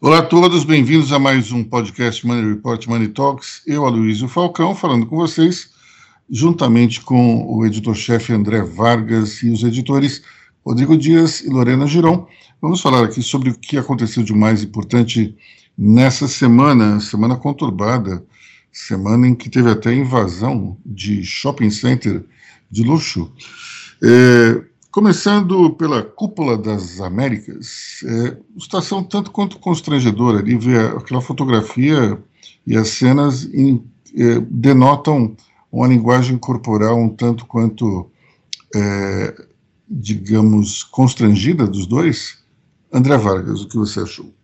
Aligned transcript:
Olá 0.00 0.20
a 0.20 0.22
todos, 0.22 0.64
bem-vindos 0.64 1.12
a 1.12 1.18
mais 1.18 1.52
um 1.52 1.62
podcast 1.62 2.26
Money 2.26 2.54
Report 2.54 2.86
Money 2.86 3.08
Talks. 3.08 3.60
Eu, 3.66 3.84
Aloysio 3.84 4.26
Falcão, 4.26 4.74
falando 4.74 5.04
com 5.04 5.16
vocês, 5.16 5.68
juntamente 6.30 7.02
com 7.02 7.46
o 7.46 7.66
editor-chefe 7.66 8.32
André 8.32 8.62
Vargas 8.62 9.42
e 9.42 9.50
os 9.50 9.62
editores 9.62 10.22
Rodrigo 10.64 10.96
Dias 10.96 11.42
e 11.42 11.50
Lorena 11.50 11.86
Giron. 11.86 12.26
Vamos 12.62 12.80
falar 12.80 13.04
aqui 13.04 13.22
sobre 13.22 13.50
o 13.50 13.58
que 13.58 13.76
aconteceu 13.76 14.22
de 14.22 14.32
mais 14.32 14.62
importante 14.62 15.36
nessa 15.76 16.26
semana, 16.26 16.98
semana 17.00 17.36
conturbada, 17.36 18.24
semana 18.72 19.26
em 19.26 19.34
que 19.34 19.50
teve 19.50 19.70
até 19.70 19.94
invasão 19.94 20.76
de 20.84 21.24
shopping 21.24 21.70
center 21.70 22.24
de 22.70 22.82
luxo. 22.82 23.32
É, 24.02 24.64
Começando 24.90 25.70
pela 25.74 26.02
Cúpula 26.02 26.56
das 26.56 26.98
Américas, 26.98 28.00
é, 28.04 28.36
situação 28.58 29.04
tanto 29.04 29.30
quanto 29.30 29.58
constrangedora 29.58 30.38
ali, 30.38 30.56
ver 30.56 30.96
aquela 30.96 31.20
fotografia 31.20 32.20
e 32.66 32.74
as 32.74 32.88
cenas 32.88 33.44
em, 33.52 33.84
é, 34.16 34.40
denotam 34.40 35.36
uma 35.70 35.86
linguagem 35.86 36.38
corporal 36.38 36.98
um 36.98 37.10
tanto 37.10 37.44
quanto, 37.44 38.10
é, 38.74 39.46
digamos, 39.88 40.82
constrangida 40.82 41.66
dos 41.66 41.86
dois. 41.86 42.42
André 42.90 43.18
Vargas, 43.18 43.60
o 43.60 43.68
que 43.68 43.76
você 43.76 44.00
achou? 44.00 44.34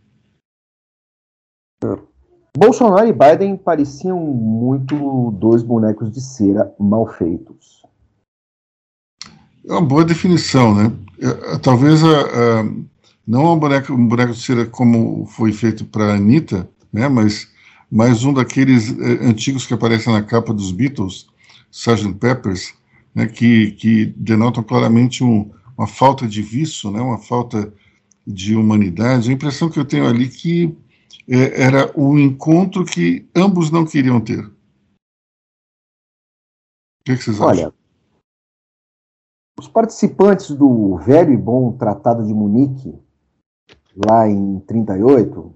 Bolsonaro 2.56 3.08
e 3.08 3.12
Biden 3.12 3.56
pareciam 3.56 4.20
muito 4.20 5.32
dois 5.32 5.62
bonecos 5.62 6.10
de 6.10 6.20
cera 6.20 6.72
mal 6.78 7.06
feitos. 7.06 7.82
É 9.66 9.72
uma 9.72 9.82
boa 9.82 10.04
definição, 10.04 10.72
né? 10.72 10.92
É, 11.18 11.58
talvez 11.58 12.02
a, 12.04 12.20
a, 12.60 12.64
não 13.26 13.52
um 13.52 13.58
boneco, 13.58 13.92
um 13.92 14.06
boneco 14.06 14.32
de 14.32 14.40
cera 14.40 14.66
como 14.66 15.26
foi 15.26 15.52
feito 15.52 15.84
para 15.84 16.12
a 16.12 16.14
Anitta, 16.14 16.68
né? 16.92 17.08
Mas, 17.08 17.48
mas 17.90 18.24
um 18.24 18.32
daqueles 18.32 18.96
é, 19.00 19.26
antigos 19.26 19.66
que 19.66 19.74
aparecem 19.74 20.12
na 20.12 20.22
capa 20.22 20.54
dos 20.54 20.70
Beatles, 20.70 21.26
Sgt. 21.72 22.14
Peppers, 22.20 22.72
né? 23.12 23.26
Que, 23.26 23.72
que 23.72 24.06
denotam 24.16 24.62
claramente 24.62 25.24
um, 25.24 25.50
uma 25.76 25.88
falta 25.88 26.24
de 26.28 26.40
vício, 26.40 26.88
né? 26.92 27.00
Uma 27.00 27.18
falta 27.18 27.72
de 28.24 28.54
humanidade. 28.54 29.28
A 29.28 29.32
impressão 29.32 29.68
que 29.68 29.78
eu 29.78 29.84
tenho 29.84 30.06
ali 30.06 30.28
que 30.28 30.76
é, 31.28 31.62
era 31.62 31.98
o 31.98 32.18
encontro 32.18 32.84
que 32.84 33.28
ambos 33.34 33.70
não 33.70 33.84
queriam 33.86 34.20
ter. 34.20 34.44
O 34.44 34.52
que, 37.04 37.16
que 37.16 37.22
vocês 37.22 37.40
Olha, 37.40 37.68
acham? 37.68 37.74
Os 39.58 39.68
participantes 39.68 40.50
do 40.50 40.96
velho 40.98 41.32
e 41.32 41.36
bom 41.36 41.72
Tratado 41.72 42.26
de 42.26 42.34
Munique, 42.34 42.98
lá 44.06 44.28
em 44.28 44.58
38, 44.60 45.54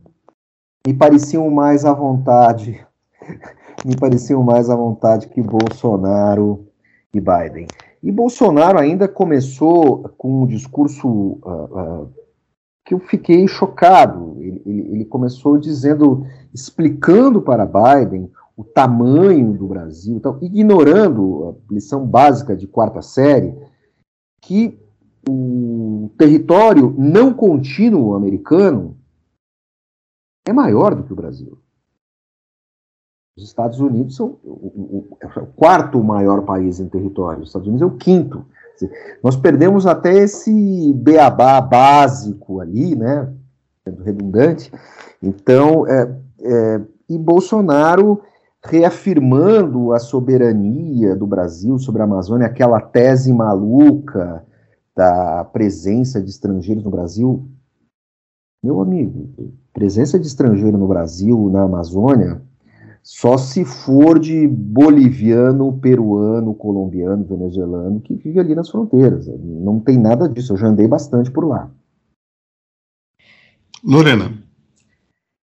me 0.86 0.94
pareciam 0.94 1.50
mais 1.50 1.84
à 1.84 1.92
vontade, 1.92 2.86
me 3.84 3.96
pareciam 3.96 4.42
mais 4.42 4.70
à 4.70 4.76
vontade 4.76 5.28
que 5.28 5.42
Bolsonaro 5.42 6.66
e 7.12 7.20
Biden. 7.20 7.66
E 8.02 8.12
Bolsonaro 8.12 8.78
ainda 8.78 9.08
começou 9.08 10.08
com 10.16 10.42
um 10.42 10.46
discurso 10.46 11.08
uh, 11.08 12.04
uh, 12.04 12.14
que 12.88 12.94
eu 12.94 12.98
fiquei 13.00 13.46
chocado. 13.46 14.38
Ele, 14.40 14.62
ele, 14.64 14.80
ele, 14.92 15.04
começou 15.04 15.58
dizendo, 15.58 16.26
explicando 16.54 17.42
para 17.42 17.66
Biden 17.66 18.32
o 18.56 18.64
tamanho 18.64 19.52
do 19.52 19.66
Brasil, 19.66 20.16
então, 20.16 20.38
ignorando 20.40 21.50
a 21.70 21.72
lição 21.72 22.06
básica 22.06 22.56
de 22.56 22.66
quarta 22.66 23.02
série, 23.02 23.54
que 24.40 24.80
o 25.28 26.10
território 26.16 26.94
não 26.96 27.34
contínuo 27.34 28.14
americano 28.14 28.96
é 30.46 30.52
maior 30.52 30.94
do 30.94 31.04
que 31.04 31.12
o 31.12 31.16
Brasil. 31.16 31.58
Os 33.36 33.44
Estados 33.44 33.78
Unidos 33.80 34.16
são 34.16 34.38
o, 34.42 34.48
o, 34.50 35.08
o, 35.12 35.46
quarto 35.54 36.02
maior 36.02 36.42
país 36.42 36.80
em 36.80 36.88
território, 36.88 37.42
os 37.42 37.50
Estados 37.50 37.68
Unidos 37.68 37.82
é 37.82 37.92
o 37.92 37.98
quinto. 37.98 38.46
Nós 39.22 39.36
perdemos 39.36 39.86
até 39.86 40.14
esse 40.14 40.92
beabá 40.94 41.60
básico 41.60 42.60
ali, 42.60 42.94
né? 42.94 43.32
Redundante. 44.04 44.70
Então, 45.22 45.86
é, 45.86 46.14
é, 46.42 46.80
e 47.08 47.18
Bolsonaro 47.18 48.20
reafirmando 48.62 49.92
a 49.92 49.98
soberania 49.98 51.16
do 51.16 51.26
Brasil 51.26 51.78
sobre 51.78 52.02
a 52.02 52.04
Amazônia, 52.04 52.46
aquela 52.46 52.80
tese 52.80 53.32
maluca 53.32 54.44
da 54.94 55.44
presença 55.44 56.20
de 56.20 56.28
estrangeiros 56.28 56.84
no 56.84 56.90
Brasil. 56.90 57.48
Meu 58.62 58.80
amigo, 58.80 59.30
presença 59.72 60.18
de 60.18 60.26
estrangeiro 60.26 60.76
no 60.76 60.88
Brasil, 60.88 61.48
na 61.50 61.62
Amazônia, 61.62 62.42
só 63.10 63.38
se 63.38 63.64
for 63.64 64.18
de 64.18 64.46
boliviano, 64.46 65.80
peruano, 65.80 66.54
colombiano, 66.54 67.24
venezuelano 67.24 68.02
que 68.02 68.14
vive 68.14 68.38
ali 68.38 68.54
nas 68.54 68.68
fronteiras. 68.68 69.26
Não 69.26 69.80
tem 69.80 69.98
nada 69.98 70.28
disso, 70.28 70.52
eu 70.52 70.58
já 70.58 70.66
andei 70.66 70.86
bastante 70.86 71.30
por 71.30 71.48
lá. 71.48 71.72
Lorena. 73.82 74.30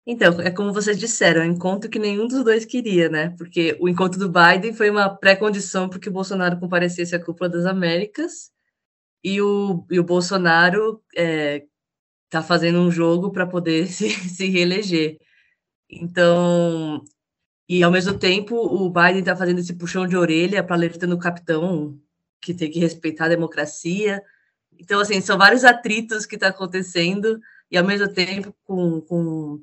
Então, 0.07 0.39
é 0.39 0.49
como 0.49 0.71
vocês 0.71 0.97
disseram, 0.97 1.41
é 1.41 1.45
um 1.45 1.51
encontro 1.51 1.89
que 1.89 1.99
nenhum 1.99 2.25
dos 2.25 2.41
dois 2.41 2.63
queria, 2.63 3.09
né? 3.09 3.35
Porque 3.37 3.77
o 3.81 3.89
encontro 3.89 4.17
do 4.17 4.31
Biden 4.31 4.71
foi 4.71 4.89
uma 4.89 5.09
pré-condição 5.09 5.89
para 5.89 5.99
que 5.99 6.07
o 6.07 6.13
Bolsonaro 6.13 6.57
comparecesse 6.57 7.13
à 7.13 7.21
Cúpula 7.21 7.49
das 7.49 7.65
Américas, 7.65 8.49
e 9.21 9.41
o, 9.41 9.85
e 9.91 9.99
o 9.99 10.05
Bolsonaro 10.05 11.03
está 11.09 11.21
é, 11.21 11.65
tá 12.29 12.41
fazendo 12.41 12.79
um 12.79 12.89
jogo 12.89 13.29
para 13.29 13.45
poder 13.45 13.87
se, 13.91 14.09
se 14.09 14.47
reeleger. 14.47 15.17
Então, 15.89 17.03
e 17.73 17.83
ao 17.83 17.89
mesmo 17.89 18.13
tempo, 18.19 18.53
o 18.57 18.89
Biden 18.89 19.19
está 19.19 19.33
fazendo 19.33 19.59
esse 19.59 19.73
puxão 19.73 20.05
de 20.05 20.17
orelha 20.17 20.61
para 20.61 20.75
alertando 20.75 21.15
o 21.15 21.17
capitão 21.17 21.97
que 22.41 22.53
tem 22.53 22.69
que 22.69 22.79
respeitar 22.79 23.25
a 23.25 23.29
democracia. 23.29 24.21
Então, 24.77 24.99
assim, 24.99 25.21
são 25.21 25.37
vários 25.37 25.63
atritos 25.63 26.25
que 26.25 26.35
está 26.35 26.49
acontecendo, 26.49 27.39
e 27.71 27.77
ao 27.77 27.85
mesmo 27.85 28.09
tempo, 28.09 28.53
com, 28.65 28.99
com 28.99 29.61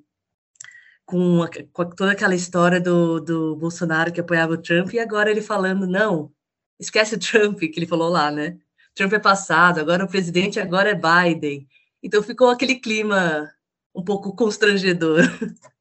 com, 1.04 1.42
a, 1.42 1.50
com, 1.70 1.84
toda 1.84 2.12
aquela 2.12 2.34
história 2.34 2.80
do, 2.80 3.20
do 3.20 3.56
Bolsonaro 3.56 4.10
que 4.10 4.20
apoiava 4.20 4.54
o 4.54 4.62
Trump, 4.62 4.94
e 4.94 4.98
agora 4.98 5.30
ele 5.30 5.42
falando, 5.42 5.86
não, 5.86 6.32
esquece 6.80 7.14
o 7.14 7.18
Trump, 7.20 7.58
que 7.58 7.74
ele 7.76 7.86
falou 7.86 8.08
lá, 8.08 8.30
né? 8.30 8.56
Trump 8.94 9.12
é 9.12 9.18
passado, 9.18 9.80
agora 9.80 10.06
o 10.06 10.08
presidente 10.08 10.58
agora 10.58 10.90
é 10.90 10.94
Biden. 10.94 11.68
Então 12.02 12.22
ficou 12.22 12.48
aquele 12.48 12.76
clima 12.76 13.52
um 13.94 14.02
pouco 14.02 14.34
constrangedor. 14.34 15.20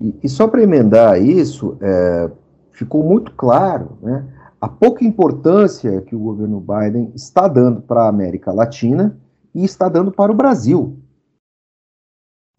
E, 0.00 0.28
só 0.28 0.48
para 0.48 0.62
emendar 0.62 1.20
isso, 1.20 1.76
é, 1.80 2.30
ficou 2.72 3.02
muito 3.04 3.32
claro 3.32 3.98
né, 4.02 4.24
a 4.60 4.68
pouca 4.68 5.04
importância 5.04 6.00
que 6.02 6.16
o 6.16 6.20
governo 6.20 6.60
Biden 6.60 7.12
está 7.14 7.46
dando 7.46 7.82
para 7.82 8.04
a 8.04 8.08
América 8.08 8.52
Latina 8.52 9.18
e 9.54 9.64
está 9.64 9.88
dando 9.88 10.10
para 10.10 10.32
o 10.32 10.34
Brasil 10.34 10.96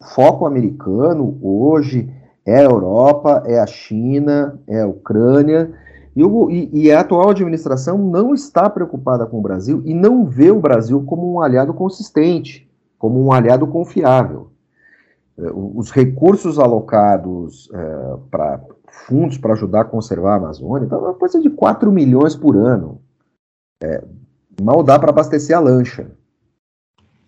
foco 0.02 0.46
americano 0.46 1.38
hoje 1.40 2.10
é 2.44 2.58
a 2.58 2.64
Europa, 2.64 3.44
é 3.46 3.58
a 3.58 3.66
China, 3.66 4.60
é 4.66 4.82
a 4.82 4.86
Ucrânia, 4.86 5.72
e, 6.14 6.22
o, 6.22 6.50
e, 6.50 6.68
e, 6.72 6.92
a 6.92 7.00
atual 7.00 7.30
administração 7.30 7.96
não 7.96 8.34
está 8.34 8.68
preocupada 8.68 9.24
com 9.24 9.38
o 9.38 9.42
Brasil 9.42 9.80
e 9.86 9.94
não 9.94 10.26
vê 10.26 10.50
o 10.50 10.60
Brasil 10.60 11.02
como 11.04 11.32
um 11.32 11.40
aliado 11.40 11.72
consistente, 11.72 12.68
como 12.98 13.24
um 13.24 13.32
aliado 13.32 13.66
confiável. 13.66 14.48
É, 15.42 15.50
os 15.52 15.90
recursos 15.90 16.58
alocados 16.58 17.68
é, 17.72 18.16
para 18.30 18.60
fundos 19.06 19.38
para 19.38 19.54
ajudar 19.54 19.80
a 19.80 19.84
conservar 19.84 20.34
a 20.34 20.36
Amazônia, 20.36 20.86
então 20.86 20.98
é 20.98 21.08
uma 21.08 21.14
coisa 21.14 21.40
de 21.40 21.50
4 21.50 21.90
milhões 21.90 22.36
por 22.36 22.56
ano. 22.56 23.02
É, 23.82 24.04
mal 24.60 24.82
dá 24.82 24.98
para 24.98 25.10
abastecer 25.10 25.56
a 25.56 25.60
lancha. 25.60 26.10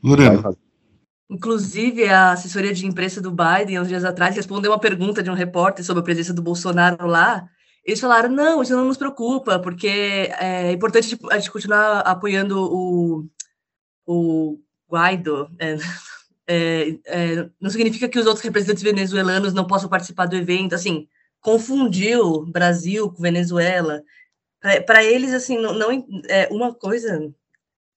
Lorena, 0.03 0.55
Inclusive, 1.31 2.05
a 2.05 2.33
assessoria 2.33 2.75
de 2.75 2.87
imprensa 2.87 3.21
do 3.21 3.31
Biden, 3.31 3.81
uns 3.81 3.89
dias 3.89 4.05
atrás, 4.05 4.37
respondeu 4.37 4.71
uma 4.71 4.79
pergunta 4.79 5.23
de 5.23 5.31
um 5.31 5.35
repórter 5.35 5.85
sobre 5.85 6.01
a 6.01 6.05
presença 6.05 6.35
do 6.35 6.43
Bolsonaro 6.43 7.07
lá. 7.07 7.49
Eles 7.85 8.01
falaram: 8.01 8.29
não, 8.29 8.63
isso 8.63 8.77
não 8.77 8.85
nos 8.85 8.99
preocupa, 8.99 9.59
porque 9.59 9.89
é 10.39 10.71
importante 10.71 11.19
a 11.31 11.39
gente 11.39 11.51
continuar 11.51 12.01
apoiando 12.01 12.59
o, 12.61 13.27
o 14.07 14.59
Guaido. 14.89 15.51
É, 15.59 15.77
é, 16.47 16.99
é, 17.07 17.51
não 17.61 17.71
significa 17.71 18.09
que 18.09 18.19
os 18.19 18.27
outros 18.27 18.45
representantes 18.45 18.83
venezuelanos 18.83 19.53
não 19.53 19.67
possam 19.67 19.89
participar 19.89 20.27
do 20.27 20.37
evento. 20.37 20.75
Assim, 20.75 21.09
confundiu 21.41 22.45
Brasil 22.47 23.11
com 23.11 23.23
Venezuela. 23.23 24.03
Para 24.87 25.05
eles, 25.05 25.33
assim, 25.33 25.59
não, 25.59 25.75
não 25.75 26.07
é 26.29 26.49
uma 26.51 26.75
coisa. 26.75 27.33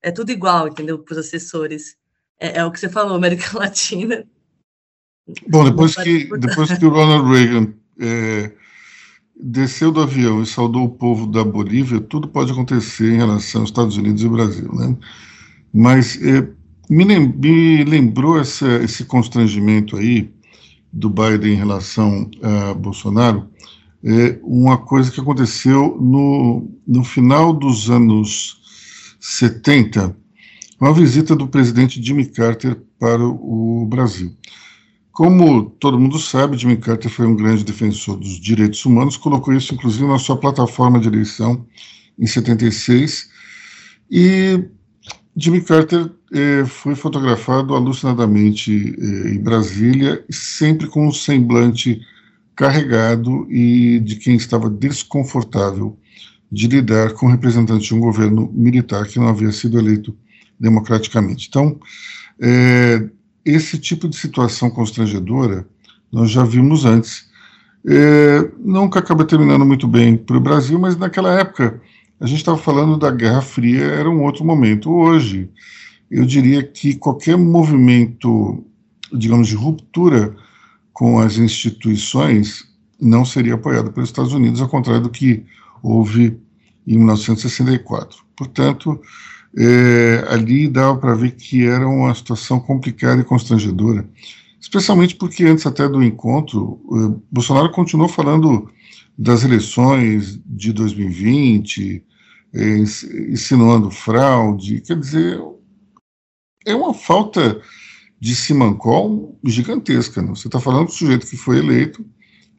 É 0.02 0.12
tudo 0.12 0.32
igual, 0.32 0.68
entendeu? 0.68 1.00
Para 1.00 1.14
os 1.14 1.18
assessores 1.18 1.98
é, 2.40 2.60
é, 2.60 2.66
o 2.66 2.72
que 2.72 2.80
você 2.80 2.90
falou, 2.90 3.16
América 3.16 3.46
Latina. 3.58 4.26
Bom, 5.50 5.66
depois 5.66 5.96
que, 5.96 6.26
depois 6.38 6.78
que 6.78 6.86
o 6.86 6.90
Ronald 6.90 7.30
Reagan 7.30 7.74
é, 8.00 8.52
desceu 9.36 9.92
do 9.92 10.02
avião 10.02 10.42
e 10.42 10.46
saudou 10.46 10.86
o 10.86 10.90
povo 10.90 11.28
da 11.28 11.44
Bolívia, 11.44 12.00
tudo 12.00 12.28
pode 12.28 12.52
acontecer 12.52 13.12
em 13.12 13.18
relação 13.18 13.62
aos 13.62 13.70
Estados 13.70 13.98
Unidos 13.98 14.24
e 14.24 14.30
Brasil, 14.30 14.74
né? 14.74 14.96
Mas 15.74 16.22
é, 16.24 16.48
me, 16.89 17.06
me, 17.06 17.84
lembrou 17.84 18.39
essa, 18.39 18.68
esse 18.84 19.06
constrangimento 19.06 19.98
aí 19.98 20.31
do 20.92 21.10
Biden 21.10 21.54
em 21.54 21.57
relação 21.57 22.30
a 22.42 22.74
Bolsonaro, 22.74 23.50
é 24.04 24.39
uma 24.44 24.78
coisa 24.78 25.12
que 25.12 25.19
aconteceu 25.19 25.98
no, 26.00 26.69
no 26.88 27.04
final 27.04 27.51
dos 27.51 27.89
anos 27.89 28.62
70, 29.19 30.16
uma 30.80 30.94
visita 30.94 31.36
do 31.36 31.48
presidente 31.48 32.01
Jimmy 32.01 32.25
Carter 32.25 32.80
para 33.00 33.24
o 33.24 33.86
Brasil. 33.86 34.36
Como 35.12 35.72
todo 35.72 36.00
mundo 36.00 36.19
sabe, 36.19 36.57
Jimmy 36.57 36.78
Carter 36.78 37.10
foi 37.10 37.25
um 37.25 37.36
grande 37.36 37.63
defensor 37.63 38.18
dos 38.18 38.40
direitos 38.40 38.86
humanos, 38.86 39.18
colocou 39.18 39.51
isso 39.54 39.74
inclusive 39.74 40.06
na 40.06 40.19
sua 40.19 40.38
plataforma 40.38 41.00
de 41.00 41.07
eleição 41.07 41.66
em 42.18 42.28
76. 42.28 43.28
E 44.12 44.63
Jimmy 45.36 45.62
Carter 45.62 46.12
eh, 46.32 46.66
foi 46.66 46.96
fotografado 46.96 47.76
alucinadamente 47.76 48.96
eh, 49.00 49.30
em 49.32 49.40
Brasília, 49.40 50.24
sempre 50.30 50.88
com 50.88 51.08
um 51.08 51.12
semblante 51.12 52.02
carregado 52.56 53.46
e 53.52 54.00
de 54.00 54.16
quem 54.16 54.36
estava 54.36 54.70
desconfortável 54.70 55.98
de 56.52 56.68
lidar 56.68 57.14
com 57.14 57.28
representantes 57.28 57.88
de 57.88 57.96
um 57.96 58.00
governo 58.00 58.52
militar 58.54 59.06
que 59.06 59.20
não 59.20 59.28
havia 59.28 59.52
sido 59.52 59.78
eleito 59.78 60.16
democraticamente. 60.60 61.48
Então, 61.48 61.80
eh, 62.40 63.10
esse 63.46 63.78
tipo 63.78 64.08
de 64.10 64.18
situação 64.18 64.70
constrangedora 64.70 65.66
nós 66.12 66.32
já 66.32 66.44
vimos 66.44 66.86
antes. 66.86 67.28
É, 67.86 68.50
nunca 68.60 69.00
acaba 69.00 69.24
terminando 69.24 69.66
muito 69.66 69.88
bem 69.88 70.18
para 70.18 70.38
o 70.38 70.42
Brasil, 70.42 70.78
mas 70.78 70.98
naquela 70.98 71.40
época 71.40 71.82
a 72.20 72.26
gente 72.26 72.40
estava 72.40 72.58
falando 72.58 72.98
da 72.98 73.12
Guerra 73.12 73.42
Fria, 73.42 73.84
era 73.84 74.10
um 74.10 74.24
outro 74.24 74.44
momento. 74.44 74.92
Hoje, 74.92 75.50
eu 76.09 76.25
diria 76.25 76.63
que 76.63 76.95
qualquer 76.95 77.38
movimento, 77.38 78.63
digamos, 79.13 79.48
de 79.48 79.56
ruptura 79.56 80.36
com 80.94 81.19
as 81.19 81.38
instituições 81.38 82.65
não 83.00 83.24
seria 83.24 83.54
apoiado 83.54 83.92
pelos 83.92 84.09
Estados 84.09 84.33
Unidos, 84.33 84.62
ao 84.62 84.69
contrário 84.69 85.04
do 85.04 85.09
que 85.09 85.45
houve 85.83 86.39
em 86.88 86.98
1964. 86.98 88.24
Portanto, 88.36 89.00
é, 89.57 90.25
ali 90.30 90.68
dava 90.68 90.98
para 90.98 91.15
ver 91.15 91.31
que 91.31 91.65
era 91.65 91.88
uma 91.88 92.13
situação 92.13 92.59
complicada 92.59 93.21
e 93.21 93.25
constrangedora, 93.25 94.07
especialmente 94.59 95.15
porque 95.15 95.44
antes 95.44 95.65
até 95.65 95.88
do 95.88 96.04
encontro, 96.04 96.80
é, 96.94 97.21
Bolsonaro 97.31 97.71
continuou 97.71 98.09
falando 98.09 98.69
das 99.18 99.44
eleições 99.44 100.39
de 100.45 100.71
2020, 100.71 102.04
é, 102.54 102.77
insinuando 102.77 103.89
fraude, 103.89 104.81
quer 104.81 105.00
dizer, 105.00 105.39
é 106.65 106.75
uma 106.75 106.94
falta 106.94 107.62
de 108.19 108.36
simancol 108.36 109.38
gigantesca. 109.44 110.21
Né? 110.21 110.30
Você 110.30 110.48
está 110.48 110.59
falando 110.59 110.88
do 110.88 110.94
sujeito 110.94 111.27
que 111.27 111.38
foi 111.38 111.59
eleito, 111.59 112.06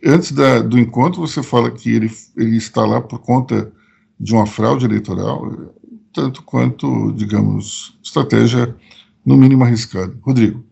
antes 0.04 0.32
da, 0.32 0.60
do 0.60 0.78
encontro 0.78 1.20
você 1.20 1.42
fala 1.42 1.70
que 1.70 1.90
ele, 1.90 2.10
ele 2.36 2.56
está 2.56 2.84
lá 2.86 3.00
por 3.00 3.20
conta 3.20 3.72
de 4.18 4.32
uma 4.34 4.46
fraude 4.46 4.84
eleitoral, 4.84 5.74
tanto 6.12 6.42
quanto, 6.42 7.12
digamos, 7.12 7.98
estratégia 8.02 8.76
no 9.24 9.36
mínimo 9.36 9.64
arriscada. 9.64 10.16
Rodrigo. 10.22 10.64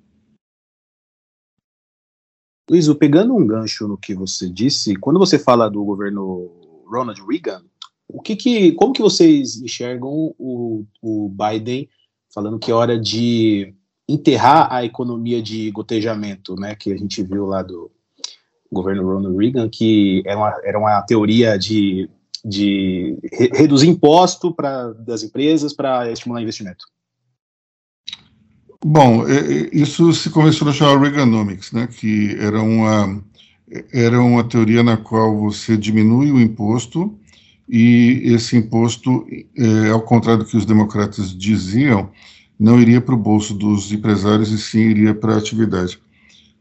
Luiz, 2.68 2.92
pegando 2.94 3.34
um 3.34 3.46
gancho 3.46 3.86
no 3.86 3.96
que 3.96 4.14
você 4.14 4.50
disse, 4.50 4.96
quando 4.96 5.20
você 5.20 5.38
fala 5.38 5.68
do 5.70 5.84
governo 5.84 6.50
Ronald 6.84 7.20
Reagan, 7.24 7.62
o 8.08 8.20
que, 8.20 8.34
que 8.34 8.72
como 8.72 8.92
que 8.92 9.02
vocês 9.02 9.60
enxergam 9.60 10.34
o, 10.36 10.84
o 11.00 11.28
Biden 11.28 11.88
falando 12.36 12.58
que 12.58 12.70
é 12.70 12.74
hora 12.74 13.00
de 13.00 13.72
enterrar 14.06 14.70
a 14.70 14.84
economia 14.84 15.42
de 15.42 15.70
gotejamento, 15.70 16.54
né, 16.54 16.74
que 16.74 16.92
a 16.92 16.96
gente 16.96 17.22
viu 17.22 17.46
lá 17.46 17.62
do 17.62 17.90
governo 18.70 19.02
Ronald 19.04 19.38
Reagan, 19.38 19.70
que 19.70 20.22
era 20.26 20.38
uma, 20.38 20.54
era 20.62 20.78
uma 20.78 21.00
teoria 21.00 21.58
de 21.58 22.10
de 22.48 23.18
re 23.32 23.50
reduzir 23.52 23.88
imposto 23.88 24.54
para 24.54 24.92
das 24.92 25.24
empresas 25.24 25.72
para 25.72 26.12
estimular 26.12 26.40
investimento? 26.40 26.84
Bom, 28.84 29.24
isso 29.72 30.12
se 30.12 30.30
começou 30.30 30.68
a 30.68 30.72
chamar 30.72 31.00
Reaganomics, 31.00 31.72
né, 31.72 31.88
que 31.88 32.36
era 32.38 32.62
uma, 32.62 33.20
era 33.92 34.20
uma 34.20 34.44
teoria 34.44 34.84
na 34.84 34.96
qual 34.96 35.36
você 35.40 35.76
diminui 35.76 36.30
o 36.30 36.40
imposto 36.40 37.18
e 37.68 38.22
esse 38.24 38.56
imposto, 38.56 39.26
é, 39.56 39.90
ao 39.90 40.02
contrário 40.02 40.44
do 40.44 40.48
que 40.48 40.56
os 40.56 40.64
democratas 40.64 41.36
diziam, 41.36 42.10
não 42.58 42.80
iria 42.80 43.00
para 43.00 43.14
o 43.14 43.18
bolso 43.18 43.54
dos 43.54 43.92
empresários 43.92 44.50
e 44.50 44.58
sim 44.58 44.80
iria 44.80 45.14
para 45.14 45.34
a 45.34 45.38
atividade. 45.38 45.98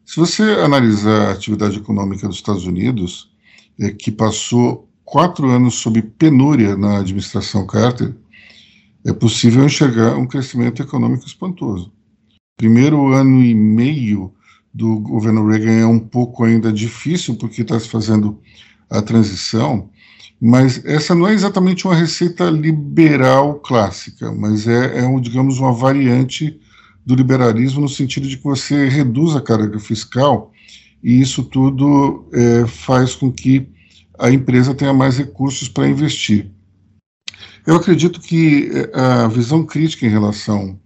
Se 0.06 0.18
você 0.18 0.44
analisar 0.44 1.30
a 1.30 1.32
atividade 1.32 1.78
econômica 1.78 2.28
dos 2.28 2.38
Estados 2.38 2.66
Unidos, 2.66 3.32
é, 3.80 3.92
que 3.92 4.12
passou 4.12 4.88
quatro 5.04 5.50
anos 5.50 5.76
sob 5.76 6.02
penúria 6.02 6.76
na 6.76 7.00
administração 7.00 7.66
Carter, 7.66 8.16
é 9.06 9.14
possível 9.14 9.64
enxergar 9.64 10.18
um 10.18 10.26
crescimento 10.26 10.82
econômico 10.82 11.26
espantoso. 11.26 11.92
Primeiro 12.58 13.14
ano 13.14 13.44
e 13.44 13.54
meio 13.54 14.34
do 14.74 15.00
governo 15.00 15.48
Reagan 15.48 15.80
é 15.80 15.86
um 15.86 16.00
pouco 16.00 16.44
ainda 16.44 16.72
difícil, 16.74 17.36
porque 17.36 17.62
está 17.62 17.80
se 17.80 17.88
fazendo 17.88 18.40
a 18.90 19.02
transição, 19.02 19.90
mas 20.42 20.84
essa 20.86 21.16
não 21.16 21.28
é 21.28 21.34
exatamente 21.34 21.86
uma 21.86 21.96
receita 21.96 22.50
liberal 22.50 23.56
clássica, 23.56 24.32
mas 24.32 24.68
é, 24.68 25.00
é 25.00 25.08
um, 25.08 25.20
digamos, 25.20 25.60
uma 25.60 25.74
variante 25.74 26.60
do 27.06 27.16
liberalismo 27.16 27.82
no 27.82 27.90
sentido 27.90 28.28
de 28.28 28.38
que 28.38 28.44
você 28.44 28.90
reduz 28.90 29.36
a 29.36 29.42
carga 29.42 29.80
fiscal 29.80 30.52
e 31.04 31.22
isso 31.22 31.44
tudo 31.44 32.28
é, 32.34 32.66
faz 32.68 33.16
com 33.16 33.32
que 33.32 33.70
a 34.18 34.32
empresa 34.32 34.74
tenha 34.74 34.94
mais 34.94 35.18
recursos 35.18 35.70
para 35.70 35.88
investir. 35.88 36.52
Eu 37.66 37.76
acredito 37.76 38.22
que 38.22 38.70
eh, 38.72 38.92
a 38.94 39.28
visão 39.28 39.66
crítica 39.66 40.06
em 40.06 40.10
relação 40.10 40.80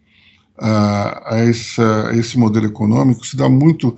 a, 0.58 1.36
a, 1.36 1.38
essa, 1.40 2.10
a 2.10 2.16
esse 2.16 2.38
modelo 2.38 2.66
econômico 2.66 3.26
se 3.26 3.36
dá 3.36 3.50
muito 3.50 3.98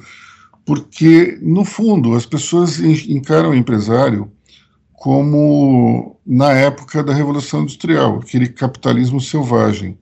porque, 0.66 1.38
no 1.42 1.66
fundo, 1.66 2.16
as 2.16 2.26
pessoas 2.26 2.80
encaram 2.80 3.50
o 3.50 3.56
empresário 3.56 4.32
como 5.02 6.16
na 6.24 6.52
época 6.52 7.04
da 7.04 7.12
Revolução 7.12 7.64
Industrial, 7.64 8.20
aquele 8.20 8.48
capitalismo 8.48 9.20
selvagem. 9.20 9.98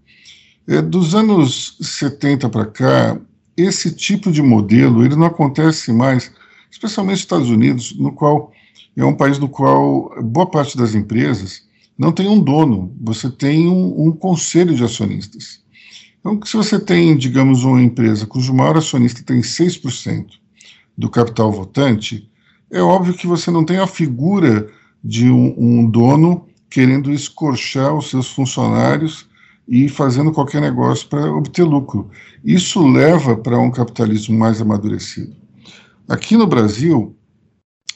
É, 0.67 0.81
dos 0.81 1.15
anos 1.15 1.77
70 1.79 2.49
para 2.49 2.65
cá, 2.65 3.17
esse 3.55 3.95
tipo 3.95 4.29
de 4.29 4.41
modelo 4.41 5.05
ele 5.05 5.15
não 5.15 5.27
acontece 5.27 5.93
mais, 5.93 6.29
especialmente 6.69 7.13
nos 7.13 7.21
Estados 7.21 7.49
Unidos, 7.49 7.97
no 7.97 8.11
qual 8.11 8.51
é 8.93 9.05
um 9.05 9.15
país 9.15 9.39
no 9.39 9.47
qual 9.47 10.13
boa 10.21 10.45
parte 10.45 10.77
das 10.77 10.93
empresas 10.93 11.65
não 11.97 12.11
tem 12.11 12.27
um 12.27 12.37
dono, 12.37 12.93
você 12.99 13.29
tem 13.29 13.69
um, 13.69 14.07
um 14.07 14.11
conselho 14.11 14.75
de 14.75 14.83
acionistas. 14.83 15.61
Então, 16.19 16.37
se 16.43 16.57
você 16.57 16.77
tem, 16.77 17.15
digamos, 17.15 17.63
uma 17.63 17.81
empresa 17.81 18.27
cujo 18.27 18.53
maior 18.53 18.75
acionista 18.75 19.23
tem 19.23 19.39
6% 19.39 20.25
do 20.97 21.09
capital 21.09 21.53
votante, 21.53 22.29
é 22.69 22.81
óbvio 22.81 23.13
que 23.13 23.25
você 23.25 23.49
não 23.49 23.63
tem 23.63 23.77
a 23.77 23.87
figura 23.87 24.69
de 25.03 25.29
um, 25.29 25.55
um 25.57 25.89
dono 25.89 26.45
querendo 26.69 27.11
escorchar 27.11 27.95
os 27.95 28.09
seus 28.09 28.29
funcionários 28.29 29.27
e 29.67 29.87
fazendo 29.87 30.31
qualquer 30.31 30.61
negócio 30.61 31.07
para 31.07 31.31
obter 31.31 31.63
lucro. 31.63 32.09
Isso 32.43 32.85
leva 32.87 33.35
para 33.35 33.59
um 33.59 33.71
capitalismo 33.71 34.37
mais 34.37 34.61
amadurecido. 34.61 35.35
Aqui 36.07 36.35
no 36.35 36.47
Brasil, 36.47 37.15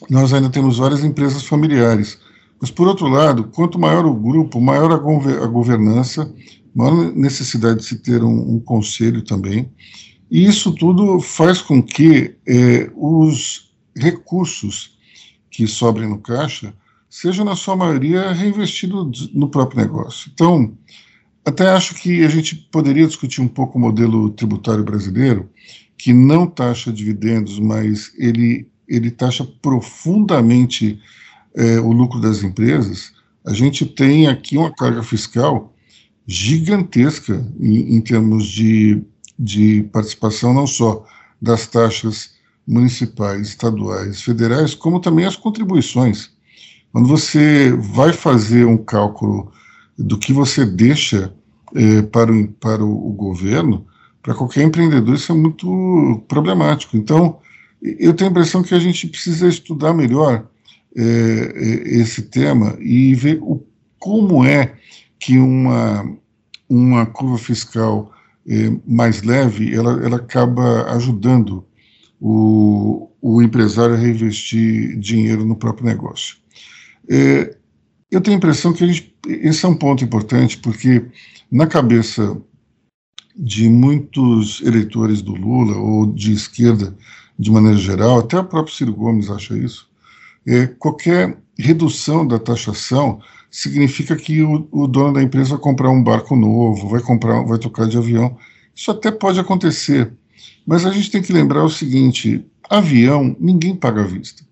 nós 0.10 0.34
ainda 0.34 0.50
temos 0.50 0.78
várias 0.78 1.04
empresas 1.04 1.44
familiares. 1.44 2.20
Mas, 2.62 2.70
por 2.70 2.88
outro 2.88 3.08
lado, 3.08 3.46
quanto 3.46 3.80
maior 3.80 4.06
o 4.06 4.14
grupo, 4.14 4.62
maior 4.62 4.92
a, 4.92 4.98
gover 4.98 5.42
a 5.42 5.48
governança, 5.48 6.32
maior 6.74 7.12
necessidade 7.14 7.80
de 7.80 7.86
se 7.86 7.98
ter 7.98 8.24
um, 8.24 8.56
um, 8.56 8.60
conselho 8.60 9.22
também. 9.22 9.72
E 10.30 10.46
isso 10.46 10.72
tudo 10.74 11.20
faz 11.20 11.62
com 11.62 11.82
que 11.82 12.36
é, 12.48 12.90
os 12.96 13.74
recursos 13.96 14.98
que 15.52 15.68
sobrem 15.68 16.08
no 16.08 16.20
caixa 16.20 16.74
sejam, 17.14 17.46
na 17.46 17.56
sua 17.56 17.76
maioria, 17.76 18.32
reinvestidos 18.32 19.32
no 19.32 19.48
próprio 19.48 19.82
negócio. 19.82 20.32
Então, 20.34 20.76
até 21.46 21.70
acho 21.70 21.94
que 21.94 22.26
a 22.26 22.28
gente 22.28 22.56
poderia 22.72 23.06
discutir 23.06 23.40
um 23.40 23.48
pouco 23.48 23.78
o 23.78 23.82
modelo 23.82 24.32
tributário 24.32 24.84
brasileiro, 24.84 25.48
que 25.96 26.12
não 26.12 26.48
taxa 26.48 26.92
dividendos, 26.92 27.60
mas 27.60 28.12
ele 28.18 28.68
ele 28.88 29.12
taxa 29.12 29.48
profundamente 29.62 31.00
é, 31.56 31.80
o 31.80 31.92
lucro 31.92 32.20
das 32.20 32.44
empresas, 32.44 33.14
a 33.46 33.54
gente 33.54 33.86
tem 33.86 34.28
aqui 34.28 34.58
uma 34.58 34.74
carga 34.74 35.02
fiscal 35.04 35.74
gigantesca 36.28 37.46
em, 37.60 37.96
em 37.96 38.02
termos 38.02 38.46
de, 38.46 39.04
de 39.38 39.84
participação, 39.94 40.54
não 40.54 40.68
só 40.68 41.06
das 41.42 41.68
taxas 41.68 42.32
municipais, 42.68 43.50
estaduais, 43.50 44.22
federais, 44.22 44.74
como 44.74 45.00
também 45.00 45.26
as 45.26 45.36
contribuições. 45.36 46.33
Quando 46.94 47.08
você 47.08 47.72
vai 47.72 48.14
fazer 48.14 48.66
um 48.66 48.78
cálculo 48.78 49.52
do 49.98 50.16
que 50.16 50.32
você 50.32 50.64
deixa 50.64 51.34
é, 51.76 52.04
para, 52.04 52.32
o, 52.32 52.48
para 52.48 52.86
o, 52.86 53.12
governo, 53.14 53.88
para 54.22 54.36
qualquer 54.36 54.62
empreendedor 54.62 55.16
isso 55.16 55.32
é 55.32 55.36
muito 55.36 56.24
problemático. 56.28 56.96
Então, 56.96 57.40
eu 57.82 58.14
tenho 58.14 58.30
a 58.30 58.32
impressão 58.32 58.62
que 58.62 58.76
a 58.76 58.80
gente 58.80 59.08
precisa 59.08 59.48
estudar 59.48 59.92
melhor 59.92 60.48
é, 60.96 61.02
é, 61.02 61.98
esse 61.98 62.22
tema 62.22 62.78
e 62.80 63.16
ver 63.16 63.40
o, 63.42 63.66
como 63.98 64.46
é 64.46 64.76
que 65.20 65.40
uma, 65.40 66.08
uma 66.70 67.08
curva 67.08 67.40
fiscal 67.40 68.12
mais 68.86 69.24
leve 69.24 69.74
ela, 69.74 69.94
ela 70.06 70.18
acaba 70.18 70.84
ajudando 70.92 71.66
o, 72.20 73.10
o 73.20 73.42
empresário 73.42 73.96
a 73.96 73.98
reinvestir 73.98 75.00
dinheiro 75.00 75.44
no 75.44 75.56
próprio 75.56 75.88
negócio. 75.88 76.43
É, 77.10 77.56
eu 78.12 78.22
tenho 78.22 78.36
a 78.36 78.38
impressão 78.38 78.74
que 78.74 78.86
gente, 78.88 79.16
esse 79.28 79.66
é 79.66 79.68
um 79.68 79.76
ponto 79.76 80.04
importante, 80.04 80.58
porque 80.58 81.06
na 81.52 81.68
cabeça 81.68 82.38
de 83.36 83.68
muitos 83.68 84.62
eleitores 84.62 85.22
do 85.22 85.34
Lula 85.34 85.76
ou 85.78 86.06
de 86.06 86.34
esquerda 86.34 86.96
de 87.38 87.50
maneira 87.52 87.78
geral, 87.78 88.20
até 88.20 88.38
o 88.38 88.46
próprio 88.46 88.76
Ciro 88.76 88.94
Gomes 88.94 89.30
acha 89.30 89.58
isso, 89.58 89.90
é, 90.46 90.68
qualquer 90.68 91.38
redução 91.58 92.28
da 92.28 92.38
taxação 92.38 93.20
significa 93.50 94.16
que 94.16 94.42
o, 94.42 94.68
o, 94.72 94.88
dono 94.88 95.14
da 95.14 95.24
empresa 95.24 95.52
vai 95.52 95.60
comprar 95.60 95.90
um 95.90 96.04
barco 96.04 96.36
novo, 96.36 96.90
vai 96.90 97.02
comprar, 97.02 97.44
vai 97.44 97.58
tocar 97.58 97.88
de 97.88 97.98
avião. 97.98 98.38
Isso 98.76 98.92
até 98.92 99.12
pode 99.12 99.40
acontecer, 99.40 100.12
mas 100.66 100.86
a 100.86 100.92
gente 100.92 101.12
tem 101.12 101.22
que 101.22 101.34
lembrar 101.34 101.64
o 101.64 101.70
seguinte: 101.70 102.46
avião 102.70 103.36
ninguém 103.40 103.76
paga 103.76 104.02
à 104.02 104.06
vista, 104.06 104.44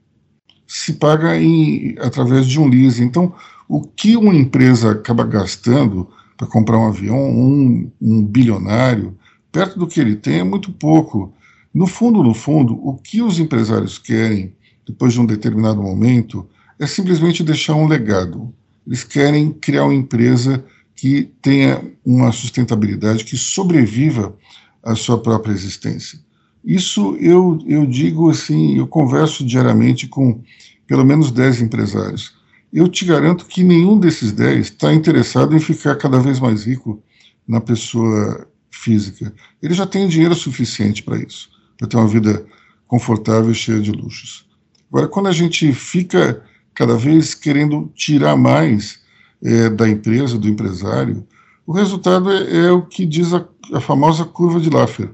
se 0.73 0.93
paga 0.93 1.35
em, 1.35 1.97
através 1.99 2.47
de 2.47 2.57
um 2.57 2.65
leasing. 2.65 3.03
Então, 3.03 3.33
o 3.67 3.81
que 3.81 4.15
uma 4.15 4.33
empresa 4.33 4.91
acaba 4.91 5.25
gastando 5.25 6.07
para 6.37 6.47
comprar 6.47 6.79
um 6.79 6.87
avião, 6.87 7.29
um, 7.29 7.91
um 8.01 8.23
bilionário, 8.23 9.17
perto 9.51 9.77
do 9.77 9.85
que 9.85 9.99
ele 9.99 10.15
tem 10.15 10.39
é 10.39 10.43
muito 10.45 10.71
pouco. 10.71 11.33
No 11.73 11.85
fundo, 11.87 12.23
no 12.23 12.33
fundo, 12.33 12.73
o 12.87 12.95
que 12.95 13.21
os 13.21 13.37
empresários 13.37 13.97
querem, 13.97 14.55
depois 14.87 15.11
de 15.11 15.19
um 15.19 15.25
determinado 15.25 15.83
momento, 15.83 16.47
é 16.79 16.87
simplesmente 16.87 17.43
deixar 17.43 17.75
um 17.75 17.85
legado. 17.85 18.53
Eles 18.87 19.03
querem 19.03 19.51
criar 19.51 19.83
uma 19.83 19.93
empresa 19.93 20.63
que 20.95 21.29
tenha 21.41 21.83
uma 22.05 22.31
sustentabilidade, 22.31 23.25
que 23.25 23.37
sobreviva 23.37 24.33
à 24.81 24.95
sua 24.95 25.21
própria 25.21 25.51
existência. 25.51 26.17
Isso 26.63 27.15
eu, 27.20 27.60
eu 27.65 27.86
digo 27.86 28.30
assim, 28.30 28.77
eu 28.77 28.88
converso 28.88 29.44
diariamente 29.44 30.08
com 30.08 30.41
pelo 30.86 31.06
menos 31.06 31.32
10 31.32 31.62
empresários. 31.62 32.34
Eu 32.72 32.88
te 32.88 33.06
garanto 33.06 33.46
que 33.46 33.63
nenhum 33.63 34.00
desses 34.00 34.32
10 34.32 34.68
está 34.68 34.94
interessado 34.94 35.56
em 35.56 35.60
ficar 35.60 35.96
cada 35.96 36.20
vez 36.20 36.39
mais 36.39 36.65
rico 36.65 37.01
na 37.48 37.60
pessoa 37.60 38.48
física. 38.70 39.34
Ele 39.62 39.74
já 39.74 39.86
tem 39.86 40.08
dinheiro 40.08 40.36
suficiente 40.36 41.03
para 41.03 41.18
isso 41.18 41.50
para 41.82 41.88
ter 41.88 41.98
uma 41.98 42.08
vida 42.08 42.46
confortável 42.88 43.51
e 43.51 43.56
cheia 43.56 43.80
de 43.80 43.91
luxos. 43.91 44.46
Agora, 44.91 45.08
quando 45.08 45.27
a 45.27 45.32
gente 45.32 45.74
fica 45.74 46.44
cada 46.75 46.96
vez 46.96 47.34
querendo 47.34 47.91
tirar 47.96 48.36
mais 48.38 49.00
é, 49.41 49.68
da 49.68 49.89
empresa, 49.89 50.38
do 50.38 50.48
empresário, 50.48 51.25
o 51.65 51.72
resultado 51.72 52.32
é, 52.32 52.65
é 52.65 52.72
o 52.72 52.84
que 52.84 53.03
diz 53.06 53.34
a, 53.34 53.44
a, 53.74 53.82
famosa 53.82 54.25
curva 54.25 54.60
de 54.60 54.70
Laffer. 54.70 55.10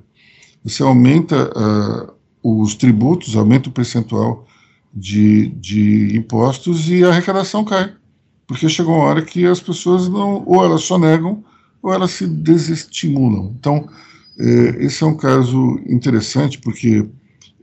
Você 0.67 0.83
aumenta 0.83 1.49
uh, 1.55 2.61
os 2.61 2.75
tributos, 2.75 3.37
aumenta 3.37 3.69
o 3.69 3.71
percentual 3.71 4.45
de, 4.93 5.47
de 5.47 6.17
impostos 6.17 6.89
e 6.89 7.05
a 7.05 7.09
arrecadação 7.09 7.63
cai. 7.63 7.93
Porque 8.45 8.67
chegou 8.67 8.95
uma 8.95 9.05
hora 9.05 9.21
que 9.21 9.45
as 9.45 9.61
pessoas 9.61 10.09
não, 10.09 10.43
ou 10.45 10.65
elas 10.65 10.83
só 10.83 10.99
negam, 10.99 11.41
ou 11.81 11.93
elas 11.93 12.11
se 12.11 12.27
desestimulam. 12.27 13.55
Então, 13.57 13.87
é, 14.37 14.83
esse 14.83 15.03
é 15.03 15.07
um 15.07 15.15
caso 15.15 15.79
interessante 15.87 16.59
porque 16.59 17.07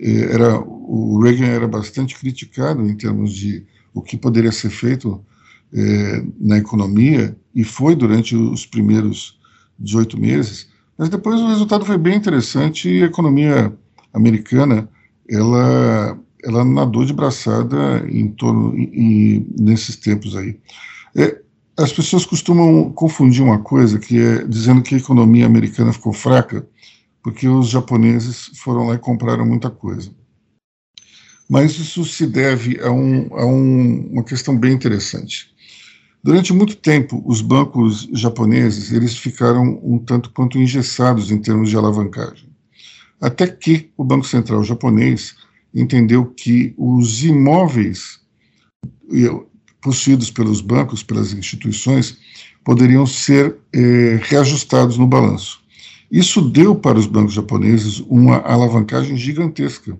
é, 0.00 0.32
era, 0.32 0.58
o 0.60 1.20
Reagan 1.22 1.46
era 1.46 1.68
bastante 1.68 2.18
criticado 2.18 2.88
em 2.88 2.96
termos 2.96 3.34
de 3.34 3.66
o 3.92 4.00
que 4.00 4.16
poderia 4.16 4.50
ser 4.50 4.70
feito 4.70 5.22
é, 5.74 6.24
na 6.40 6.56
economia, 6.56 7.36
e 7.54 7.64
foi 7.64 7.94
durante 7.94 8.34
os 8.34 8.64
primeiros 8.64 9.38
18 9.78 10.18
meses, 10.18 10.72
mas 10.96 11.08
depois 11.08 11.40
o 11.40 11.48
resultado 11.48 11.84
foi 11.84 11.98
bem 11.98 12.16
interessante 12.16 12.88
e 12.88 13.02
a 13.02 13.06
economia 13.06 13.72
americana 14.12 14.88
ela, 15.28 16.18
ela 16.44 16.64
nadou 16.64 17.04
de 17.04 17.12
braçada 17.12 18.04
em 18.08 18.28
torno, 18.28 18.76
em, 18.76 19.46
nesses 19.58 19.96
tempos 19.96 20.36
aí. 20.36 20.58
É, 21.16 21.40
as 21.76 21.92
pessoas 21.92 22.24
costumam 22.24 22.92
confundir 22.92 23.42
uma 23.42 23.58
coisa, 23.58 23.98
que 23.98 24.18
é 24.18 24.44
dizendo 24.44 24.82
que 24.82 24.94
a 24.94 24.98
economia 24.98 25.46
americana 25.46 25.92
ficou 25.92 26.12
fraca, 26.12 26.66
porque 27.22 27.48
os 27.48 27.68
japoneses 27.68 28.50
foram 28.62 28.86
lá 28.86 28.94
e 28.94 28.98
compraram 28.98 29.44
muita 29.44 29.70
coisa. 29.70 30.10
Mas 31.48 31.72
isso 31.72 32.04
se 32.04 32.26
deve 32.26 32.80
a, 32.80 32.90
um, 32.90 33.28
a 33.34 33.44
um, 33.44 34.08
uma 34.12 34.24
questão 34.24 34.56
bem 34.56 34.72
interessante. 34.72 35.53
Durante 36.24 36.54
muito 36.54 36.74
tempo, 36.74 37.22
os 37.26 37.42
bancos 37.42 38.08
japoneses 38.14 38.90
eles 38.90 39.14
ficaram 39.14 39.78
um 39.84 39.98
tanto 39.98 40.30
quanto 40.30 40.58
engessados 40.58 41.30
em 41.30 41.38
termos 41.38 41.68
de 41.68 41.76
alavancagem. 41.76 42.48
Até 43.20 43.46
que 43.46 43.90
o 43.94 44.02
Banco 44.02 44.26
Central 44.26 44.64
japonês 44.64 45.36
entendeu 45.74 46.24
que 46.24 46.72
os 46.78 47.22
imóveis 47.22 48.20
possuídos 49.82 50.30
pelos 50.30 50.62
bancos, 50.62 51.02
pelas 51.02 51.34
instituições, 51.34 52.16
poderiam 52.64 53.04
ser 53.04 53.58
eh, 53.70 54.18
reajustados 54.22 54.96
no 54.96 55.06
balanço. 55.06 55.62
Isso 56.10 56.40
deu 56.40 56.74
para 56.74 56.98
os 56.98 57.06
bancos 57.06 57.34
japoneses 57.34 58.00
uma 58.08 58.38
alavancagem 58.38 59.14
gigantesca 59.18 59.94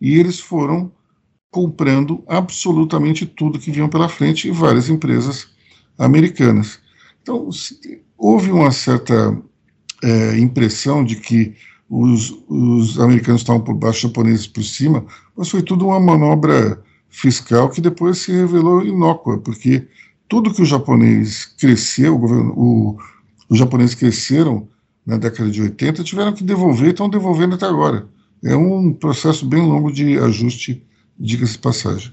e 0.00 0.18
eles 0.18 0.40
foram 0.40 0.90
comprando 1.52 2.24
absolutamente 2.26 3.24
tudo 3.24 3.60
que 3.60 3.70
vinham 3.70 3.88
pela 3.88 4.08
frente 4.08 4.48
e 4.48 4.50
várias 4.50 4.88
empresas 4.88 5.56
americanas. 5.98 6.78
Então, 7.22 7.48
houve 8.16 8.50
uma 8.50 8.70
certa 8.70 9.36
é, 10.02 10.38
impressão 10.38 11.04
de 11.04 11.16
que 11.16 11.54
os, 11.88 12.34
os 12.48 12.98
americanos 13.00 13.40
estavam 13.40 13.62
por 13.62 13.74
baixo, 13.74 14.06
os 14.06 14.12
japoneses 14.12 14.46
por 14.46 14.62
cima, 14.62 15.04
mas 15.36 15.48
foi 15.48 15.62
tudo 15.62 15.86
uma 15.86 15.98
manobra 15.98 16.82
fiscal 17.08 17.70
que 17.70 17.80
depois 17.80 18.18
se 18.18 18.32
revelou 18.32 18.84
inócua, 18.84 19.38
porque 19.38 19.86
tudo 20.28 20.52
que 20.52 20.62
o 20.62 20.66
japonês 20.66 21.46
cresceu, 21.58 22.14
o 22.14 22.18
governo, 22.18 22.52
o, 22.56 22.98
os 23.48 23.58
japoneses 23.58 23.94
cresceram 23.94 24.68
na 25.06 25.16
década 25.16 25.50
de 25.50 25.62
80, 25.62 26.04
tiveram 26.04 26.32
que 26.34 26.44
devolver 26.44 26.88
e 26.88 26.90
estão 26.90 27.08
devolvendo 27.08 27.54
até 27.54 27.64
agora. 27.64 28.06
É 28.44 28.54
um 28.54 28.92
processo 28.92 29.46
bem 29.46 29.62
longo 29.62 29.90
de 29.90 30.18
ajuste, 30.18 30.84
diga-se 31.18 31.54
de 31.54 31.58
passagem. 31.58 32.12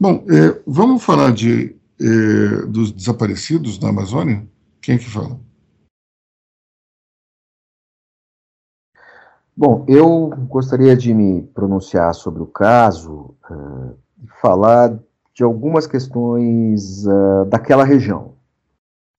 Bom, 0.00 0.24
é, 0.28 0.60
vamos 0.66 1.04
falar 1.04 1.30
de, 1.32 1.76
é, 2.02 2.66
dos 2.66 2.92
desaparecidos 2.92 3.78
na 3.78 3.90
Amazônia? 3.90 4.46
Quem 4.80 4.96
é 4.96 4.98
que 4.98 5.08
fala? 5.08 5.38
Bom, 9.56 9.84
eu 9.86 10.30
gostaria 10.48 10.96
de 10.96 11.12
me 11.12 11.42
pronunciar 11.42 12.14
sobre 12.14 12.42
o 12.42 12.46
caso, 12.46 13.34
uh, 13.50 13.96
falar 14.40 14.98
de 15.34 15.44
algumas 15.44 15.86
questões 15.86 17.06
uh, 17.06 17.44
daquela 17.46 17.84
região, 17.84 18.32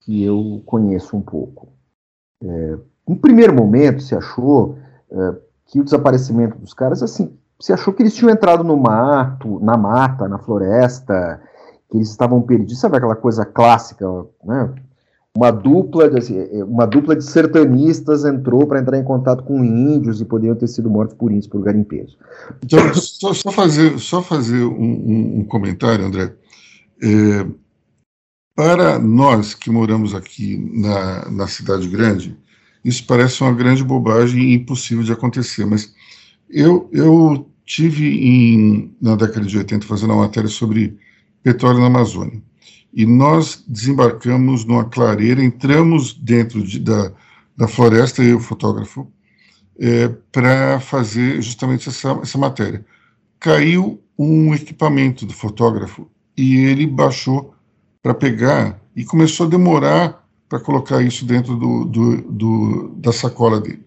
que 0.02 0.24
eu 0.24 0.62
conheço 0.66 1.16
um 1.16 1.22
pouco. 1.22 1.70
É, 2.44 2.78
em 3.08 3.16
primeiro 3.16 3.54
momento, 3.54 4.02
se 4.02 4.14
achou 4.16 4.78
que 5.68 5.80
o 5.80 5.84
desaparecimento 5.84 6.58
dos 6.58 6.74
caras, 6.74 7.02
assim, 7.02 7.38
se 7.60 7.72
achou 7.72 7.94
que 7.94 8.02
eles 8.02 8.14
tinham 8.14 8.32
entrado 8.32 8.64
no 8.64 8.76
mato, 8.76 9.60
na 9.62 9.78
mata, 9.78 10.28
na 10.28 10.40
floresta, 10.40 11.42
que 11.94 11.98
eles 11.98 12.10
estavam 12.10 12.42
perdidos, 12.42 12.80
sabe 12.80 12.98
aquela 12.98 13.16
coisa 13.16 13.46
clássica, 13.46 14.04
né? 14.44 14.74
uma 15.38 15.52
dupla 15.52 16.10
de, 16.10 16.18
assim, 16.18 16.40
é, 16.40 16.64
uma 16.64 16.88
dupla 16.88 17.16
de 17.16 17.24
sertanistas 17.24 18.26
entrou 18.26 18.66
para 18.66 18.80
entrar 18.80 18.98
em 18.98 19.04
contato 19.04 19.44
com 19.44 19.64
índios 19.64 20.20
e 20.20 20.26
poderiam 20.26 20.56
ter 20.56 20.68
sido 20.68 20.90
mortos 20.90 21.16
por 21.16 21.32
índios, 21.32 21.46
por 21.46 21.62
garimpeiros. 21.62 22.18
Então, 22.64 22.80
só, 22.96 23.32
só, 23.32 23.52
fazer, 23.52 24.00
só 24.00 24.24
fazer 24.24 24.64
um, 24.64 25.40
um, 25.40 25.46
comentário, 25.46 26.04
André. 26.04 26.34
É, 27.00 27.46
para 28.56 28.98
nós 28.98 29.54
que 29.54 29.70
moramos 29.70 30.16
aqui 30.16 30.58
na, 30.74 31.30
na 31.30 31.48
cidade 31.48 31.88
grande, 31.88 32.36
isso 32.84 33.06
parece 33.06 33.42
uma 33.42 33.54
grande 33.54 33.84
bobagem 33.84 34.42
e 34.42 34.56
impossível 34.56 35.04
de 35.04 35.14
acontecer, 35.14 35.66
mas 35.66 35.94
eu, 36.50 36.90
eu 36.92 37.48
tive 37.64 38.06
em, 38.06 38.96
na 39.00 39.16
década 39.16 39.46
de 39.46 39.58
80 39.60 39.86
fazendo 39.86 40.14
uma 40.14 40.24
matéria 40.24 40.50
sobre 40.50 40.98
petróleo 41.44 41.80
na 41.80 41.88
Amazônia 41.88 42.42
e 42.94 43.06
nós 43.06 43.64
desembarcamos 43.68 44.64
numa 44.66 44.86
clareira, 44.86 45.44
entramos 45.44 46.14
dentro 46.14 46.62
de, 46.62 46.80
da, 46.80 47.12
da 47.58 47.68
floresta, 47.68 48.22
eu, 48.22 48.40
fotógrafo, 48.40 49.12
é, 49.80 50.08
para 50.32 50.80
fazer 50.80 51.42
justamente 51.42 51.90
essa, 51.90 52.12
essa 52.22 52.38
matéria. 52.38 52.86
Caiu 53.40 54.00
um 54.18 54.54
equipamento 54.54 55.26
do 55.26 55.34
fotógrafo 55.34 56.08
e 56.38 56.58
ele 56.58 56.86
baixou 56.86 57.56
para 58.02 58.14
pegar 58.14 58.80
e 58.96 59.04
começou 59.04 59.48
a 59.48 59.50
demorar 59.50 60.24
para 60.48 60.60
colocar 60.60 61.02
isso 61.02 61.26
dentro 61.26 61.56
do, 61.56 61.86
do, 61.86 62.22
do, 62.22 62.90
da 62.98 63.12
sacola 63.12 63.60
dele. 63.60 63.84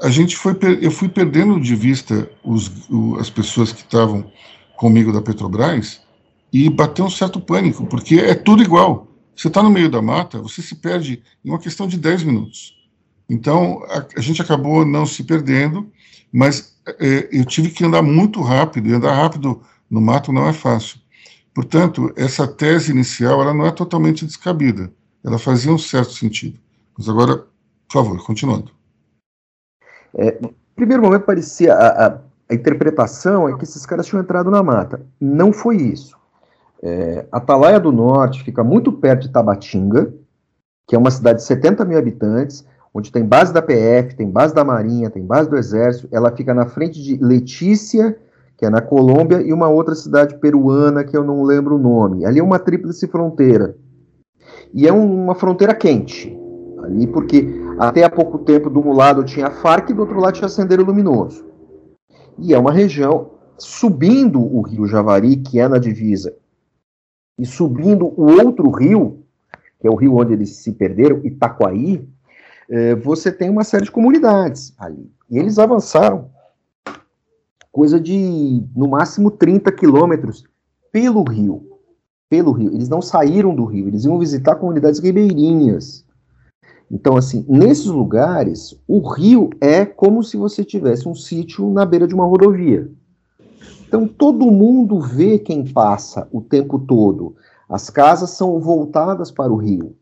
A 0.00 0.10
gente 0.10 0.36
foi, 0.36 0.56
eu 0.80 0.92
fui 0.92 1.08
perdendo 1.08 1.60
de 1.60 1.74
vista 1.74 2.30
os, 2.44 2.70
as 3.18 3.28
pessoas 3.28 3.72
que 3.72 3.80
estavam 3.80 4.30
comigo 4.76 5.12
da 5.12 5.20
Petrobras 5.20 6.00
e 6.52 6.68
bateu 6.68 7.04
um 7.04 7.10
certo 7.10 7.40
pânico, 7.40 7.86
porque 7.86 8.16
é 8.16 8.34
tudo 8.34 8.62
igual. 8.62 9.08
Você 9.34 9.48
está 9.48 9.62
no 9.62 9.70
meio 9.70 9.90
da 9.90 10.02
mata, 10.02 10.42
você 10.42 10.60
se 10.60 10.74
perde 10.74 11.22
em 11.44 11.48
uma 11.48 11.58
questão 11.58 11.86
de 11.86 11.96
10 11.96 12.24
minutos. 12.24 12.76
Então, 13.28 13.82
a, 13.88 14.06
a 14.18 14.20
gente 14.20 14.42
acabou 14.42 14.84
não 14.84 15.06
se 15.06 15.24
perdendo, 15.24 15.90
mas 16.30 16.76
é, 17.00 17.28
eu 17.32 17.44
tive 17.44 17.70
que 17.70 17.84
andar 17.84 18.02
muito 18.02 18.42
rápido, 18.42 18.88
e 18.88 18.92
andar 18.92 19.14
rápido 19.14 19.62
no 19.90 20.00
mato 20.00 20.32
não 20.32 20.46
é 20.46 20.52
fácil. 20.52 21.00
Portanto, 21.54 22.12
essa 22.16 22.46
tese 22.46 22.90
inicial 22.90 23.40
ela 23.40 23.54
não 23.54 23.66
é 23.66 23.70
totalmente 23.70 24.24
descabida, 24.24 24.92
ela 25.24 25.38
fazia 25.38 25.72
um 25.72 25.78
certo 25.78 26.12
sentido. 26.12 26.58
Mas 26.96 27.08
agora, 27.08 27.38
por 27.88 27.92
favor, 27.92 28.24
continuando. 28.24 28.70
É, 30.14 30.38
no 30.40 30.54
primeiro 30.74 31.02
momento 31.02 31.24
parecia 31.24 31.74
a, 31.74 32.06
a, 32.06 32.20
a, 32.50 32.54
interpretação 32.54 33.48
é 33.48 33.56
que 33.56 33.64
esses 33.64 33.84
caras 33.86 34.06
tinham 34.06 34.22
entrado 34.22 34.50
na 34.50 34.62
mata. 34.62 35.04
Não 35.20 35.52
foi 35.52 35.76
isso. 35.76 36.16
É, 36.82 37.26
Atalaia 37.30 37.78
do 37.78 37.92
Norte 37.92 38.42
fica 38.42 38.64
muito 38.64 38.92
perto 38.92 39.22
de 39.22 39.30
Tabatinga, 39.30 40.12
que 40.86 40.96
é 40.96 40.98
uma 40.98 41.10
cidade 41.10 41.38
de 41.38 41.44
70 41.44 41.84
mil 41.84 41.96
habitantes, 41.96 42.66
onde 42.92 43.12
tem 43.12 43.24
base 43.24 43.52
da 43.52 43.62
PF, 43.62 44.16
tem 44.16 44.28
base 44.28 44.54
da 44.54 44.64
Marinha, 44.64 45.08
tem 45.08 45.24
base 45.24 45.48
do 45.48 45.56
Exército. 45.56 46.08
Ela 46.10 46.34
fica 46.34 46.52
na 46.52 46.66
frente 46.66 47.00
de 47.02 47.16
Letícia, 47.16 48.18
que 48.56 48.66
é 48.66 48.70
na 48.70 48.82
Colômbia, 48.82 49.40
e 49.40 49.52
uma 49.52 49.68
outra 49.68 49.94
cidade 49.94 50.36
peruana 50.38 51.04
que 51.04 51.16
eu 51.16 51.24
não 51.24 51.42
lembro 51.42 51.76
o 51.76 51.78
nome. 51.78 52.24
Ali 52.24 52.40
é 52.40 52.42
uma 52.42 52.58
tríplice 52.58 53.06
fronteira. 53.06 53.76
E 54.74 54.86
é 54.86 54.92
um, 54.92 55.24
uma 55.24 55.34
fronteira 55.34 55.74
quente, 55.74 56.36
ali 56.82 57.06
porque 57.06 57.48
até 57.78 58.04
há 58.04 58.10
pouco 58.10 58.38
tempo 58.38 58.68
do 58.68 58.80
um 58.80 58.92
lado 58.92 59.24
tinha 59.24 59.46
a 59.46 59.50
Farc 59.50 59.90
e 59.90 59.94
do 59.94 60.00
outro 60.00 60.18
lado 60.18 60.34
tinha 60.34 60.48
Sendero 60.48 60.84
Luminoso. 60.84 61.44
E 62.38 62.52
é 62.54 62.58
uma 62.58 62.72
região 62.72 63.30
subindo 63.58 64.40
o 64.40 64.62
rio 64.62 64.86
Javari, 64.86 65.36
que 65.36 65.60
é 65.60 65.68
na 65.68 65.78
divisa, 65.78 66.34
e 67.38 67.46
subindo 67.46 68.06
o 68.06 68.42
outro 68.44 68.70
rio, 68.70 69.24
que 69.80 69.86
é 69.86 69.90
o 69.90 69.96
rio 69.96 70.16
onde 70.16 70.32
eles 70.32 70.56
se 70.56 70.72
perderam, 70.72 71.20
Itaquaí, 71.24 72.06
é, 72.68 72.94
você 72.94 73.32
tem 73.32 73.50
uma 73.50 73.64
série 73.64 73.84
de 73.84 73.90
comunidades 73.90 74.74
ali. 74.78 75.10
E 75.30 75.38
eles 75.38 75.58
avançaram 75.58 76.30
coisa 77.70 77.98
de, 77.98 78.62
no 78.76 78.88
máximo, 78.88 79.30
30 79.30 79.72
quilômetros 79.72 80.44
pelo 80.92 81.22
rio. 81.24 81.66
Pelo 82.28 82.52
rio. 82.52 82.72
Eles 82.72 82.88
não 82.88 83.02
saíram 83.02 83.54
do 83.54 83.64
rio, 83.64 83.88
eles 83.88 84.04
iam 84.04 84.18
visitar 84.18 84.56
comunidades 84.56 85.00
ribeirinhas. 85.00 86.04
Então, 86.90 87.16
assim, 87.16 87.44
nesses 87.48 87.86
lugares, 87.86 88.78
o 88.86 89.00
rio 89.00 89.48
é 89.60 89.86
como 89.86 90.22
se 90.22 90.36
você 90.36 90.62
tivesse 90.62 91.08
um 91.08 91.14
sítio 91.14 91.70
na 91.70 91.86
beira 91.86 92.06
de 92.06 92.14
uma 92.14 92.26
rodovia. 92.26 92.90
Então, 93.92 94.08
todo 94.08 94.50
mundo 94.50 94.98
vê 94.98 95.38
quem 95.38 95.70
passa 95.70 96.26
o 96.32 96.40
tempo 96.40 96.78
todo. 96.78 97.36
As 97.68 97.90
casas 97.90 98.30
são 98.30 98.58
voltadas 98.58 99.30
para 99.30 99.52
o 99.52 99.56
rio. 99.56 99.94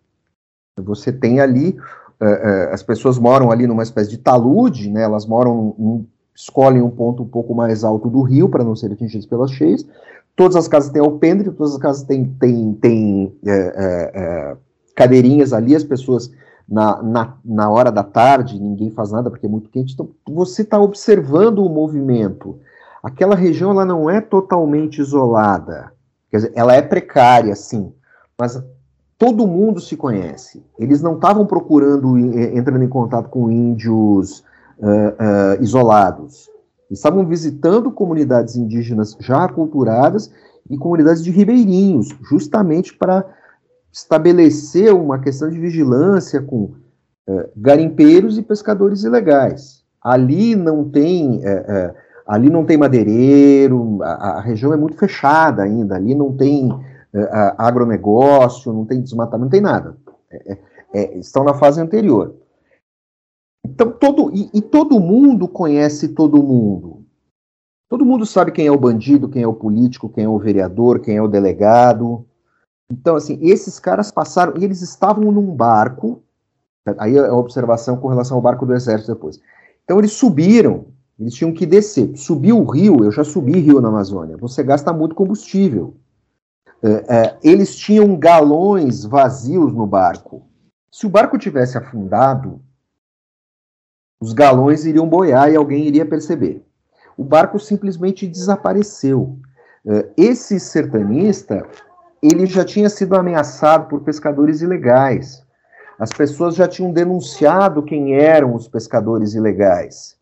Você 0.80 1.10
tem 1.10 1.40
ali 1.40 1.76
é, 2.20 2.24
é, 2.24 2.72
as 2.72 2.84
pessoas 2.84 3.18
moram 3.18 3.50
ali 3.50 3.66
numa 3.66 3.82
espécie 3.82 4.08
de 4.08 4.18
talude, 4.18 4.88
né? 4.88 5.02
Elas 5.02 5.26
moram, 5.26 5.74
um, 5.76 6.06
escolhem 6.32 6.80
um 6.80 6.88
ponto 6.88 7.24
um 7.24 7.28
pouco 7.28 7.52
mais 7.52 7.82
alto 7.82 8.08
do 8.08 8.22
rio 8.22 8.48
para 8.48 8.62
não 8.62 8.76
serem 8.76 8.94
atingidas 8.94 9.26
pelas 9.26 9.50
cheias. 9.50 9.84
Todas 10.36 10.54
as 10.54 10.68
casas 10.68 10.90
têm 10.92 11.02
alpendre, 11.02 11.50
todas 11.50 11.72
as 11.72 11.80
casas 11.80 12.04
têm, 12.04 12.24
têm, 12.38 12.72
têm 12.74 13.36
é, 13.44 14.56
cadeirinhas 14.94 15.52
ali, 15.52 15.74
as 15.74 15.82
pessoas 15.82 16.30
na, 16.68 17.02
na, 17.02 17.34
na 17.44 17.68
hora 17.68 17.90
da 17.90 18.04
tarde, 18.04 18.56
ninguém 18.56 18.88
faz 18.92 19.10
nada 19.10 19.30
porque 19.30 19.46
é 19.46 19.48
muito 19.48 19.68
quente. 19.68 19.94
Então, 19.94 20.10
você 20.28 20.62
está 20.62 20.78
observando 20.78 21.58
o 21.58 21.68
movimento. 21.68 22.60
Aquela 23.02 23.34
região 23.34 23.70
ela 23.70 23.84
não 23.84 24.10
é 24.10 24.20
totalmente 24.20 25.00
isolada. 25.00 25.92
Quer 26.30 26.36
dizer, 26.36 26.52
ela 26.54 26.74
é 26.74 26.82
precária, 26.82 27.54
sim, 27.56 27.92
mas 28.38 28.62
todo 29.18 29.46
mundo 29.46 29.80
se 29.80 29.96
conhece. 29.96 30.64
Eles 30.78 31.02
não 31.02 31.14
estavam 31.14 31.46
procurando, 31.46 32.16
entrando 32.18 32.82
em 32.82 32.88
contato 32.88 33.28
com 33.28 33.50
índios 33.50 34.40
uh, 34.78 35.58
uh, 35.58 35.62
isolados. 35.62 36.48
Estavam 36.90 37.26
visitando 37.26 37.90
comunidades 37.90 38.56
indígenas 38.56 39.16
já 39.20 39.44
aculturadas 39.44 40.30
e 40.68 40.76
comunidades 40.76 41.22
de 41.22 41.30
ribeirinhos, 41.30 42.08
justamente 42.22 42.96
para 42.96 43.24
estabelecer 43.92 44.94
uma 44.94 45.18
questão 45.18 45.50
de 45.50 45.58
vigilância 45.58 46.40
com 46.40 46.72
uh, 47.28 47.48
garimpeiros 47.56 48.38
e 48.38 48.42
pescadores 48.42 49.04
ilegais. 49.04 49.84
Ali 50.02 50.56
não 50.56 50.88
tem, 50.88 51.42
ali 52.30 52.48
não 52.48 52.64
tem 52.64 52.76
madeireiro, 52.76 53.98
a, 54.02 54.38
a 54.38 54.40
região 54.40 54.72
é 54.72 54.76
muito 54.76 54.96
fechada 54.96 55.64
ainda. 55.64 55.96
Ali 55.96 56.14
não 56.14 56.36
tem 56.36 56.70
é, 57.12 57.54
agronegócio, 57.58 58.72
não 58.72 58.86
tem 58.86 59.02
desmatamento, 59.02 59.46
não 59.46 59.50
tem 59.50 59.60
nada. 59.60 59.96
É, 60.30 60.52
é, 60.52 60.58
é, 60.94 61.18
estão 61.18 61.42
na 61.42 61.54
fase 61.54 61.80
anterior. 61.80 62.36
Então, 63.66 63.90
todo, 63.90 64.30
e, 64.32 64.48
e, 64.54 64.62
todo 64.62 65.00
mundo 65.00 65.48
conhece 65.48 66.08
todo 66.08 66.40
mundo. 66.40 67.04
Todo 67.88 68.06
mundo 68.06 68.24
sabe 68.24 68.52
quem 68.52 68.68
é 68.68 68.70
o 68.70 68.78
bandido, 68.78 69.28
quem 69.28 69.42
é 69.42 69.46
o 69.46 69.52
político, 69.52 70.08
quem 70.08 70.22
é 70.24 70.28
o 70.28 70.38
vereador, 70.38 71.00
quem 71.00 71.16
é 71.16 71.22
o 71.22 71.28
delegado. 71.28 72.24
Então, 72.88 73.16
assim, 73.16 73.40
esses 73.42 73.80
caras 73.80 74.12
passaram, 74.12 74.56
e 74.56 74.64
eles 74.64 74.82
estavam 74.82 75.32
num 75.32 75.52
barco, 75.52 76.22
aí 76.96 77.16
é 77.16 77.26
a 77.26 77.34
observação 77.34 77.96
com 77.96 78.06
relação 78.06 78.36
ao 78.36 78.42
barco 78.42 78.64
do 78.64 78.74
exército 78.74 79.14
depois. 79.14 79.40
Então, 79.82 79.98
eles 79.98 80.12
subiram, 80.12 80.86
eles 81.20 81.34
tinham 81.34 81.52
que 81.52 81.66
descer. 81.66 82.16
Subir 82.16 82.54
o 82.54 82.64
rio, 82.64 83.04
eu 83.04 83.12
já 83.12 83.22
subi 83.22 83.60
rio 83.60 83.80
na 83.80 83.88
Amazônia, 83.88 84.38
você 84.38 84.62
gasta 84.62 84.90
muito 84.90 85.14
combustível. 85.14 85.94
É, 86.82 86.88
é, 87.14 87.38
eles 87.42 87.76
tinham 87.76 88.16
galões 88.16 89.04
vazios 89.04 89.74
no 89.74 89.86
barco. 89.86 90.42
Se 90.90 91.06
o 91.06 91.10
barco 91.10 91.36
tivesse 91.36 91.76
afundado, 91.76 92.62
os 94.18 94.32
galões 94.32 94.86
iriam 94.86 95.06
boiar 95.06 95.52
e 95.52 95.56
alguém 95.56 95.86
iria 95.86 96.06
perceber. 96.06 96.64
O 97.18 97.22
barco 97.22 97.58
simplesmente 97.58 98.26
desapareceu. 98.26 99.38
É, 99.86 100.08
esse 100.16 100.58
sertanista, 100.58 101.66
ele 102.22 102.46
já 102.46 102.64
tinha 102.64 102.88
sido 102.88 103.14
ameaçado 103.14 103.88
por 103.88 104.00
pescadores 104.00 104.62
ilegais. 104.62 105.44
As 105.98 106.10
pessoas 106.10 106.54
já 106.54 106.66
tinham 106.66 106.90
denunciado 106.92 107.82
quem 107.82 108.14
eram 108.14 108.54
os 108.54 108.66
pescadores 108.66 109.34
ilegais. 109.34 110.18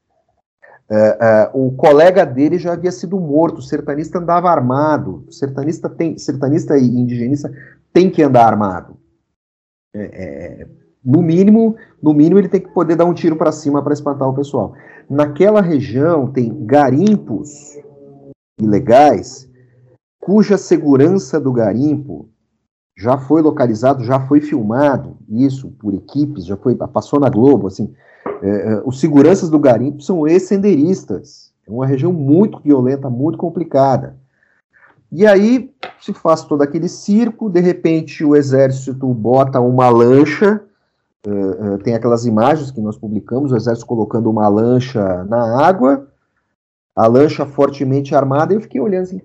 Uh, 0.91 1.67
o 1.67 1.73
colega 1.73 2.25
dele 2.25 2.59
já 2.59 2.73
havia 2.73 2.91
sido 2.91 3.21
morto, 3.21 3.59
o 3.59 3.63
sertanista 3.63 4.19
andava 4.19 4.51
armado, 4.51 5.25
o 5.29 5.33
sertanista, 5.33 5.89
tem, 5.89 6.17
sertanista 6.17 6.79
e 6.79 6.87
indigenista 6.87 7.53
tem 7.93 8.11
que 8.11 8.23
andar 8.23 8.47
armado. 8.47 8.97
É, 9.95 10.01
é, 10.01 10.67
no 11.05 11.21
mínimo, 11.21 11.77
no 12.03 12.15
mínimo 12.15 12.39
ele 12.39 12.49
tem 12.49 12.61
que 12.61 12.71
poder 12.71 12.97
dar 12.97 13.05
um 13.05 13.13
tiro 13.13 13.37
para 13.37 13.53
cima 13.53 13.83
para 13.83 13.93
espantar 13.93 14.29
o 14.29 14.35
pessoal. 14.35 14.75
Naquela 15.11 15.61
região 15.61 16.31
tem 16.31 16.65
garimpos 16.65 17.79
ilegais 18.59 19.49
cuja 20.19 20.59
segurança 20.59 21.41
do 21.41 21.53
garimpo 21.53 22.29
já 22.97 23.17
foi 23.17 23.41
localizado, 23.41 24.05
já 24.05 24.27
foi 24.27 24.41
filmado, 24.41 25.17
isso 25.29 25.71
por 25.79 25.95
equipes, 25.95 26.45
já 26.45 26.57
foi 26.57 26.75
passou 26.75 27.21
na 27.21 27.31
Globo, 27.31 27.69
assim, 27.69 27.95
é, 28.43 28.49
é, 28.49 28.83
os 28.85 29.01
seguranças 29.01 29.51
do 29.51 29.59
garimpo 29.59 30.03
são 30.03 30.27
ex-senderistas. 30.27 31.53
É 31.67 31.71
uma 31.71 31.87
região 31.87 32.13
muito 32.13 32.61
violenta, 32.61 33.11
muito 33.11 33.39
complicada. 33.39 34.17
E 35.11 35.27
aí 35.27 35.71
se 36.01 36.13
faz 36.13 36.45
todo 36.45 36.63
aquele 36.63 36.89
circo, 36.89 37.49
de 37.51 37.61
repente 37.61 38.25
o 38.25 38.37
exército 38.37 39.07
bota 39.13 39.61
uma 39.61 39.89
lancha, 39.89 40.63
uh, 41.27 41.75
uh, 41.75 41.79
tem 41.79 41.95
aquelas 41.95 42.25
imagens 42.25 42.71
que 42.71 42.81
nós 42.81 42.97
publicamos, 42.97 43.53
o 43.53 43.57
exército 43.57 43.87
colocando 43.87 44.31
uma 44.31 44.49
lancha 44.49 45.25
na 45.25 45.67
água, 45.67 46.07
a 46.95 47.07
lancha 47.07 47.47
fortemente 47.47 48.15
armada, 48.15 48.55
eu 48.55 48.61
fiquei 48.61 48.81
olhando 48.81 49.05
assim, 49.05 49.21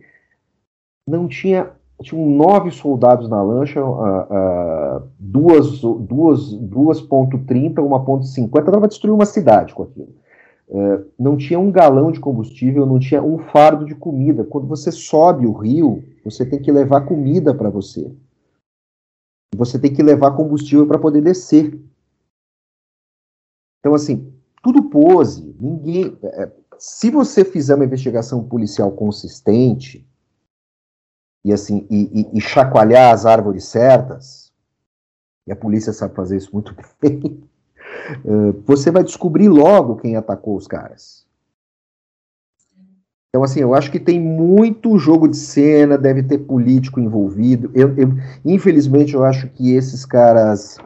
não 1.07 1.27
tinha 1.27 1.71
tinham 2.03 2.29
nove 2.29 2.69
soldados 2.71 3.29
na 3.29 3.41
lancha, 3.41 3.83
uh, 3.83 3.87
uh, 3.87 5.07
duas, 5.17 5.81
duas, 5.81 6.53
duas 6.53 7.01
ponto 7.01 7.37
.30, 7.39 7.79
uma 7.79 8.03
ponto 8.03 8.25
.50, 8.25 8.71
dava 8.71 8.87
destruir 8.87 9.13
uma 9.13 9.25
cidade 9.25 9.73
com 9.73 9.83
aquilo. 9.83 10.13
Uh, 10.67 11.05
não 11.17 11.37
tinha 11.37 11.59
um 11.59 11.71
galão 11.71 12.11
de 12.11 12.19
combustível, 12.19 12.85
não 12.85 12.99
tinha 12.99 13.23
um 13.23 13.37
fardo 13.37 13.85
de 13.85 13.95
comida. 13.95 14.43
Quando 14.43 14.67
você 14.67 14.91
sobe 14.91 15.45
o 15.47 15.53
rio, 15.53 16.03
você 16.23 16.45
tem 16.45 16.61
que 16.61 16.71
levar 16.71 17.01
comida 17.01 17.53
para 17.53 17.69
você. 17.69 18.11
Você 19.55 19.79
tem 19.79 19.93
que 19.93 20.03
levar 20.03 20.31
combustível 20.31 20.87
para 20.87 20.99
poder 20.99 21.21
descer. 21.21 21.79
Então, 23.79 23.93
assim, 23.93 24.33
tudo 24.63 24.89
pose. 24.89 25.55
Ninguém. 25.59 26.17
É, 26.23 26.51
se 26.77 27.11
você 27.11 27.45
fizer 27.45 27.75
uma 27.75 27.85
investigação 27.85 28.43
policial 28.43 28.91
consistente, 28.91 30.07
e 31.43 31.51
assim 31.51 31.85
e, 31.89 32.29
e, 32.33 32.37
e, 32.37 32.41
chacoalhar 32.41 33.13
as 33.13 33.25
árvores 33.25 33.65
certas, 33.65 34.51
e 35.45 35.51
a 35.51 35.55
polícia 35.55 35.91
sabe 35.91 36.15
fazer 36.15 36.37
isso 36.37 36.49
muito 36.53 36.75
bem, 37.01 37.43
você 38.65 38.91
vai 38.91 39.03
descobrir 39.03 39.49
logo 39.49 39.97
quem 39.97 40.15
atacou 40.15 40.55
os 40.55 40.67
caras. 40.67 41.23
Então, 43.33 43.43
assim, 43.43 43.61
eu 43.61 43.73
acho 43.73 43.91
que 43.91 43.99
tem 43.99 44.21
muito 44.21 44.95
jogo 44.99 45.27
de 45.27 45.37
cena, 45.37 45.97
deve 45.97 46.21
ter 46.21 46.37
político 46.37 46.99
envolvido. 46.99 47.71
Eu, 47.73 47.97
eu 47.97 48.13
infelizmente, 48.45 49.15
eu 49.15 49.23
acho 49.23 49.49
que 49.49 49.73
esses 49.73 50.05
caras 50.05 50.77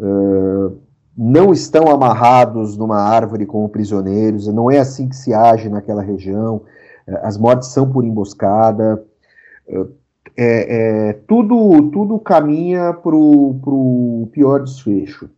uh, 0.00 0.76
não 1.16 1.52
estão 1.52 1.86
amarrados 1.88 2.76
numa 2.76 2.98
árvore 2.98 3.46
como 3.46 3.68
prisioneiros, 3.68 4.48
não 4.48 4.68
é 4.68 4.78
assim 4.78 5.08
que 5.08 5.14
se 5.14 5.32
age 5.32 5.68
naquela 5.68 6.02
região. 6.02 6.62
As 7.22 7.38
mortes 7.38 7.68
são 7.68 7.88
por 7.88 8.04
emboscada. 8.04 9.00
Uh, 9.68 9.90
é, 10.36 11.08
é, 11.08 11.12
tudo, 11.26 11.90
tudo 11.90 12.18
caminha 12.18 12.92
para 12.92 13.14
o 13.14 14.28
pior 14.32 14.62
desfecho. 14.62 15.28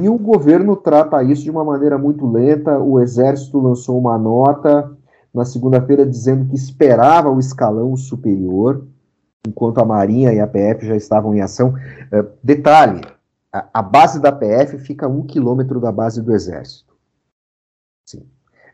E 0.00 0.08
o 0.08 0.18
governo 0.18 0.76
trata 0.76 1.22
isso 1.22 1.42
de 1.42 1.50
uma 1.50 1.64
maneira 1.64 1.98
muito 1.98 2.26
lenta. 2.26 2.78
O 2.78 3.00
Exército 3.00 3.60
lançou 3.60 3.98
uma 3.98 4.18
nota 4.18 4.90
na 5.32 5.44
segunda-feira 5.44 6.06
dizendo 6.06 6.48
que 6.48 6.54
esperava 6.54 7.30
o 7.30 7.38
escalão 7.38 7.96
superior, 7.96 8.86
enquanto 9.46 9.78
a 9.78 9.84
Marinha 9.84 10.32
e 10.32 10.40
a 10.40 10.46
PF 10.46 10.86
já 10.86 10.96
estavam 10.96 11.34
em 11.34 11.40
ação. 11.40 11.70
Uh, 11.70 12.30
detalhe: 12.42 13.02
a, 13.52 13.68
a, 13.74 13.82
base 13.82 14.20
da 14.20 14.32
PF 14.32 14.78
fica 14.78 15.06
a 15.06 15.08
um 15.08 15.22
quilômetro 15.22 15.80
da 15.80 15.92
base 15.92 16.22
do 16.22 16.32
Exército. 16.32 16.94
Sim. 18.06 18.26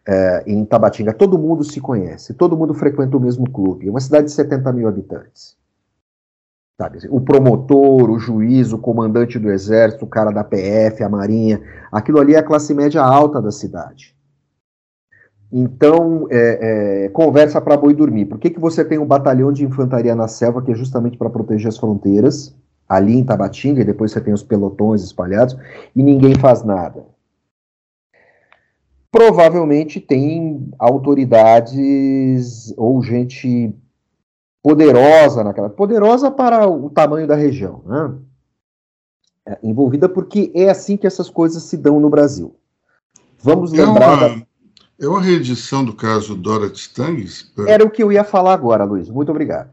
Uh, 0.08 0.42
em 0.46 0.64
Tabatinga, 0.64 1.12
todo 1.12 1.38
mundo 1.38 1.62
se 1.62 1.80
conhece, 1.80 2.32
todo 2.32 2.56
mundo 2.56 2.72
frequenta 2.72 3.16
o 3.16 3.20
mesmo 3.20 3.48
clube. 3.48 3.86
É 3.86 3.90
uma 3.90 4.00
cidade 4.00 4.26
de 4.26 4.32
70 4.32 4.72
mil 4.72 4.88
habitantes. 4.88 5.56
Sabe, 6.80 6.98
o 7.10 7.20
promotor, 7.20 8.10
o 8.10 8.18
juiz, 8.18 8.72
o 8.72 8.78
comandante 8.78 9.38
do 9.38 9.50
exército, 9.50 10.06
o 10.06 10.08
cara 10.08 10.30
da 10.30 10.42
PF, 10.42 11.02
a 11.02 11.10
marinha, 11.10 11.60
aquilo 11.92 12.18
ali 12.18 12.34
é 12.34 12.38
a 12.38 12.42
classe 12.42 12.72
média 12.72 13.02
alta 13.02 13.42
da 13.42 13.50
cidade. 13.50 14.16
Então, 15.52 16.26
é, 16.30 17.04
é, 17.04 17.08
conversa 17.10 17.60
para 17.60 17.76
boi 17.76 17.92
dormir. 17.92 18.24
Por 18.24 18.38
que, 18.38 18.50
que 18.50 18.60
você 18.60 18.84
tem 18.84 18.98
um 18.98 19.06
batalhão 19.06 19.52
de 19.52 19.64
infantaria 19.64 20.14
na 20.14 20.28
selva, 20.28 20.62
que 20.62 20.70
é 20.70 20.74
justamente 20.74 21.18
para 21.18 21.28
proteger 21.28 21.68
as 21.68 21.76
fronteiras, 21.76 22.56
ali 22.88 23.18
em 23.18 23.24
Tabatinga, 23.24 23.82
e 23.82 23.84
depois 23.84 24.12
você 24.12 24.20
tem 24.20 24.32
os 24.32 24.42
pelotões 24.42 25.02
espalhados, 25.02 25.56
e 25.94 26.02
ninguém 26.02 26.34
faz 26.36 26.62
nada? 26.62 27.04
Provavelmente 29.10 30.00
tem 30.00 30.70
autoridades 30.78 32.72
ou 32.76 33.02
gente 33.02 33.74
poderosa 34.62 35.42
naquela. 35.42 35.68
Poderosa 35.68 36.30
para 36.30 36.68
o 36.68 36.90
tamanho 36.90 37.26
da 37.26 37.34
região, 37.34 37.82
né? 37.86 38.14
É, 39.46 39.58
envolvida 39.62 40.08
porque 40.08 40.52
é 40.54 40.68
assim 40.68 40.96
que 40.96 41.06
essas 41.06 41.28
coisas 41.28 41.62
se 41.64 41.76
dão 41.76 41.98
no 41.98 42.10
Brasil. 42.10 42.54
Vamos 43.42 43.72
lembrar. 43.72 44.16
Uma... 44.16 44.28
Da 44.28 44.50
é 45.00 45.08
uma 45.08 45.22
reedição 45.22 45.82
do 45.82 45.94
caso 45.94 46.34
Dorothy 46.34 46.78
Stanges? 46.80 47.50
Era 47.66 47.82
o 47.82 47.90
que 47.90 48.02
eu 48.02 48.12
ia 48.12 48.22
falar 48.22 48.52
agora, 48.52 48.84
Luiz. 48.84 49.08
Muito 49.08 49.30
obrigado. 49.30 49.72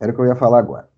Era 0.00 0.10
o 0.10 0.14
que 0.14 0.20
eu 0.20 0.26
ia 0.26 0.34
falar 0.34 0.58
agora. 0.58 0.91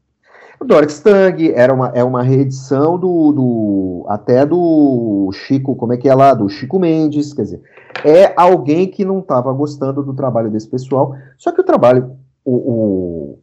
O 0.64 0.66
Dorothy 0.66 0.92
Stang 0.92 1.53
era 1.53 1.74
uma, 1.74 1.88
é 1.88 2.03
uma 2.03 2.22
reedição 2.22 2.98
do, 2.98 3.33
do 3.33 4.07
até 4.09 4.46
do 4.46 5.31
Chico, 5.33 5.77
como 5.77 5.92
é 5.92 5.98
que 5.98 6.09
é 6.09 6.14
lá? 6.14 6.33
Do 6.33 6.48
Chico 6.48 6.79
Mendes, 6.79 7.35
quer 7.35 7.42
dizer, 7.42 7.62
é 8.03 8.33
alguém 8.35 8.90
que 8.90 9.05
não 9.05 9.18
estava 9.18 9.53
gostando 9.53 10.03
do 10.03 10.14
trabalho 10.14 10.50
desse 10.50 10.66
pessoal, 10.66 11.14
só 11.37 11.53
que 11.53 11.61
o 11.61 11.64
trabalho, 11.64 12.16
o, 12.42 12.55
o 12.55 13.38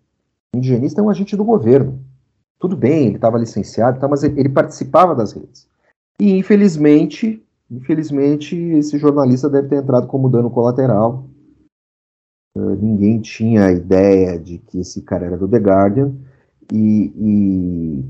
indigenista 0.55 0.99
é 0.99 1.03
um 1.03 1.11
agente 1.11 1.37
do 1.37 1.45
governo. 1.45 1.99
Tudo 2.59 2.75
bem, 2.75 3.05
ele 3.05 3.15
estava 3.17 3.37
licenciado, 3.37 3.99
tá, 3.99 4.07
mas 4.07 4.23
ele, 4.23 4.39
ele 4.39 4.49
participava 4.49 5.13
das 5.13 5.31
redes. 5.31 5.67
E, 6.19 6.35
infelizmente, 6.35 7.43
Infelizmente, 7.71 8.53
esse 8.53 8.97
jornalista 8.97 9.49
deve 9.49 9.69
ter 9.69 9.77
entrado 9.77 10.05
como 10.05 10.29
dano 10.29 10.51
colateral. 10.51 11.29
Uh, 12.53 12.75
ninguém 12.75 13.21
tinha 13.21 13.71
ideia 13.71 14.37
de 14.37 14.57
que 14.57 14.81
esse 14.81 15.01
cara 15.03 15.25
era 15.25 15.37
do 15.37 15.47
The 15.47 15.57
Guardian. 15.57 16.13
E, 16.71 17.13
e 17.15 18.05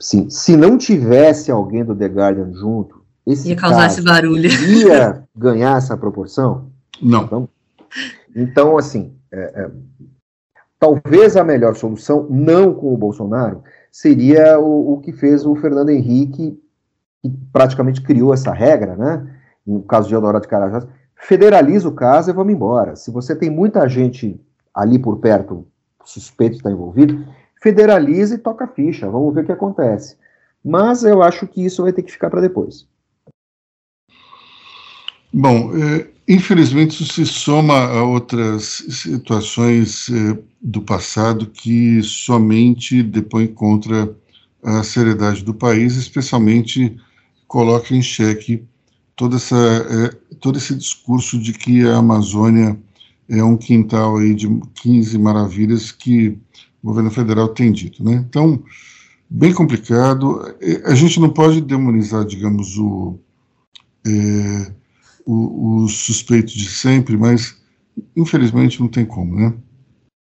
sim, 0.00 0.28
se 0.28 0.56
não 0.56 0.76
tivesse 0.76 1.50
alguém 1.50 1.84
do 1.84 1.96
The 1.96 2.06
Guardian 2.06 2.52
junto, 2.52 3.02
esse 3.26 3.48
ia 3.48 3.56
causar 3.56 3.86
esse 3.86 4.02
barulho. 4.02 4.48
Ia 4.48 5.24
ganhar 5.36 5.76
essa 5.76 5.96
proporção? 5.96 6.70
Não. 7.00 7.24
Então, 7.24 7.48
então 8.34 8.78
assim, 8.78 9.14
é, 9.32 9.38
é, 9.38 9.70
talvez 10.78 11.36
a 11.36 11.44
melhor 11.44 11.74
solução, 11.74 12.26
não 12.30 12.74
com 12.74 12.92
o 12.92 12.96
Bolsonaro, 12.96 13.62
seria 13.90 14.58
o, 14.58 14.94
o 14.94 15.00
que 15.00 15.12
fez 15.12 15.44
o 15.44 15.54
Fernando 15.56 15.90
Henrique 15.90 16.58
que 17.22 17.30
praticamente 17.52 18.00
criou 18.00 18.32
essa 18.32 18.52
regra, 18.52 18.96
né? 18.96 19.34
No 19.66 19.82
caso 19.82 20.08
de 20.08 20.14
Eldorado 20.14 20.42
de 20.42 20.48
Carajás, 20.48 20.86
federaliza 21.16 21.88
o 21.88 21.92
caso 21.92 22.30
e 22.30 22.32
vamos 22.32 22.52
embora. 22.52 22.96
Se 22.96 23.10
você 23.10 23.34
tem 23.34 23.50
muita 23.50 23.88
gente 23.88 24.40
ali 24.72 24.98
por 24.98 25.18
perto 25.18 25.66
suspeito 26.04 26.56
estar 26.56 26.70
envolvido, 26.70 27.26
federaliza 27.60 28.34
e 28.34 28.38
toca 28.38 28.66
ficha. 28.66 29.08
Vamos 29.08 29.34
ver 29.34 29.42
o 29.42 29.46
que 29.46 29.52
acontece. 29.52 30.16
Mas 30.64 31.04
eu 31.04 31.22
acho 31.22 31.46
que 31.46 31.64
isso 31.64 31.82
vai 31.82 31.92
ter 31.92 32.02
que 32.02 32.12
ficar 32.12 32.30
para 32.30 32.40
depois. 32.40 32.86
Bom, 35.32 35.72
é, 35.76 36.08
infelizmente 36.26 37.02
isso 37.02 37.12
se 37.12 37.26
soma 37.26 37.74
a 37.74 38.02
outras 38.02 38.84
situações 38.88 40.08
é, 40.10 40.38
do 40.60 40.82
passado 40.82 41.46
que 41.46 42.02
somente 42.02 43.02
depõem 43.02 43.46
contra 43.46 44.14
a 44.62 44.82
seriedade 44.82 45.44
do 45.44 45.54
país, 45.54 45.96
especialmente 45.96 46.98
coloca 47.46 47.94
em 47.94 48.02
xeque 48.02 48.64
toda 49.14 49.36
essa, 49.36 49.56
é, 49.56 50.34
todo 50.36 50.58
esse 50.58 50.74
discurso 50.74 51.38
de 51.38 51.52
que 51.52 51.86
a 51.86 51.96
Amazônia 51.96 52.78
é 53.28 53.42
um 53.42 53.56
quintal 53.56 54.16
aí 54.16 54.34
de 54.34 54.48
15 54.74 55.18
maravilhas 55.18 55.92
que 55.92 56.38
o 56.82 56.88
governo 56.88 57.10
federal 57.10 57.48
tem 57.48 57.72
dito. 57.72 58.04
Né? 58.04 58.24
Então, 58.28 58.62
bem 59.28 59.52
complicado. 59.52 60.56
É, 60.60 60.90
a 60.90 60.94
gente 60.94 61.20
não 61.20 61.30
pode 61.30 61.60
demonizar, 61.60 62.24
digamos, 62.24 62.78
o, 62.78 63.18
é, 64.06 64.72
o, 65.26 65.84
o 65.84 65.88
suspeito 65.88 66.52
de 66.52 66.68
sempre, 66.68 67.16
mas 67.16 67.56
infelizmente 68.16 68.80
não 68.80 68.88
tem 68.88 69.04
como, 69.04 69.34
né? 69.34 69.54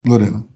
Lorena. 0.07 0.47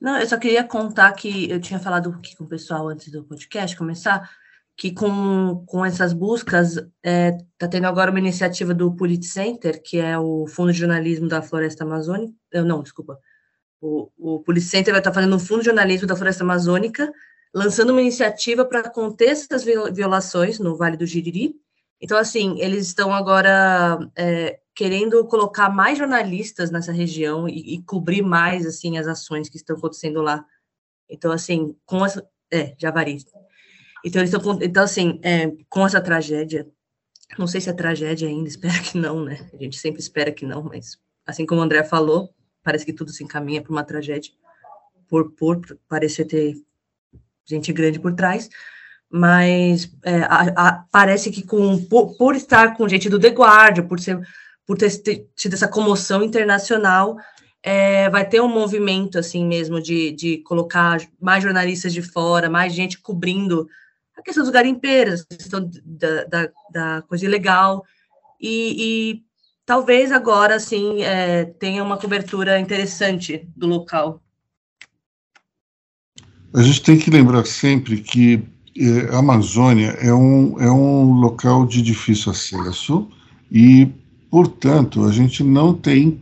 Não, 0.00 0.18
eu 0.18 0.26
só 0.26 0.38
queria 0.38 0.64
contar 0.64 1.12
que 1.12 1.50
eu 1.50 1.60
tinha 1.60 1.78
falado 1.78 2.10
aqui 2.10 2.34
com 2.34 2.44
o 2.44 2.48
pessoal 2.48 2.88
antes 2.88 3.12
do 3.12 3.22
podcast 3.22 3.76
começar, 3.76 4.30
que 4.76 4.92
com, 4.92 5.62
com 5.66 5.84
essas 5.84 6.14
buscas 6.14 6.76
está 6.76 6.88
é, 7.04 7.38
tá 7.58 7.68
tendo 7.68 7.86
agora 7.86 8.10
uma 8.10 8.18
iniciativa 8.18 8.72
do 8.72 8.94
Polit 8.96 9.26
Center, 9.26 9.82
que 9.82 9.98
é 9.98 10.18
o 10.18 10.46
Fundo 10.46 10.72
de 10.72 10.78
Jornalismo 10.78 11.28
da 11.28 11.42
Floresta 11.42 11.84
Amazônica. 11.84 12.32
Não, 12.64 12.82
desculpa. 12.82 13.18
O, 13.80 14.10
o 14.18 14.40
Polit 14.40 14.64
Center 14.64 14.92
vai 14.92 15.00
estar 15.00 15.12
fazendo 15.12 15.34
um 15.34 15.38
Fundo 15.38 15.60
de 15.60 15.66
Jornalismo 15.66 16.06
da 16.06 16.16
Floresta 16.16 16.44
Amazônica, 16.44 17.10
lançando 17.52 17.90
uma 17.90 18.00
iniciativa 18.00 18.64
para 18.64 18.88
conter 18.88 19.30
essas 19.30 19.64
violações 19.64 20.58
no 20.58 20.76
Vale 20.76 20.96
do 20.96 21.06
Jiriri. 21.06 21.54
Então, 22.00 22.16
assim, 22.16 22.60
eles 22.60 22.86
estão 22.86 23.12
agora 23.12 23.98
é, 24.16 24.60
querendo 24.74 25.24
colocar 25.26 25.68
mais 25.68 25.98
jornalistas 25.98 26.70
nessa 26.70 26.92
região 26.92 27.48
e, 27.48 27.74
e, 27.74 27.82
cobrir 27.82 28.22
mais, 28.22 28.64
assim, 28.64 28.96
as 28.96 29.06
ações 29.06 29.48
que 29.48 29.56
estão 29.56 29.76
acontecendo 29.76 30.22
lá. 30.22 30.44
Então, 31.08 31.32
assim, 31.32 31.76
com 31.84 32.04
essa... 32.04 32.26
É, 32.52 32.74
Javari. 32.78 33.18
Então, 34.04 34.20
eles 34.20 34.32
estão, 34.32 34.58
então 34.60 34.82
assim, 34.82 35.20
é, 35.22 35.52
com 35.68 35.86
essa 35.86 36.00
tragédia, 36.00 36.66
não 37.38 37.46
sei 37.46 37.60
se 37.60 37.70
é 37.70 37.72
tragédia 37.72 38.28
ainda, 38.28 38.48
espero 38.48 38.82
que 38.82 38.98
não, 38.98 39.24
né? 39.24 39.48
A 39.52 39.56
gente 39.56 39.78
sempre 39.78 40.00
espera 40.00 40.32
que 40.32 40.44
não, 40.44 40.62
mas 40.62 40.98
assim 41.26 41.46
como 41.46 41.60
o 41.60 41.64
André 41.64 41.84
falou, 41.84 42.34
parece 42.62 42.84
que 42.84 42.92
tudo 42.92 43.10
se 43.10 43.24
encaminha 43.24 43.62
para 43.62 43.72
uma 43.72 43.84
tragédia, 43.84 44.32
por, 45.08 45.32
por 45.32 45.60
parecer 45.88 46.24
ter 46.24 46.54
gente 47.44 47.72
grande 47.72 47.98
por 47.98 48.14
trás, 48.14 48.48
mas 49.10 49.90
é, 50.04 50.20
a, 50.22 50.42
a, 50.56 50.84
parece 50.92 51.30
que 51.30 51.42
com 51.42 51.84
por, 51.86 52.16
por, 52.16 52.36
estar 52.36 52.76
com 52.76 52.88
gente 52.88 53.08
do 53.08 53.18
The 53.18 53.30
Guardian, 53.30 53.86
por 53.86 53.98
ser 53.98 54.20
por 54.64 54.78
ter 54.78 54.90
tido 55.34 55.54
essa 55.54 55.66
comoção 55.66 56.22
internacional, 56.22 57.16
é, 57.60 58.08
vai 58.08 58.28
ter 58.28 58.40
um 58.40 58.48
movimento 58.48 59.18
assim 59.18 59.44
mesmo 59.44 59.82
de, 59.82 60.12
de 60.12 60.38
colocar 60.38 61.00
mais 61.20 61.42
jornalistas 61.42 61.92
de 61.92 62.02
fora, 62.02 62.48
mais 62.48 62.72
gente 62.72 63.00
cobrindo 63.00 63.68
a 64.16 64.22
questão 64.22 64.44
dos 64.44 64.52
garimpeiros, 64.52 65.22
a 65.22 65.34
questão 65.34 65.68
da, 65.84 66.24
da, 66.24 66.50
da 66.70 67.02
coisa 67.02 67.24
ilegal, 67.24 67.84
e, 68.40 68.76
e, 68.78 69.24
talvez 69.70 70.10
agora, 70.10 70.56
assim, 70.56 71.00
é, 71.04 71.44
tenha 71.44 71.84
uma 71.84 71.96
cobertura 71.96 72.58
interessante 72.58 73.46
do 73.56 73.68
local. 73.68 74.20
A 76.52 76.60
gente 76.60 76.82
tem 76.82 76.98
que 76.98 77.08
lembrar 77.08 77.46
sempre 77.46 77.98
que 77.98 78.42
é, 78.76 79.14
a 79.14 79.18
Amazônia 79.18 79.90
é 80.00 80.12
um, 80.12 80.60
é 80.60 80.68
um 80.68 81.12
local 81.12 81.64
de 81.64 81.82
difícil 81.82 82.32
acesso 82.32 83.08
e, 83.48 83.86
portanto, 84.28 85.04
a 85.04 85.12
gente 85.12 85.44
não 85.44 85.72
tem 85.72 86.20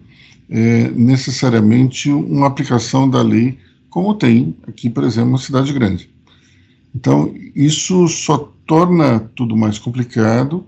é, 0.51 0.91
necessariamente 0.91 2.11
uma 2.11 2.49
aplicação 2.49 3.09
da 3.09 3.23
lei 3.23 3.59
como 3.89 4.15
tem 4.15 4.55
aqui, 4.67 4.91
por 4.91 5.05
exemplo, 5.05 5.31
uma 5.31 5.39
cidade 5.39 5.73
grande. 5.73 6.11
Então, 6.95 7.35
isso 7.57 8.07
só 8.09 8.53
torna 8.67 9.21
tudo 9.35 9.57
mais 9.57 9.79
complicado 9.79 10.67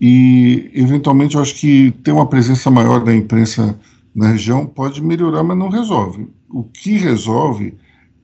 e, 0.00 0.70
eventualmente, 0.74 1.34
eu 1.34 1.42
acho 1.42 1.54
que 1.54 1.90
ter 2.02 2.12
uma 2.12 2.26
presença 2.26 2.70
maior 2.70 3.02
da 3.04 3.14
imprensa 3.14 3.78
na 4.14 4.28
região 4.28 4.66
pode 4.66 5.02
melhorar, 5.02 5.42
mas 5.42 5.58
não 5.58 5.68
resolve. 5.68 6.28
O 6.48 6.62
que 6.64 6.96
resolve 6.96 7.74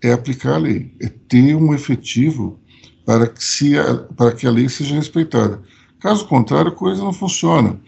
é 0.02 0.12
aplicar 0.12 0.54
a 0.54 0.58
lei, 0.58 0.92
é 1.00 1.08
ter 1.08 1.54
um 1.54 1.74
efetivo 1.74 2.58
para 3.04 3.26
que, 3.26 3.42
se 3.42 3.78
a, 3.78 3.94
para 3.94 4.32
que 4.32 4.46
a 4.46 4.50
lei 4.50 4.68
seja 4.68 4.94
respeitada. 4.94 5.62
Caso 6.00 6.26
contrário, 6.26 6.70
a 6.70 6.74
coisa 6.74 7.02
não 7.02 7.12
funciona. 7.12 7.80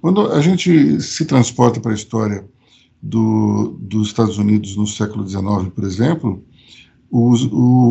Quando 0.00 0.32
a 0.32 0.40
gente 0.40 1.00
se 1.00 1.24
transporta 1.24 1.80
para 1.80 1.92
a 1.92 1.94
história 1.94 2.44
do, 3.02 3.76
dos 3.80 4.08
Estados 4.08 4.38
Unidos 4.38 4.76
no 4.76 4.86
século 4.86 5.26
XIX, 5.26 5.70
por 5.74 5.84
exemplo, 5.84 6.44
o, 7.10 7.34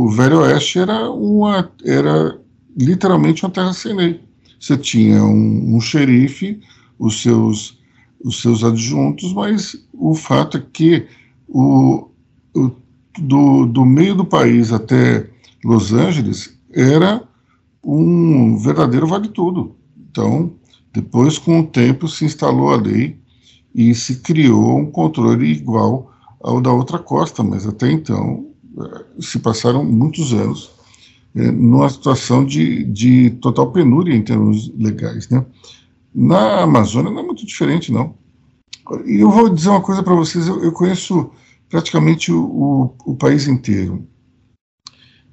o 0.05 0.09
Velho 0.09 0.39
Oeste 0.39 0.79
era, 0.79 1.09
uma, 1.09 1.71
era 1.83 2.39
literalmente 2.77 3.45
uma 3.45 3.51
terra 3.51 3.73
sem 3.73 3.95
lei. 3.95 4.21
Você 4.63 4.77
tinha 4.77 5.21
um, 5.21 5.75
um 5.75 5.81
xerife, 5.81 6.57
os 6.97 7.21
seus, 7.21 7.77
os 8.23 8.41
seus 8.41 8.63
adjuntos, 8.63 9.33
mas 9.33 9.75
o 9.91 10.15
fato 10.15 10.55
é 10.55 10.63
que 10.71 11.05
o, 11.49 12.07
o, 12.55 12.71
do, 13.19 13.65
do 13.65 13.83
meio 13.83 14.15
do 14.15 14.23
país 14.23 14.71
até 14.71 15.29
Los 15.65 15.91
Angeles 15.91 16.57
era 16.71 17.27
um 17.83 18.57
verdadeiro 18.57 19.05
vale 19.05 19.27
tudo. 19.27 19.75
Então, 20.09 20.53
depois, 20.93 21.37
com 21.37 21.59
o 21.59 21.67
tempo, 21.67 22.07
se 22.07 22.23
instalou 22.23 22.69
a 22.69 22.77
lei 22.77 23.17
e 23.75 23.93
se 23.93 24.21
criou 24.21 24.79
um 24.79 24.89
controle 24.89 25.45
igual 25.45 26.09
ao 26.39 26.61
da 26.61 26.71
outra 26.71 26.99
costa, 26.99 27.43
mas 27.43 27.67
até 27.67 27.91
então 27.91 28.47
eh, 28.79 29.05
se 29.19 29.39
passaram 29.39 29.83
muitos 29.83 30.31
anos 30.31 30.72
numa 31.33 31.89
situação 31.89 32.45
de, 32.45 32.83
de 32.83 33.31
total 33.41 33.71
penúria 33.71 34.15
em 34.15 34.21
termos 34.21 34.71
legais. 34.77 35.27
Né? 35.29 35.43
Na 36.13 36.61
Amazônia 36.61 37.11
não 37.11 37.21
é 37.21 37.25
muito 37.25 37.45
diferente, 37.45 37.91
não. 37.91 38.15
E 39.05 39.19
eu 39.19 39.31
vou 39.31 39.49
dizer 39.49 39.69
uma 39.69 39.81
coisa 39.81 40.03
para 40.03 40.13
vocês: 40.13 40.47
eu, 40.47 40.63
eu, 40.63 40.71
conheço 40.71 41.31
praticamente 41.69 42.31
o, 42.31 42.43
o, 42.43 42.95
o, 43.11 43.15
país 43.15 43.47
inteiro. 43.47 44.07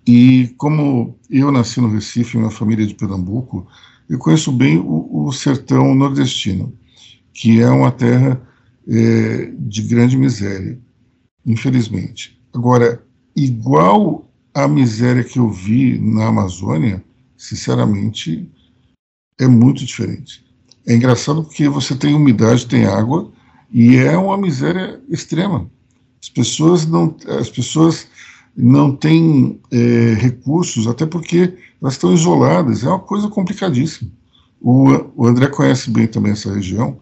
E 0.06 0.54
como 0.56 1.18
eu 1.28 1.52
nasci 1.52 1.80
no 1.80 1.90
Recife, 1.90 2.36
uma 2.36 2.50
família 2.50 2.86
de 2.86 2.94
Pernambuco, 2.94 3.66
eu 4.08 4.18
conheço 4.18 4.50
bem 4.50 4.78
o, 4.78 5.26
o 5.26 5.32
sertão 5.32 5.94
nordestino, 5.94 6.72
que 7.34 7.60
é 7.60 7.68
uma 7.68 7.90
terra 7.90 8.40
é, 8.88 9.52
de 9.58 9.82
grande 9.82 10.16
miséria, 10.16 10.80
infelizmente. 11.44 12.40
Agora, 12.54 13.04
igual 13.36 14.29
a 14.54 14.66
miséria 14.66 15.24
que 15.24 15.38
eu 15.38 15.48
vi 15.48 15.98
na 15.98 16.26
Amazônia, 16.26 17.02
sinceramente, 17.36 18.48
é 19.38 19.46
muito 19.46 19.84
diferente. 19.84 20.44
É 20.86 20.94
engraçado 20.94 21.44
porque 21.44 21.68
você 21.68 21.94
tem 21.94 22.14
umidade, 22.14 22.66
tem 22.66 22.84
água, 22.84 23.30
e 23.72 23.96
é 23.96 24.16
uma 24.16 24.36
miséria 24.36 25.00
extrema. 25.08 25.70
As 26.22 26.28
pessoas 26.28 26.86
não, 26.86 27.16
as 27.38 27.48
pessoas 27.48 28.08
não 28.56 28.94
têm 28.94 29.60
é, 29.70 30.14
recursos, 30.14 30.86
até 30.86 31.06
porque 31.06 31.54
elas 31.80 31.94
estão 31.94 32.12
isoladas, 32.12 32.84
é 32.84 32.88
uma 32.88 32.98
coisa 32.98 33.28
complicadíssima. 33.28 34.10
O, 34.60 34.88
o 35.16 35.26
André 35.26 35.46
conhece 35.46 35.90
bem 35.90 36.06
também 36.06 36.32
essa 36.32 36.52
região 36.52 37.00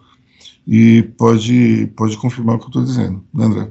e 0.66 1.02
pode, 1.16 1.90
pode 1.96 2.16
confirmar 2.18 2.56
o 2.56 2.58
que 2.58 2.66
eu 2.66 2.68
estou 2.68 2.84
dizendo, 2.84 3.24
né, 3.32 3.44
André? 3.46 3.68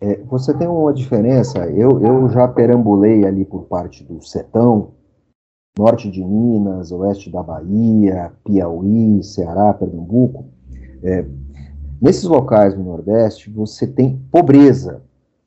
É, 0.00 0.16
você 0.24 0.54
tem 0.54 0.66
uma 0.66 0.94
diferença, 0.94 1.66
eu, 1.66 2.00
eu 2.00 2.28
já 2.30 2.48
perambulei 2.48 3.26
ali 3.26 3.44
por 3.44 3.64
parte 3.64 4.02
do 4.02 4.22
Setão, 4.22 4.92
norte 5.78 6.10
de 6.10 6.24
Minas, 6.24 6.90
oeste 6.90 7.30
da 7.30 7.42
Bahia, 7.42 8.32
Piauí, 8.42 9.22
Ceará, 9.22 9.74
Pernambuco. 9.74 10.46
É, 11.02 11.26
nesses 12.00 12.24
locais 12.24 12.74
do 12.74 12.82
Nordeste, 12.82 13.50
você 13.50 13.86
tem 13.86 14.18
pobreza, 14.30 15.02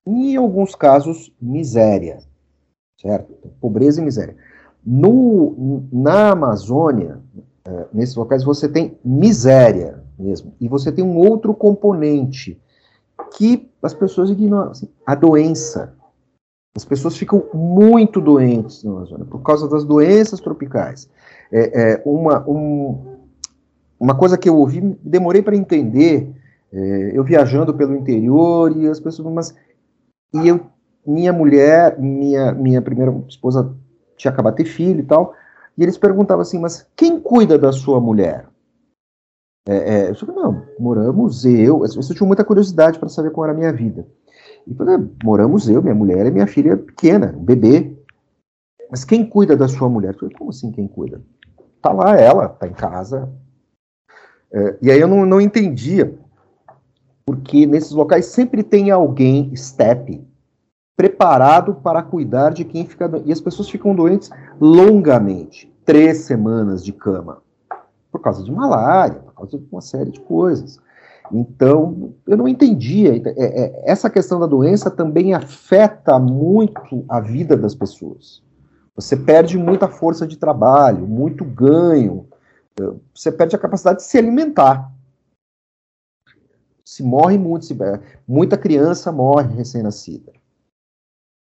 e 0.05 0.33
em 0.33 0.35
alguns 0.35 0.75
casos, 0.75 1.33
miséria, 1.41 2.19
certo? 3.01 3.33
Pobreza 3.59 4.01
e 4.01 4.05
miséria. 4.05 4.35
No, 4.85 5.83
na 5.91 6.31
Amazônia, 6.31 7.19
é, 7.65 7.85
nesses 7.91 8.15
locais, 8.15 8.43
você 8.43 8.69
tem 8.69 8.97
miséria 9.03 10.03
mesmo, 10.19 10.53
e 10.61 10.67
você 10.67 10.91
tem 10.91 11.03
um 11.03 11.17
outro 11.17 11.55
componente, 11.55 12.61
que 13.33 13.69
as 13.81 13.93
pessoas 13.93 14.29
ignoram. 14.29 14.71
Assim, 14.71 14.87
a 15.05 15.15
doença. 15.15 15.93
As 16.75 16.85
pessoas 16.85 17.15
ficam 17.15 17.43
muito 17.53 18.19
doentes 18.19 18.83
na 18.83 18.91
Amazônia 18.91 19.25
por 19.25 19.43
causa 19.43 19.67
das 19.67 19.83
doenças 19.83 20.39
tropicais. 20.39 21.09
É, 21.51 21.93
é 21.93 22.01
uma, 22.03 22.43
um, 22.49 23.19
uma 23.99 24.15
coisa 24.15 24.37
que 24.37 24.49
eu 24.49 24.57
ouvi, 24.57 24.81
demorei 25.03 25.41
para 25.41 25.55
entender. 25.55 26.33
É, 26.71 27.11
eu 27.13 27.23
viajando 27.23 27.73
pelo 27.75 27.95
interior 27.95 28.75
e 28.75 28.87
as 28.87 28.99
pessoas, 28.99 29.31
mas 29.31 29.55
e 30.33 30.47
eu, 30.47 30.61
minha 31.05 31.31
mulher, 31.31 31.99
minha 31.99 32.51
minha 32.51 32.81
primeira 32.81 33.13
esposa 33.29 33.71
tinha 34.17 34.31
acabado 34.31 34.55
de 34.55 34.63
ter 34.63 34.69
filho 34.69 35.01
e 35.01 35.03
tal, 35.03 35.35
e 35.77 35.83
eles 35.83 35.97
perguntavam 35.97 36.41
assim, 36.41 36.59
mas 36.59 36.87
quem 36.95 37.19
cuida 37.19 37.59
da 37.59 37.71
sua 37.71 37.99
mulher? 37.99 38.47
É, 39.67 40.09
é, 40.09 40.13
não, 40.27 40.65
moramos 40.77 41.45
eu. 41.45 41.83
Eu 41.85 42.01
tinha 42.01 42.27
muita 42.27 42.43
curiosidade 42.43 42.99
para 42.99 43.07
saber 43.07 43.31
qual 43.31 43.45
era 43.45 43.53
a 43.53 43.57
minha 43.57 43.71
vida. 43.71 44.05
E 44.67 44.73
falei, 44.73 44.97
moramos 45.23 45.69
eu, 45.69 45.81
minha 45.81 45.95
mulher 45.95 46.25
e 46.25 46.31
minha 46.31 46.47
filha 46.47 46.77
pequena, 46.77 47.33
um 47.37 47.43
bebê. 47.43 47.95
Mas 48.89 49.05
quem 49.05 49.25
cuida 49.25 49.55
da 49.55 49.67
sua 49.67 49.89
mulher? 49.89 50.15
Falei, 50.15 50.35
como 50.35 50.49
assim 50.49 50.71
quem 50.71 50.87
cuida? 50.87 51.21
Tá 51.81 51.91
lá 51.91 52.17
ela, 52.19 52.49
tá 52.49 52.67
em 52.67 52.73
casa. 52.73 53.29
É, 54.51 54.77
e 54.81 54.91
aí 54.91 54.99
eu 54.99 55.07
não, 55.07 55.25
não 55.25 55.41
entendia, 55.41 56.17
porque 57.25 57.65
nesses 57.65 57.91
locais 57.91 58.25
sempre 58.25 58.63
tem 58.63 58.91
alguém, 58.91 59.55
step, 59.55 60.21
preparado 60.95 61.75
para 61.75 62.03
cuidar 62.03 62.51
de 62.53 62.63
quem 62.63 62.85
fica 62.85 63.07
doente. 63.07 63.29
E 63.29 63.31
as 63.31 63.41
pessoas 63.41 63.69
ficam 63.69 63.95
doentes 63.95 64.29
longamente 64.59 65.73
três 65.85 66.19
semanas 66.19 66.83
de 66.83 66.93
cama 66.93 67.42
por 68.13 68.21
causa 68.21 68.43
de 68.43 68.51
malária, 68.51 69.15
por 69.15 69.33
causa 69.33 69.57
de 69.57 69.67
uma 69.71 69.81
série 69.81 70.11
de 70.11 70.19
coisas. 70.19 70.79
Então, 71.31 72.13
eu 72.27 72.37
não 72.37 72.47
entendia. 72.47 73.15
É, 73.15 73.31
é, 73.35 73.91
essa 73.91 74.07
questão 74.07 74.39
da 74.39 74.45
doença 74.45 74.91
também 74.91 75.33
afeta 75.33 76.19
muito 76.19 77.03
a 77.09 77.19
vida 77.19 77.57
das 77.57 77.73
pessoas. 77.73 78.43
Você 78.95 79.17
perde 79.17 79.57
muita 79.57 79.87
força 79.87 80.27
de 80.27 80.37
trabalho, 80.37 81.07
muito 81.07 81.43
ganho, 81.43 82.27
eh, 82.79 82.93
você 83.11 83.31
perde 83.31 83.55
a 83.55 83.59
capacidade 83.59 83.97
de 83.97 84.03
se 84.03 84.19
alimentar. 84.19 84.91
Se 86.85 87.01
morre 87.01 87.39
muito, 87.39 87.65
se, 87.65 87.75
muita 88.27 88.55
criança 88.55 89.11
morre 89.11 89.55
recém-nascida. 89.55 90.31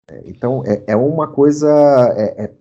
É, 0.07 0.21
então, 0.25 0.63
é, 0.65 0.83
é, 0.85 0.95
uma 0.95 1.27
coisa. 1.27 1.67
É, 2.15 2.43
é 2.43 2.60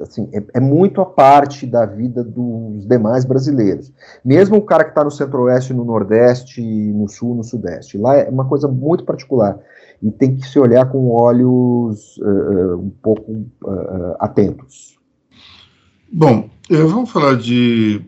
assim, 0.00 0.28
é, 0.32 0.42
é, 0.54 0.60
muito 0.60 1.00
a 1.00 1.06
parte 1.06 1.66
da 1.66 1.84
vida 1.84 2.22
dos 2.22 2.86
demais 2.86 3.24
brasileiros. 3.24 3.92
Mesmo 4.24 4.56
o 4.56 4.62
cara 4.62 4.84
que 4.84 4.90
está 4.90 5.02
no 5.02 5.10
centro-oeste, 5.10 5.74
no 5.74 5.84
nordeste, 5.84 6.62
no 6.62 7.08
sul, 7.08 7.34
no 7.34 7.44
sudeste. 7.44 7.98
Lá 7.98 8.16
é 8.16 8.28
uma 8.28 8.46
coisa 8.46 8.68
muito 8.68 9.04
particular. 9.04 9.58
E 10.00 10.10
tem 10.10 10.36
que 10.36 10.46
se 10.46 10.58
olhar 10.58 10.88
com 10.90 11.10
olhos 11.10 12.16
uh, 12.18 12.76
um 12.76 12.90
pouco 13.02 13.32
uh, 13.32 14.14
atentos. 14.20 14.96
Bom, 16.12 16.48
vamos 16.70 17.10
falar 17.10 17.36
de. 17.36 18.04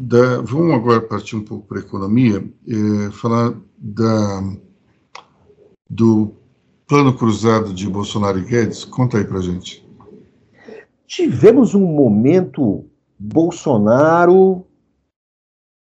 Da, 0.00 0.40
vamos 0.42 0.74
agora 0.74 1.00
partir 1.00 1.36
um 1.36 1.44
pouco 1.44 1.66
para 1.66 1.78
a 1.78 1.82
economia, 1.82 2.42
é, 2.66 3.10
falar 3.12 3.54
da, 3.78 4.42
do 5.88 6.32
plano 6.86 7.14
cruzado 7.16 7.72
de 7.72 7.88
Bolsonaro 7.88 8.38
e 8.38 8.44
Guedes. 8.44 8.84
Conta 8.84 9.18
aí 9.18 9.24
para 9.24 9.40
gente. 9.40 9.81
Tivemos 11.12 11.74
um 11.74 11.86
momento 11.86 12.86
Bolsonaro, 13.18 14.64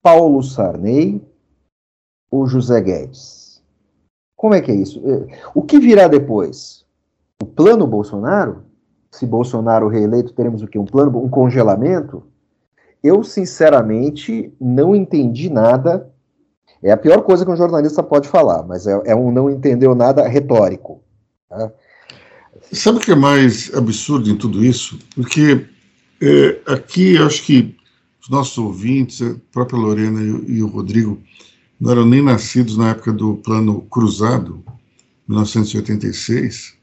Paulo 0.00 0.44
Sarney 0.44 1.20
ou 2.30 2.46
José 2.46 2.80
Guedes? 2.80 3.60
Como 4.36 4.54
é 4.54 4.60
que 4.60 4.70
é 4.70 4.76
isso? 4.76 5.02
É, 5.04 5.26
o 5.56 5.62
que 5.62 5.80
virá 5.80 6.06
depois? 6.06 6.86
O 7.42 7.46
plano 7.46 7.84
Bolsonaro? 7.84 8.62
Se 9.10 9.26
Bolsonaro 9.26 9.88
reeleito, 9.88 10.32
teremos 10.32 10.62
o 10.62 10.68
quê? 10.68 10.78
Um 10.78 10.84
plano, 10.84 11.18
um 11.18 11.28
congelamento? 11.28 12.22
Eu, 13.02 13.24
sinceramente, 13.24 14.54
não 14.60 14.94
entendi 14.94 15.50
nada. 15.50 16.08
É 16.80 16.92
a 16.92 16.96
pior 16.96 17.22
coisa 17.22 17.44
que 17.44 17.50
um 17.50 17.56
jornalista 17.56 18.04
pode 18.04 18.28
falar, 18.28 18.62
mas 18.62 18.86
é, 18.86 18.92
é 19.04 19.16
um 19.16 19.32
não 19.32 19.50
entendeu 19.50 19.96
nada 19.96 20.28
retórico. 20.28 21.02
Tá? 21.48 21.72
Sabe 22.72 22.98
o 22.98 23.00
que 23.00 23.12
é 23.12 23.14
mais 23.14 23.72
absurdo 23.74 24.30
em 24.30 24.36
tudo 24.36 24.64
isso? 24.64 24.98
Porque 25.14 25.66
é, 26.20 26.60
aqui 26.66 27.14
eu 27.14 27.26
acho 27.26 27.42
que 27.42 27.74
os 28.20 28.28
nossos 28.28 28.58
ouvintes, 28.58 29.22
a 29.22 29.34
própria 29.50 29.78
Lorena 29.78 30.20
e, 30.20 30.56
e 30.56 30.62
o 30.62 30.66
Rodrigo, 30.66 31.18
não 31.80 31.92
eram 31.92 32.06
nem 32.06 32.22
nascidos 32.22 32.76
na 32.76 32.90
época 32.90 33.12
do 33.12 33.36
Plano 33.36 33.80
Cruzado, 33.82 34.62
1986, 35.26 36.74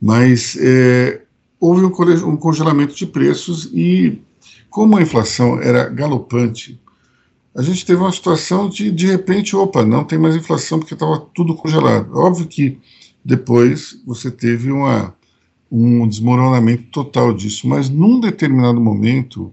mas 0.00 0.56
é, 0.60 1.22
houve 1.60 1.84
um, 1.84 2.28
um 2.28 2.36
congelamento 2.36 2.94
de 2.94 3.06
preços 3.06 3.70
e, 3.74 4.20
como 4.70 4.96
a 4.96 5.02
inflação 5.02 5.60
era 5.60 5.88
galopante, 5.88 6.80
a 7.54 7.62
gente 7.62 7.84
teve 7.84 8.00
uma 8.00 8.12
situação 8.12 8.68
de, 8.68 8.90
de 8.90 9.06
repente, 9.06 9.56
opa, 9.56 9.84
não 9.84 10.04
tem 10.04 10.18
mais 10.18 10.36
inflação 10.36 10.78
porque 10.78 10.94
estava 10.94 11.18
tudo 11.34 11.54
congelado. 11.54 12.14
Óbvio 12.14 12.46
que 12.46 12.78
depois 13.26 14.00
você 14.06 14.30
teve 14.30 14.70
uma, 14.70 15.12
um 15.68 16.06
desmoronamento 16.06 16.84
total 16.92 17.34
disso, 17.34 17.66
mas 17.66 17.90
num 17.90 18.20
determinado 18.20 18.80
momento 18.80 19.52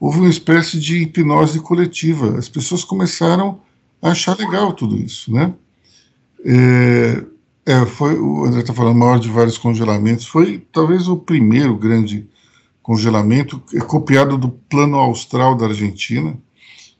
houve 0.00 0.18
uma 0.18 0.28
espécie 0.28 0.80
de 0.80 1.02
hipnose 1.02 1.60
coletiva. 1.60 2.36
As 2.36 2.48
pessoas 2.48 2.82
começaram 2.82 3.60
a 4.02 4.10
achar 4.10 4.36
legal 4.36 4.72
tudo 4.72 4.96
isso, 4.96 5.32
né? 5.32 5.54
É, 6.44 7.24
é, 7.64 7.86
foi, 7.86 8.18
o 8.18 8.44
André 8.44 8.62
está 8.62 8.74
falando, 8.74 8.98
maior 8.98 9.20
de 9.20 9.30
vários 9.30 9.56
congelamentos, 9.56 10.26
foi 10.26 10.66
talvez 10.72 11.06
o 11.06 11.16
primeiro 11.16 11.76
grande 11.76 12.28
congelamento, 12.82 13.62
é 13.72 13.80
copiado 13.80 14.36
do 14.36 14.48
plano 14.48 14.96
austral 14.96 15.56
da 15.56 15.66
Argentina, 15.66 16.36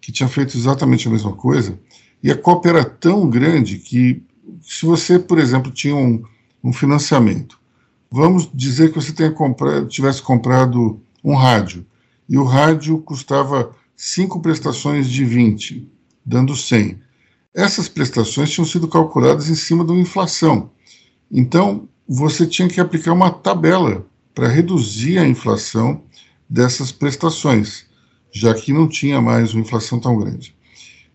que 0.00 0.12
tinha 0.12 0.28
feito 0.28 0.56
exatamente 0.56 1.08
a 1.08 1.10
mesma 1.10 1.32
coisa, 1.32 1.78
e 2.22 2.30
a 2.30 2.36
cópia 2.36 2.70
era 2.70 2.84
tão 2.84 3.28
grande 3.28 3.78
que, 3.78 4.22
se 4.62 4.87
você, 4.87 5.18
por 5.18 5.38
exemplo, 5.38 5.70
tinha 5.70 5.94
um, 5.94 6.22
um 6.62 6.72
financiamento, 6.72 7.59
vamos 8.11 8.48
dizer 8.52 8.90
que 8.90 9.00
você 9.00 9.12
tenha 9.12 9.30
comprado, 9.30 9.87
tivesse 9.87 10.22
comprado 10.22 11.00
um 11.22 11.35
rádio, 11.35 11.85
e 12.28 12.37
o 12.37 12.44
rádio 12.44 12.98
custava 12.98 13.74
cinco 13.96 14.40
prestações 14.40 15.09
de 15.09 15.24
20, 15.24 15.88
dando 16.24 16.56
100. 16.56 16.98
Essas 17.54 17.88
prestações 17.88 18.50
tinham 18.50 18.66
sido 18.66 18.88
calculadas 18.88 19.48
em 19.48 19.54
cima 19.54 19.85
de 19.85 19.92
uma 19.92 20.00
inflação. 20.00 20.70
Então, 21.30 21.88
você 22.06 22.46
tinha 22.46 22.68
que 22.68 22.80
aplicar 22.80 23.12
uma 23.12 23.30
tabela 23.30 24.06
para 24.35 24.48
reduzir 24.48 25.18
a 25.18 25.26
inflação 25.26 26.02
dessas 26.48 26.92
prestações, 26.92 27.87
já 28.30 28.52
que 28.52 28.72
não 28.72 28.87
tinha 28.87 29.20
mais 29.20 29.54
uma 29.54 29.62
inflação 29.62 29.98
tão 29.98 30.18
grande. 30.18 30.54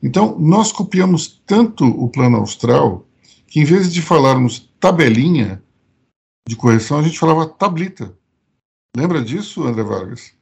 Então, 0.02 0.38
nós 0.39 0.72
copiamos 0.72 1.41
tanto 1.46 1.86
o 1.86 2.10
plano 2.10 2.38
austral 2.38 3.06
que, 3.52 3.60
em 3.60 3.66
vez 3.66 3.92
de 3.92 4.02
falarmos 4.02 4.72
tabelinha 4.80 5.62
de 6.48 6.56
correção, 6.56 7.00
a 7.00 7.04
gente 7.04 7.20
falava 7.20 7.46
tablita. 7.46 8.18
Lembra 8.96 9.22
disso, 9.22 9.64
André 9.64 9.84
Vargas? 9.84 10.34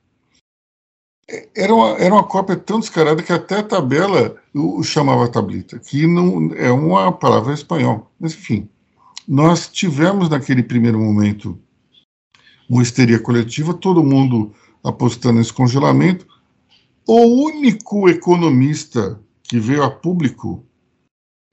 era 1.55 1.73
uma, 1.73 1.89
era 1.97 2.13
uma 2.13 2.23
cópia 2.23 2.55
tão 2.55 2.79
descarada 2.79 3.21
que 3.21 3.33
até 3.33 3.59
a 3.59 3.63
tabela 3.63 4.35
o, 4.53 4.81
chamava 4.83 5.27
tablita, 5.27 5.79
que 5.79 6.05
não 6.07 6.53
é 6.53 6.71
uma 6.71 7.11
palavra 7.11 7.53
espanhol. 7.53 8.11
Mas, 8.19 8.33
enfim, 8.33 8.69
nós 9.27 9.67
tivemos 9.67 10.29
naquele 10.29 10.61
primeiro 10.61 10.99
momento 10.99 11.59
uma 12.69 12.83
histeria 12.83 13.19
coletiva, 13.19 13.73
todo 13.73 14.03
mundo 14.03 14.53
apostando 14.83 15.39
nesse 15.39 15.53
congelamento. 15.53 16.27
O 17.07 17.45
único 17.45 18.07
economista 18.07 19.19
que 19.43 19.59
veio 19.59 19.83
a 19.83 19.89
público 19.89 20.63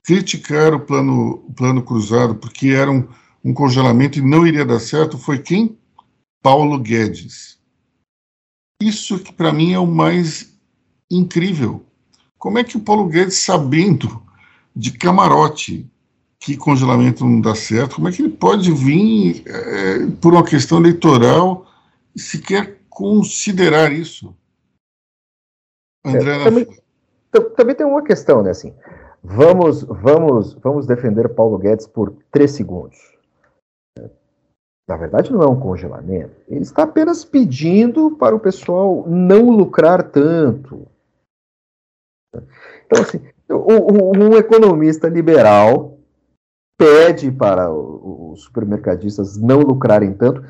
criticar 0.07 0.73
o 0.73 0.79
plano, 0.79 1.43
o 1.47 1.53
plano 1.53 1.83
cruzado, 1.83 2.33
porque 2.35 2.69
era 2.69 2.89
um, 2.89 3.07
um 3.43 3.53
congelamento 3.53 4.17
e 4.17 4.21
não 4.21 4.47
iria 4.47 4.65
dar 4.65 4.79
certo, 4.79 5.17
foi 5.17 5.37
quem? 5.37 5.77
Paulo 6.41 6.79
Guedes 6.79 7.57
isso 8.81 9.19
que 9.19 9.33
para 9.33 9.51
mim 9.51 9.73
é 9.73 9.79
o 9.79 9.87
mais 9.87 10.53
incrível. 11.09 11.85
Como 12.37 12.59
é 12.59 12.63
que 12.63 12.77
o 12.77 12.81
Paulo 12.81 13.07
Guedes, 13.07 13.39
sabendo 13.39 14.21
de 14.75 14.91
camarote 14.91 15.89
que 16.39 16.55
congelamento 16.55 17.25
não 17.25 17.41
dá 17.41 17.55
certo, 17.55 17.95
como 17.95 18.07
é 18.07 18.11
que 18.11 18.21
ele 18.21 18.29
pode 18.29 18.71
vir 18.71 19.43
é, 19.47 20.07
por 20.21 20.33
uma 20.33 20.45
questão 20.45 20.77
eleitoral 20.77 21.65
e 22.15 22.19
sequer 22.19 22.79
considerar 22.89 23.91
isso? 23.91 24.35
André, 26.05 26.39
é, 26.39 26.43
também, 26.43 26.67
também, 27.55 27.75
tem 27.75 27.87
uma 27.87 28.03
questão, 28.03 28.43
né? 28.43 28.51
Assim, 28.51 28.73
vamos, 29.27 29.83
vamos, 29.83 30.53
vamos 30.55 30.87
defender 30.87 31.29
Paulo 31.29 31.57
Guedes 31.57 31.85
por 31.85 32.13
três 32.31 32.51
segundos 32.51 33.17
na 34.87 34.95
verdade 34.95 35.31
não 35.31 35.41
é 35.41 35.47
um 35.47 35.59
congelamento, 35.59 36.33
ele 36.47 36.61
está 36.61 36.83
apenas 36.83 37.25
pedindo 37.25 38.11
para 38.11 38.35
o 38.35 38.39
pessoal 38.39 39.05
não 39.07 39.49
lucrar 39.49 40.01
tanto. 40.01 40.87
Então, 42.85 43.01
assim, 43.01 43.21
um 43.49 44.37
economista 44.37 45.09
liberal 45.09 45.97
pede 46.77 47.31
para 47.31 47.69
os 47.71 48.43
supermercadistas 48.43 49.35
não 49.35 49.59
lucrarem 49.59 50.13
tanto, 50.13 50.43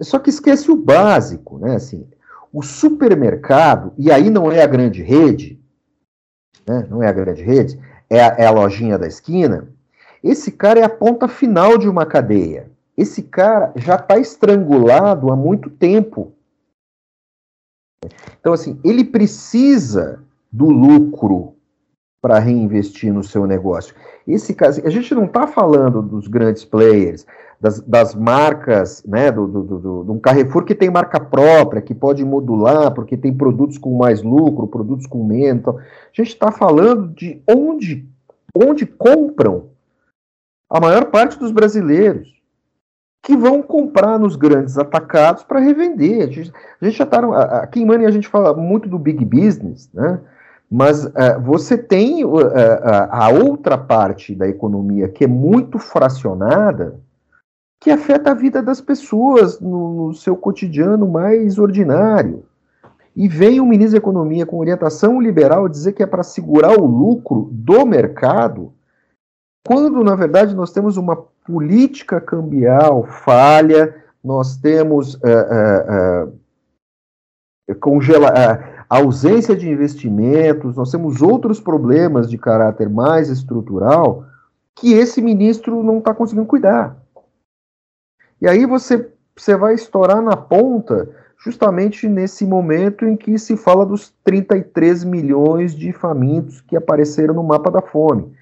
só 0.00 0.18
que 0.18 0.30
esquece 0.30 0.70
o 0.70 0.76
básico, 0.76 1.58
né? 1.58 1.74
Assim, 1.74 2.08
o 2.52 2.62
supermercado, 2.62 3.92
e 3.98 4.10
aí 4.10 4.30
não 4.30 4.50
é 4.50 4.62
a 4.62 4.66
grande 4.66 5.02
rede, 5.02 5.60
né? 6.66 6.86
não 6.88 7.02
é 7.02 7.08
a 7.08 7.12
grande 7.12 7.42
rede, 7.42 7.78
é 8.12 8.22
a, 8.22 8.36
é 8.38 8.46
a 8.46 8.50
lojinha 8.50 8.98
da 8.98 9.06
esquina, 9.06 9.68
esse 10.22 10.52
cara 10.52 10.80
é 10.80 10.84
a 10.84 10.88
ponta 10.88 11.26
final 11.26 11.78
de 11.78 11.88
uma 11.88 12.06
cadeia 12.06 12.70
esse 12.96 13.22
cara 13.22 13.72
já 13.76 13.96
está 13.96 14.18
estrangulado 14.18 15.30
há 15.30 15.36
muito 15.36 15.70
tempo. 15.70 16.32
Então, 18.40 18.52
assim, 18.52 18.78
ele 18.84 19.04
precisa 19.04 20.22
do 20.50 20.66
lucro 20.66 21.56
para 22.20 22.38
reinvestir 22.38 23.12
no 23.12 23.24
seu 23.24 23.46
negócio. 23.46 23.94
Esse 24.26 24.54
caso, 24.54 24.84
a 24.86 24.90
gente 24.90 25.14
não 25.14 25.24
está 25.24 25.46
falando 25.46 26.02
dos 26.02 26.28
grandes 26.28 26.64
players, 26.64 27.26
das, 27.62 27.80
das 27.82 28.12
marcas, 28.12 29.04
né, 29.06 29.30
do, 29.30 29.46
do, 29.46 29.62
do, 29.62 30.04
do, 30.04 30.12
um 30.12 30.18
Carrefour 30.18 30.64
que 30.64 30.74
tem 30.74 30.90
marca 30.90 31.20
própria, 31.20 31.80
que 31.80 31.94
pode 31.94 32.24
modular, 32.24 32.92
porque 32.92 33.16
tem 33.16 33.32
produtos 33.32 33.78
com 33.78 33.96
mais 33.96 34.20
lucro, 34.20 34.66
produtos 34.66 35.06
com 35.06 35.24
menos. 35.24 35.60
Então, 35.60 35.78
a 35.78 35.82
gente 36.12 36.30
está 36.30 36.50
falando 36.50 37.14
de 37.14 37.40
onde, 37.48 38.04
onde 38.52 38.84
compram 38.84 39.68
a 40.68 40.80
maior 40.80 41.04
parte 41.04 41.38
dos 41.38 41.52
brasileiros 41.52 42.32
que 43.22 43.36
vão 43.36 43.62
comprar 43.62 44.18
nos 44.18 44.34
grandes 44.34 44.76
atacados 44.76 45.44
para 45.44 45.60
revender. 45.60 46.24
A 46.28 46.32
gente, 46.32 46.52
a 46.80 46.84
gente 46.84 46.98
já 46.98 47.04
está. 47.04 47.20
Aqui 47.62 47.80
em 47.80 47.86
Money 47.86 48.06
a 48.06 48.10
gente 48.10 48.26
fala 48.26 48.52
muito 48.54 48.88
do 48.88 48.98
big 48.98 49.24
business, 49.24 49.88
né? 49.94 50.18
Mas 50.68 51.04
uh, 51.04 51.40
você 51.40 51.78
tem 51.78 52.24
uh, 52.24 52.34
uh, 52.34 52.48
a 53.10 53.28
outra 53.28 53.78
parte 53.78 54.34
da 54.34 54.48
economia 54.48 55.08
que 55.08 55.22
é 55.22 55.28
muito 55.28 55.78
fracionada, 55.78 56.98
que 57.82 57.90
afeta 57.90 58.30
a 58.30 58.34
vida 58.34 58.62
das 58.62 58.80
pessoas 58.80 59.58
no, 59.58 60.06
no 60.06 60.14
seu 60.14 60.36
cotidiano 60.36 61.04
mais 61.08 61.58
ordinário. 61.58 62.44
E 63.14 63.26
vem 63.26 63.60
o 63.60 63.66
ministro 63.66 63.94
da 63.94 63.98
Economia 63.98 64.46
com 64.46 64.60
orientação 64.60 65.20
liberal 65.20 65.68
dizer 65.68 65.92
que 65.92 66.02
é 66.02 66.06
para 66.06 66.22
segurar 66.22 66.78
o 66.78 66.86
lucro 66.86 67.48
do 67.50 67.84
mercado, 67.84 68.72
quando 69.66 70.04
na 70.04 70.14
verdade 70.14 70.54
nós 70.54 70.72
temos 70.72 70.96
uma 70.96 71.16
política 71.44 72.20
cambial 72.20 73.02
falha, 73.04 73.96
nós 74.22 74.56
temos 74.56 75.16
uh, 75.16 76.32
congela 77.80 78.32
ausência 78.88 79.56
de 79.56 79.68
investimentos, 79.68 80.76
nós 80.76 80.92
temos 80.92 81.20
outros 81.20 81.58
problemas 81.58 82.30
de 82.30 82.38
caráter 82.38 82.88
mais 82.88 83.28
estrutural 83.28 84.24
que 84.76 84.92
esse 84.92 85.20
ministro 85.20 85.82
não 85.82 85.98
está 85.98 86.14
conseguindo 86.14 86.46
cuidar. 86.46 87.01
E 88.42 88.48
aí 88.48 88.66
você, 88.66 89.08
você 89.36 89.56
vai 89.56 89.72
estourar 89.74 90.20
na 90.20 90.36
ponta 90.36 91.08
justamente 91.38 92.08
nesse 92.08 92.44
momento 92.44 93.04
em 93.04 93.16
que 93.16 93.38
se 93.38 93.56
fala 93.56 93.86
dos 93.86 94.12
33 94.24 95.04
milhões 95.04 95.76
de 95.76 95.92
famintos 95.92 96.60
que 96.60 96.76
apareceram 96.76 97.34
no 97.34 97.44
mapa 97.44 97.70
da 97.70 97.80
fome. 97.80 98.32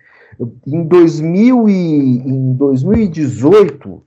Em, 0.67 0.85
2000 0.85 1.69
e, 1.69 2.19
em 2.27 2.55
2018, 2.55 4.03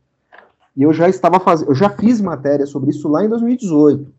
eu 0.76 0.91
já 0.91 1.08
estava 1.08 1.39
fazendo, 1.39 1.70
eu 1.70 1.76
já 1.76 1.91
fiz 1.91 2.20
matéria 2.20 2.66
sobre 2.66 2.89
isso 2.89 3.08
lá 3.08 3.24
em 3.24 3.30
2018, 3.30 4.12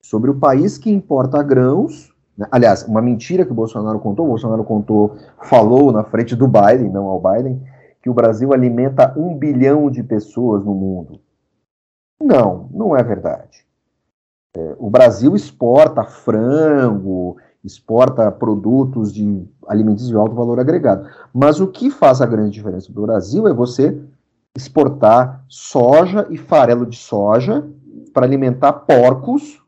sobre 0.00 0.30
o 0.30 0.38
país 0.38 0.78
que 0.78 0.92
importa 0.92 1.42
grãos. 1.42 2.14
Né? 2.38 2.46
Aliás, 2.52 2.84
uma 2.84 3.02
mentira 3.02 3.44
que 3.44 3.50
o 3.50 3.54
Bolsonaro 3.54 3.98
contou. 3.98 4.26
O 4.26 4.28
Bolsonaro 4.28 4.62
contou, 4.62 5.16
falou 5.42 5.90
na 5.90 6.04
frente 6.04 6.36
do 6.36 6.46
Biden, 6.46 6.88
não 6.88 7.06
ao 7.06 7.20
Biden, 7.20 7.60
que 8.02 8.10
o 8.10 8.14
Brasil 8.14 8.52
alimenta 8.52 9.14
um 9.16 9.36
bilhão 9.36 9.90
de 9.90 10.02
pessoas 10.02 10.64
no 10.64 10.74
mundo. 10.74 11.20
Não, 12.20 12.68
não 12.72 12.96
é 12.96 13.02
verdade. 13.02 13.64
É, 14.56 14.76
o 14.78 14.90
Brasil 14.90 15.34
exporta 15.34 16.04
frango, 16.04 17.36
exporta 17.64 18.30
produtos 18.30 19.12
de 19.12 19.48
alimentos 19.66 20.08
de 20.08 20.16
alto 20.16 20.34
valor 20.34 20.58
agregado. 20.58 21.08
Mas 21.32 21.60
o 21.60 21.68
que 21.68 21.90
faz 21.90 22.20
a 22.20 22.26
grande 22.26 22.50
diferença 22.50 22.92
para 22.92 23.00
o 23.00 23.06
Brasil 23.06 23.46
é 23.46 23.54
você 23.54 23.98
exportar 24.56 25.44
soja 25.48 26.26
e 26.28 26.36
farelo 26.36 26.84
de 26.84 26.96
soja 26.96 27.66
para 28.12 28.26
alimentar 28.26 28.72
porcos 28.72 29.62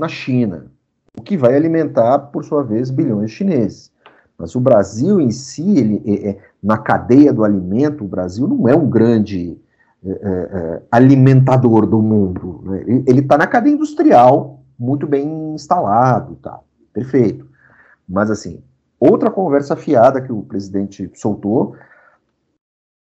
na 0.00 0.08
China, 0.08 0.70
o 1.16 1.22
que 1.22 1.36
vai 1.36 1.54
alimentar, 1.54 2.18
por 2.18 2.44
sua 2.44 2.62
vez, 2.62 2.90
bilhões 2.90 3.30
de 3.30 3.36
chineses. 3.36 3.92
Mas 4.36 4.54
o 4.54 4.60
Brasil 4.60 5.20
em 5.20 5.30
si, 5.30 5.78
ele, 5.78 6.02
é, 6.04 6.30
é, 6.30 6.38
na 6.62 6.78
cadeia 6.78 7.32
do 7.32 7.44
alimento, 7.44 8.04
o 8.04 8.08
Brasil 8.08 8.46
não 8.46 8.68
é 8.68 8.74
um 8.74 8.88
grande 8.88 9.58
é, 10.04 10.10
é, 10.10 10.82
alimentador 10.90 11.86
do 11.86 12.00
mundo. 12.00 12.62
Né? 12.64 12.84
Ele 13.06 13.20
está 13.20 13.36
na 13.36 13.46
cadeia 13.46 13.74
industrial, 13.74 14.62
muito 14.78 15.06
bem 15.06 15.54
instalado, 15.54 16.36
tá? 16.36 16.60
Perfeito. 16.92 17.48
Mas 18.08 18.30
assim, 18.30 18.62
outra 19.00 19.30
conversa 19.30 19.74
fiada 19.76 20.20
que 20.20 20.32
o 20.32 20.42
presidente 20.42 21.10
soltou. 21.14 21.76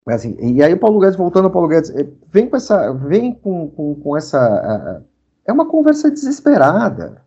Assim, 0.06 0.36
e 0.40 0.62
aí 0.62 0.74
o 0.74 0.78
Paulo 0.78 0.98
Guedes, 0.98 1.16
voltando 1.16 1.44
ao 1.44 1.50
Paulo 1.50 1.68
Guedes, 1.68 1.92
vem 2.28 2.48
com 2.48 2.56
essa. 2.56 2.92
Vem 2.92 3.32
com, 3.34 3.70
com, 3.70 3.94
com 3.94 4.16
essa. 4.16 5.02
É 5.46 5.52
uma 5.52 5.66
conversa 5.66 6.10
desesperada. 6.10 7.22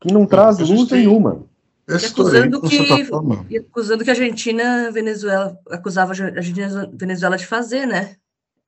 Que 0.00 0.12
não 0.12 0.26
traz 0.26 0.58
luz 0.58 0.88
tem... 0.88 1.06
nenhuma. 1.06 1.44
Acusando, 1.88 2.62
que, 2.62 2.78
e 3.50 3.58
acusando 3.58 4.04
que 4.04 4.10
a 4.10 4.12
Argentina, 4.12 4.90
Venezuela, 4.92 5.58
acusava 5.68 6.12
a 6.12 6.26
Argentina 6.26 6.90
Venezuela 6.94 7.36
de 7.36 7.46
fazer, 7.46 7.86
né? 7.86 8.16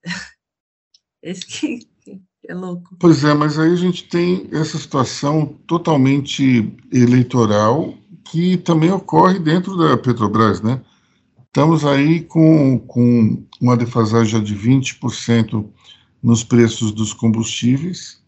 Esse 1.22 1.46
que 1.46 1.86
é 2.46 2.54
louco. 2.54 2.96
Pois 2.98 3.24
é, 3.24 3.32
mas 3.32 3.58
aí 3.58 3.72
a 3.72 3.76
gente 3.76 4.04
tem 4.04 4.48
essa 4.52 4.76
situação 4.78 5.46
totalmente 5.66 6.76
eleitoral 6.92 7.94
que 8.24 8.56
também 8.58 8.90
ocorre 8.90 9.38
dentro 9.38 9.76
da 9.76 9.96
Petrobras, 9.96 10.60
né? 10.60 10.82
Estamos 11.46 11.84
aí 11.84 12.20
com, 12.20 12.80
com 12.80 13.46
uma 13.60 13.76
defasagem 13.76 14.42
de 14.42 14.56
20% 14.56 15.64
nos 16.20 16.42
preços 16.42 16.90
dos 16.90 17.12
combustíveis. 17.12 18.20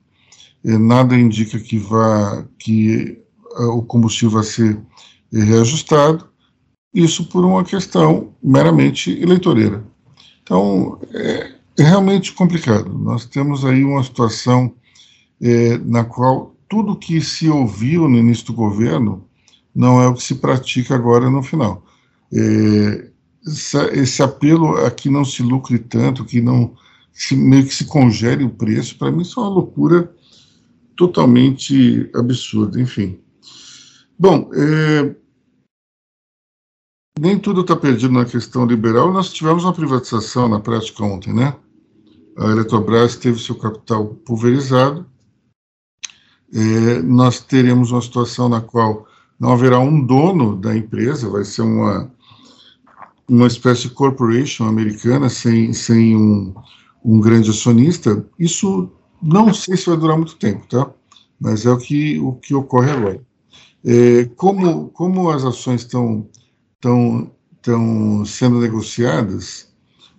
Nada 0.62 1.16
indica 1.16 1.58
que 1.58 1.76
vá 1.76 2.46
que 2.58 3.25
o 3.64 3.82
combustível 3.82 4.30
vai 4.30 4.44
ser 4.44 4.80
reajustado, 5.32 6.28
isso 6.94 7.26
por 7.26 7.44
uma 7.44 7.64
questão 7.64 8.34
meramente 8.42 9.10
eleitoreira. 9.20 9.84
Então, 10.42 10.98
é, 11.12 11.52
é 11.78 11.82
realmente 11.82 12.32
complicado. 12.32 12.92
Nós 12.98 13.26
temos 13.26 13.64
aí 13.64 13.84
uma 13.84 14.02
situação 14.02 14.72
é, 15.40 15.78
na 15.78 16.04
qual 16.04 16.54
tudo 16.68 16.96
que 16.96 17.20
se 17.20 17.48
ouviu 17.48 18.08
no 18.08 18.16
início 18.16 18.46
do 18.46 18.52
governo 18.54 19.24
não 19.74 20.00
é 20.00 20.08
o 20.08 20.14
que 20.14 20.22
se 20.22 20.36
pratica 20.36 20.94
agora 20.94 21.28
no 21.28 21.42
final. 21.42 21.84
É, 22.32 23.10
esse 23.92 24.22
apelo 24.22 24.76
a 24.78 24.90
que 24.90 25.08
não 25.08 25.24
se 25.24 25.42
lucre 25.42 25.78
tanto, 25.78 26.24
que 26.24 26.40
não 26.40 26.74
se, 27.12 27.36
meio 27.36 27.66
que 27.66 27.74
se 27.74 27.84
congele 27.84 28.42
o 28.44 28.50
preço, 28.50 28.98
para 28.98 29.10
mim 29.10 29.22
isso 29.22 29.38
é 29.38 29.42
uma 29.42 29.52
loucura 29.52 30.10
totalmente 30.96 32.10
absurda, 32.14 32.80
enfim. 32.80 33.18
Bom, 34.18 34.50
é, 34.54 35.14
nem 37.18 37.38
tudo 37.38 37.60
está 37.60 37.76
perdido 37.76 38.12
na 38.12 38.24
questão 38.24 38.64
liberal. 38.64 39.12
Nós 39.12 39.30
tivemos 39.30 39.64
uma 39.64 39.74
privatização 39.74 40.48
na 40.48 40.58
prática 40.58 41.04
ontem, 41.04 41.34
né? 41.34 41.54
A 42.38 42.50
Eletrobras 42.50 43.16
teve 43.16 43.38
seu 43.38 43.54
capital 43.54 44.06
pulverizado. 44.06 45.06
É, 46.52 47.02
nós 47.02 47.40
teremos 47.40 47.90
uma 47.90 48.00
situação 48.00 48.48
na 48.48 48.60
qual 48.60 49.06
não 49.38 49.52
haverá 49.52 49.78
um 49.78 50.04
dono 50.04 50.56
da 50.56 50.74
empresa, 50.74 51.28
vai 51.28 51.44
ser 51.44 51.62
uma, 51.62 52.10
uma 53.28 53.46
espécie 53.46 53.82
de 53.82 53.90
corporation 53.90 54.66
americana 54.66 55.28
sem, 55.28 55.72
sem 55.74 56.16
um, 56.16 56.54
um 57.04 57.20
grande 57.20 57.50
acionista. 57.50 58.24
Isso 58.38 58.90
não 59.22 59.52
sei 59.52 59.76
se 59.76 59.86
vai 59.86 59.96
durar 59.98 60.16
muito 60.16 60.36
tempo, 60.36 60.66
tá? 60.68 60.90
Mas 61.38 61.66
é 61.66 61.70
o 61.70 61.76
que, 61.76 62.18
o 62.18 62.32
que 62.34 62.54
ocorre 62.54 62.90
agora. 62.90 63.25
É, 63.88 64.24
como, 64.34 64.88
como 64.88 65.30
as 65.30 65.44
ações 65.44 65.82
estão, 65.82 66.28
estão, 66.74 67.30
estão 67.54 68.24
sendo 68.24 68.58
negociadas 68.58 69.68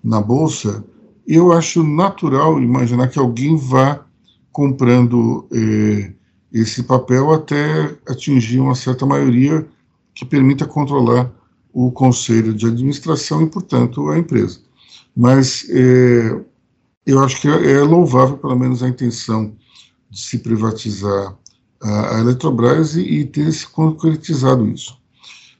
na 0.01 0.21
Bolsa, 0.21 0.85
eu 1.27 1.51
acho 1.51 1.83
natural 1.83 2.61
imaginar 2.61 3.09
que 3.09 3.19
alguém 3.19 3.57
vá 3.57 4.05
comprando 4.53 5.45
é, 5.51 6.13
esse 6.53 6.81
papel 6.83 7.33
até 7.33 7.93
atingir 8.07 8.61
uma 8.61 8.73
certa 8.73 9.05
maioria 9.05 9.67
que 10.15 10.23
permita 10.25 10.65
controlar 10.65 11.29
o 11.73 11.91
conselho 11.91 12.53
de 12.53 12.67
administração 12.67 13.41
e, 13.41 13.47
portanto, 13.47 14.09
a 14.09 14.17
empresa. 14.17 14.61
Mas 15.13 15.67
é, 15.69 16.41
eu 17.05 17.19
acho 17.19 17.41
que 17.41 17.49
é, 17.49 17.73
é 17.73 17.81
louvável, 17.81 18.37
pelo 18.37 18.55
menos, 18.55 18.81
a 18.81 18.87
intenção 18.87 19.53
de 20.09 20.21
se 20.21 20.39
privatizar 20.39 21.37
a, 21.81 22.19
Eletrobras 22.19 22.95
e, 22.95 23.01
e 23.01 23.25
ter 23.25 23.51
se 23.51 23.67
concretizado 23.67 24.67
isso. 24.67 24.97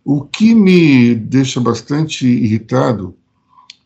O 0.04 0.24
que 0.24 0.56
me 0.56 1.16
deixa 1.16 1.60
bastante 1.60 2.26
irritado 2.26 3.16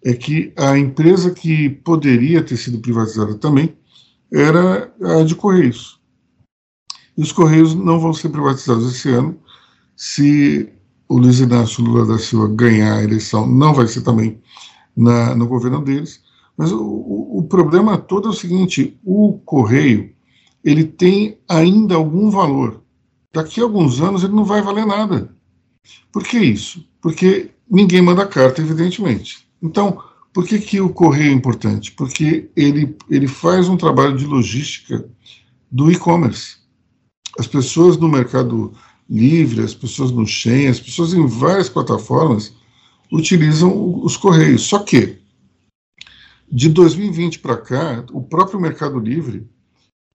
é 0.03 0.13
que 0.13 0.53
a 0.55 0.77
empresa 0.77 1.32
que 1.32 1.69
poderia 1.69 2.43
ter 2.43 2.57
sido 2.57 2.79
privatizada 2.79 3.36
também 3.36 3.75
era 4.32 4.93
a 5.01 5.23
de 5.23 5.36
Correios. 5.36 5.99
E 7.17 7.21
os 7.21 7.32
Correios 7.32 7.75
não 7.75 7.99
vão 7.99 8.13
ser 8.13 8.29
privatizados 8.29 8.95
esse 8.95 9.09
ano. 9.09 9.38
Se 9.95 10.69
o 11.07 11.17
Luiz 11.17 11.39
Inácio 11.39 11.84
Lula 11.84 12.05
da 12.05 12.17
Silva 12.17 12.47
ganhar 12.47 12.95
a 12.95 13.03
eleição, 13.03 13.45
não 13.45 13.73
vai 13.73 13.88
ser 13.88 14.01
também 14.01 14.39
na, 14.95 15.36
no 15.36 15.47
governo 15.47 15.84
deles. 15.84 16.21
Mas 16.57 16.71
o, 16.71 16.82
o 16.82 17.43
problema 17.49 17.97
todo 17.97 18.27
é 18.27 18.32
o 18.32 18.36
seguinte: 18.36 18.97
o 19.03 19.39
Correio 19.45 20.13
ele 20.64 20.84
tem 20.84 21.38
ainda 21.47 21.95
algum 21.95 22.30
valor. 22.30 22.82
Daqui 23.34 23.59
a 23.59 23.64
alguns 23.64 24.01
anos 24.01 24.24
ele 24.24 24.34
não 24.34 24.45
vai 24.45 24.62
valer 24.62 24.86
nada. 24.86 25.36
Por 26.12 26.24
que 26.24 26.38
isso? 26.38 26.86
Porque 27.01 27.51
ninguém 27.70 28.01
manda 28.01 28.28
carta, 28.28 28.62
evidentemente. 28.62 29.47
Então, 29.62 30.03
por 30.34 30.45
que, 30.45 30.59
que 30.59 30.80
o 30.80 30.89
correio 30.89 31.32
é 31.32 31.34
importante? 31.34 31.91
Porque 31.91 32.49
ele, 32.55 32.95
ele 33.09 33.28
faz 33.28 33.68
um 33.68 33.78
trabalho 33.78 34.18
de 34.18 34.26
logística 34.26 35.09
do 35.72 35.91
e-commerce. 35.91 36.57
As 37.39 37.47
pessoas 37.47 37.97
no 37.97 38.09
Mercado 38.09 38.74
Livre, 39.09 39.62
as 39.62 39.74
pessoas 39.74 40.12
no 40.12 40.26
Shen, 40.26 40.68
as 40.68 40.80
pessoas 40.80 41.14
em 41.14 41.26
várias 41.26 41.70
plataformas 41.70 42.53
utilizam 43.12 44.01
os 44.03 44.16
correios. 44.16 44.64
Só 44.64 44.80
que, 44.80 45.18
de 46.49 46.70
2020 46.70 47.39
para 47.39 47.57
cá, 47.57 48.05
o 48.12 48.22
próprio 48.22 48.59
Mercado 48.59 48.99
Livre 48.99 49.49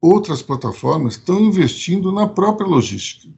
outras 0.00 0.42
plataformas 0.42 1.14
estão 1.14 1.40
investindo 1.40 2.12
na 2.12 2.26
própria 2.26 2.66
logística. 2.66 3.32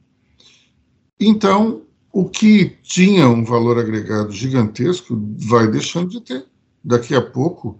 Então, 1.19 1.81
o 2.11 2.25
que 2.25 2.77
tinha 2.81 3.27
um 3.27 3.43
valor 3.43 3.77
agregado 3.77 4.31
gigantesco 4.31 5.19
vai 5.37 5.67
deixando 5.67 6.09
de 6.09 6.21
ter. 6.21 6.45
Daqui 6.83 7.13
a 7.13 7.21
pouco, 7.21 7.77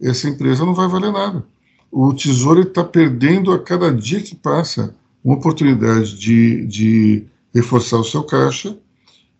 essa 0.00 0.28
empresa 0.28 0.64
não 0.64 0.74
vai 0.74 0.88
valer 0.88 1.12
nada. 1.12 1.44
O 1.90 2.12
Tesouro 2.12 2.62
está 2.62 2.84
perdendo 2.84 3.52
a 3.52 3.58
cada 3.58 3.92
dia 3.92 4.20
que 4.20 4.34
passa 4.34 4.94
uma 5.24 5.34
oportunidade 5.34 6.18
de, 6.18 6.66
de 6.66 7.26
reforçar 7.54 7.98
o 7.98 8.04
seu 8.04 8.22
caixa 8.22 8.76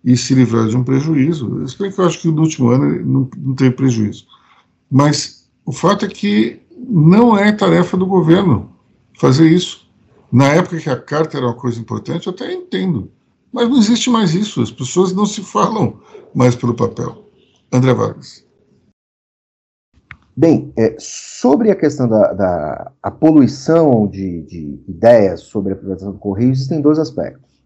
e 0.05 0.17
se 0.17 0.35
livrar 0.35 0.69
de 0.69 0.77
um 0.77 0.85
prejuízo. 0.85 1.49
Bem 1.79 1.91
que 1.91 2.01
eu 2.01 2.05
acho 2.05 2.21
que 2.21 2.29
no 2.29 2.43
último 2.43 2.71
ano 2.71 3.05
não, 3.05 3.31
não 3.37 3.55
teve 3.55 3.73
prejuízo. 3.73 4.27
Mas 4.91 5.49
o 5.65 5.73
fato 5.73 6.05
é 6.05 6.09
que 6.09 6.61
não 6.77 7.39
é 7.39 7.53
tarefa 7.53 7.97
do 7.97 8.07
governo 8.07 8.72
fazer 9.19 9.49
isso. 9.49 9.89
Na 10.31 10.49
época 10.49 10.79
que 10.79 10.89
a 10.89 11.01
carta 11.01 11.37
era 11.37 11.47
uma 11.47 11.55
coisa 11.55 11.81
importante, 11.81 12.27
eu 12.27 12.33
até 12.33 12.53
entendo. 12.53 13.11
Mas 13.53 13.69
não 13.69 13.77
existe 13.77 14.09
mais 14.09 14.35
isso. 14.35 14.63
As 14.63 14.71
pessoas 14.71 15.13
não 15.13 15.27
se 15.27 15.43
falam 15.43 16.01
mais 16.35 16.57
pelo 16.57 16.75
papel. 16.75 17.31
André 17.71 17.93
Vargas. 17.93 18.47
Bem, 20.35 20.73
é, 20.77 20.97
sobre 20.99 21.71
a 21.71 21.77
questão 21.77 22.09
da, 22.09 22.33
da 22.33 22.93
a 23.03 23.11
poluição 23.11 24.07
de, 24.07 24.43
de, 24.45 24.83
ideias 24.89 25.41
sobre 25.41 25.75
a 25.75 25.77
privatização 25.77 26.13
do 26.13 26.19
Correio, 26.19 26.53
existem 26.53 26.81
dois 26.81 26.99
aspectos. 26.99 27.63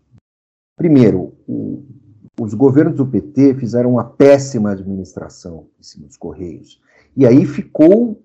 Primeiro, 0.76 1.32
o, 1.46 1.84
os 2.40 2.54
governos 2.54 2.96
do 2.96 3.06
PT 3.06 3.54
fizeram 3.54 3.92
uma 3.92 4.04
péssima 4.04 4.72
administração 4.72 5.68
em 5.78 5.82
cima 5.82 6.06
dos 6.08 6.16
Correios. 6.16 6.80
E 7.16 7.24
aí 7.24 7.46
ficou 7.46 8.20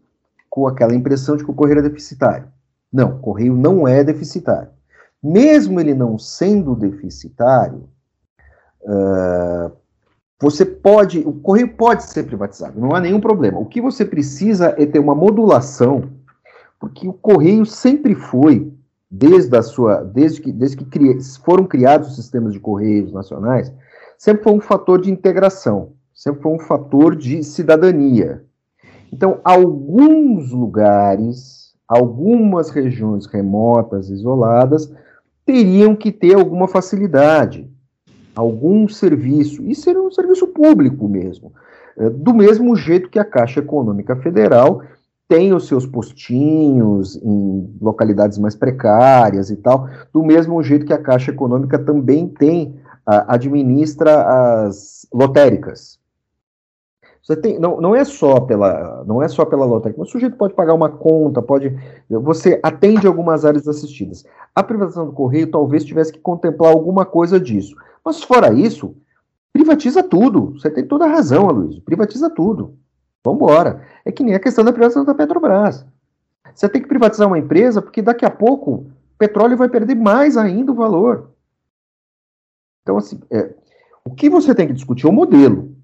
com 0.50 0.68
aquela 0.68 0.96
impressão 0.96 1.38
de 1.38 1.46
que 1.46 1.52
o 1.52 1.54
Correio 1.54 1.78
era 1.78 1.90
deficitário. 1.90 2.52
Não, 2.92 3.20
correio 3.20 3.56
não 3.56 3.88
é 3.88 4.04
deficitário. 4.04 4.70
Mesmo 5.24 5.80
ele 5.80 5.94
não 5.94 6.18
sendo 6.18 6.76
deficitário, 6.76 7.88
uh, 8.82 9.72
você 10.42 10.66
pode, 10.66 11.20
o 11.20 11.34
correio 11.34 11.76
pode 11.76 12.04
ser 12.04 12.24
privatizado, 12.24 12.80
não 12.80 12.96
há 12.96 13.00
nenhum 13.00 13.22
problema. 13.22 13.60
O 13.60 13.66
que 13.66 13.80
você 13.80 14.04
precisa 14.04 14.76
é 14.78 14.86
ter 14.86 14.98
uma 14.98 15.14
modulação, 15.14 16.10
porque 16.80 17.08
o 17.08 17.14
correio 17.14 17.66
sempre 17.66 18.16
foi, 18.16 18.74
desde 19.10 19.56
a 19.56 19.62
sua, 19.62 20.04
desde 20.04 20.42
que, 20.42 20.52
desde 20.52 20.78
que 20.78 20.86
cria, 20.86 21.16
foram 21.46 21.66
criados 21.66 22.10
os 22.10 22.16
sistemas 22.16 22.54
de 22.54 22.60
correios 22.60 23.14
nacionais, 23.14 23.72
sempre 24.18 24.44
foi 24.44 24.54
um 24.54 24.62
fator 24.62 25.00
de 25.00 25.12
integração, 25.12 25.92
sempre 26.14 26.42
foi 26.42 26.52
um 26.54 26.60
fator 26.60 27.16
de 27.16 27.44
cidadania. 27.44 28.44
Então, 29.14 29.40
alguns 29.44 30.52
lugares 30.52 31.61
algumas 31.92 32.70
regiões 32.70 33.26
remotas, 33.26 34.10
isoladas, 34.10 34.90
teriam 35.46 35.94
que 35.94 36.10
ter 36.10 36.36
alguma 36.36 36.68
facilidade. 36.68 37.70
algum 38.34 38.88
serviço, 38.88 39.62
e 39.64 39.76
ser 39.76 39.98
um 39.98 40.10
serviço 40.10 40.48
público 40.48 41.06
mesmo, 41.06 41.52
é, 41.98 42.10
do 42.10 42.34
mesmo 42.34 42.74
jeito 42.78 43.10
que 43.10 43.20
a 43.20 43.26
Caixa 43.26 43.60
Econômica 43.60 44.16
Federal 44.16 44.82
tem 45.28 45.54
os 45.54 45.68
seus 45.68 45.86
postinhos 45.86 47.18
em 47.18 47.70
localidades 47.82 48.38
mais 48.38 48.56
precárias 48.56 49.50
e 49.50 49.58
tal, 49.58 49.90
do 50.14 50.24
mesmo 50.24 50.64
jeito 50.64 50.86
que 50.86 50.94
a 50.94 50.98
Caixa 50.98 51.32
Econômica 51.32 51.78
também 51.78 52.26
tem, 52.26 52.74
administra 53.06 54.64
as 54.66 55.06
lotéricas. 55.14 56.00
Você 57.22 57.36
tem, 57.36 57.60
não, 57.60 57.80
não 57.80 57.96
é 57.96 58.04
só 58.04 58.40
pela 58.40 59.04
não 59.06 59.22
é 59.22 59.28
só 59.28 59.46
pela 59.46 59.64
lotérica, 59.64 60.02
o 60.02 60.06
sujeito 60.06 60.36
pode 60.36 60.56
pagar 60.56 60.74
uma 60.74 60.90
conta, 60.90 61.42
pode 61.42 61.78
você 62.10 62.60
atende 62.64 63.06
algumas 63.06 63.46
áreas 63.46 63.68
assistidas. 63.68 64.26
A 64.56 64.64
privatização 64.64 65.06
do 65.06 65.14
correio 65.14 65.52
talvez 65.52 65.86
tivesse 65.86 66.12
que 66.12 66.20
contemplar 66.20 66.72
alguma 66.72 67.06
coisa 67.06 67.40
disso. 67.40 67.76
Mas 68.04 68.24
fora 68.24 68.52
isso, 68.52 68.96
privatiza 69.54 70.02
tudo. 70.02 70.54
Você 70.54 70.70
tem 70.70 70.86
toda 70.86 71.06
a 71.06 71.10
razão, 71.10 71.48
Aloysio. 71.48 71.82
Privatiza 71.84 72.30
tudo. 72.30 72.76
Vamos 73.24 73.42
embora. 73.42 73.86
É 74.04 74.12
que 74.12 74.24
nem 74.24 74.34
a 74.34 74.40
questão 74.40 74.66
da 74.66 74.74
privatização 74.74 75.06
da 75.06 75.14
Petrobras. 75.14 75.86
Você 76.54 76.68
tem 76.68 76.82
que 76.82 76.88
privatizar 76.88 77.28
uma 77.28 77.38
empresa 77.38 77.82
porque 77.82 78.02
daqui 78.02 78.26
a 78.26 78.32
pouco 78.32 78.72
o 78.72 79.18
petróleo 79.18 79.56
vai 79.56 79.70
perder 79.70 79.96
mais 79.96 80.38
ainda 80.38 80.72
o 80.72 80.76
valor. 80.76 81.30
Então, 82.82 82.98
assim, 82.98 83.20
é, 83.30 83.54
o 84.04 84.10
que 84.10 84.28
você 84.28 84.56
tem 84.56 84.68
que 84.68 84.74
discutir 84.74 85.06
é 85.06 85.10
o 85.10 85.14
modelo. 85.14 85.76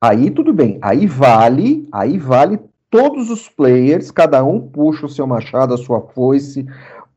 Aí 0.00 0.30
tudo 0.30 0.52
bem, 0.52 0.78
aí 0.80 1.06
vale, 1.06 1.88
aí 1.90 2.18
vale 2.18 2.60
todos 2.88 3.30
os 3.30 3.48
players, 3.48 4.10
cada 4.10 4.44
um 4.44 4.60
puxa 4.60 5.06
o 5.06 5.08
seu 5.08 5.26
machado, 5.26 5.74
a 5.74 5.78
sua 5.78 6.00
foice, 6.00 6.64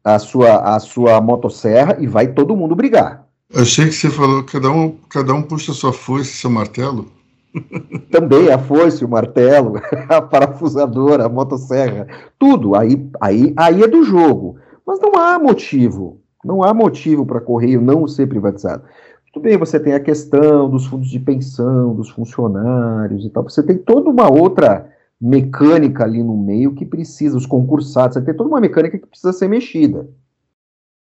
a 0.04 0.18
sua, 0.18 0.76
a 0.76 0.80
sua 0.80 1.22
motosserra 1.22 1.98
e 2.00 2.08
vai 2.08 2.28
todo 2.28 2.56
mundo 2.56 2.76
brigar. 2.76 3.26
Achei 3.56 3.86
que 3.86 3.94
você 3.94 4.10
falou 4.10 4.44
cada 4.44 4.72
um, 4.72 4.98
cada 5.10 5.34
um 5.34 5.42
puxa 5.44 5.72
a 5.72 5.76
sua 5.76 5.94
foice, 5.94 6.34
seu 6.34 6.50
martelo. 6.50 7.06
Também 8.10 8.50
a 8.50 8.58
foice, 8.58 9.06
o 9.06 9.10
martelo, 9.10 9.74
a 10.10 10.22
parafusadora, 10.22 11.26
a 11.26 11.30
motosserra, 11.30 12.08
tudo. 12.40 12.76
Aí, 12.76 13.10
aí, 13.20 13.54
aí 13.58 13.84
é 13.84 13.88
do 13.88 14.04
jogo. 14.04 14.58
Mas 14.88 15.00
não 15.00 15.16
há 15.16 15.38
motivo, 15.38 16.20
não 16.44 16.64
há 16.64 16.74
motivo 16.74 17.26
para 17.26 17.42
Correio 17.42 17.82
não 17.82 18.08
ser 18.08 18.28
privatizado. 18.28 18.84
Tudo 19.32 19.44
bem, 19.44 19.58
você 19.58 19.80
tem 19.80 19.94
a 19.94 20.00
questão 20.00 20.70
dos 20.70 20.86
fundos 20.86 21.10
de 21.10 21.20
pensão, 21.20 21.96
dos 21.96 22.10
funcionários 22.10 23.26
e 23.26 23.30
tal. 23.30 23.44
Você 23.44 23.64
tem 23.64 23.78
toda 23.78 24.10
uma 24.10 24.30
outra 24.30 24.92
mecânica 25.20 26.04
ali 26.04 26.22
no 26.22 26.36
meio 26.36 26.74
que 26.74 26.86
precisa, 26.86 27.38
os 27.38 27.46
concursados, 27.46 28.16
você 28.16 28.22
tem 28.22 28.36
toda 28.36 28.50
uma 28.50 28.60
mecânica 28.60 28.98
que 28.98 29.06
precisa 29.06 29.32
ser 29.32 29.48
mexida. 29.48 30.10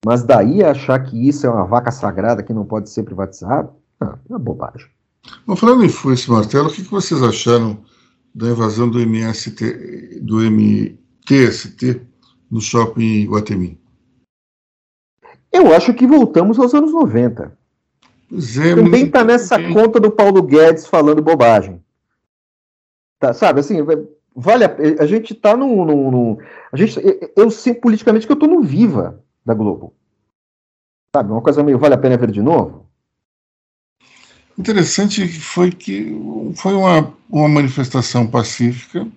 Mas 0.05 0.23
daí 0.23 0.63
achar 0.63 0.99
que 0.99 1.27
isso 1.27 1.47
é 1.47 1.49
uma 1.49 1.65
vaca 1.65 1.91
sagrada 1.91 2.43
que 2.43 2.53
não 2.53 2.65
pode 2.65 2.89
ser 2.89 3.03
privatizado, 3.03 3.71
não, 3.99 4.09
é 4.09 4.17
uma 4.29 4.39
bobagem. 4.39 4.87
Bom, 5.45 5.55
falando 5.55 5.83
em 5.83 5.89
foice 5.89 6.29
martelo, 6.29 6.67
o 6.67 6.71
que, 6.71 6.83
que 6.83 6.91
vocês 6.91 7.21
acharam 7.23 7.79
da 8.33 8.49
invasão 8.49 8.89
do 8.89 8.99
MST, 8.99 10.19
do 10.21 10.39
MTST 10.39 12.01
no 12.49 12.61
shopping 12.61 13.25
Guatemi? 13.25 13.79
Eu 15.51 15.73
acho 15.73 15.93
que 15.93 16.05
voltamos 16.05 16.59
aos 16.59 16.73
anos 16.73 16.91
90. 16.91 17.58
É, 18.31 18.75
Também 18.75 19.05
está 19.05 19.23
nessa 19.23 19.57
conta 19.73 19.99
do 19.99 20.11
Paulo 20.11 20.43
Guedes 20.43 20.85
falando 20.85 21.21
bobagem. 21.21 21.83
Tá, 23.19 23.33
sabe, 23.33 23.59
assim, 23.59 23.77
vale 24.35 24.63
a, 24.63 24.75
a 24.99 25.05
gente 25.05 25.33
está 25.33 25.57
no, 25.57 26.37
a 26.71 26.77
gente, 26.77 26.99
eu 27.35 27.49
sei 27.49 27.73
politicamente 27.73 28.25
que 28.25 28.31
eu 28.31 28.35
estou 28.35 28.47
no 28.47 28.61
Viva 28.61 29.21
da 29.45 29.53
Globo. 29.53 29.93
Sabe, 31.13 31.31
uma 31.31 31.41
coisa 31.41 31.63
meio 31.63 31.79
vale 31.79 31.95
a 31.95 31.97
pena 31.97 32.17
ver 32.17 32.31
de 32.31 32.41
novo. 32.41 32.85
Interessante 34.57 35.27
foi 35.27 35.71
que 35.71 36.15
foi 36.55 36.73
uma, 36.73 37.13
uma 37.29 37.49
manifestação 37.49 38.27
pacífica, 38.27 39.07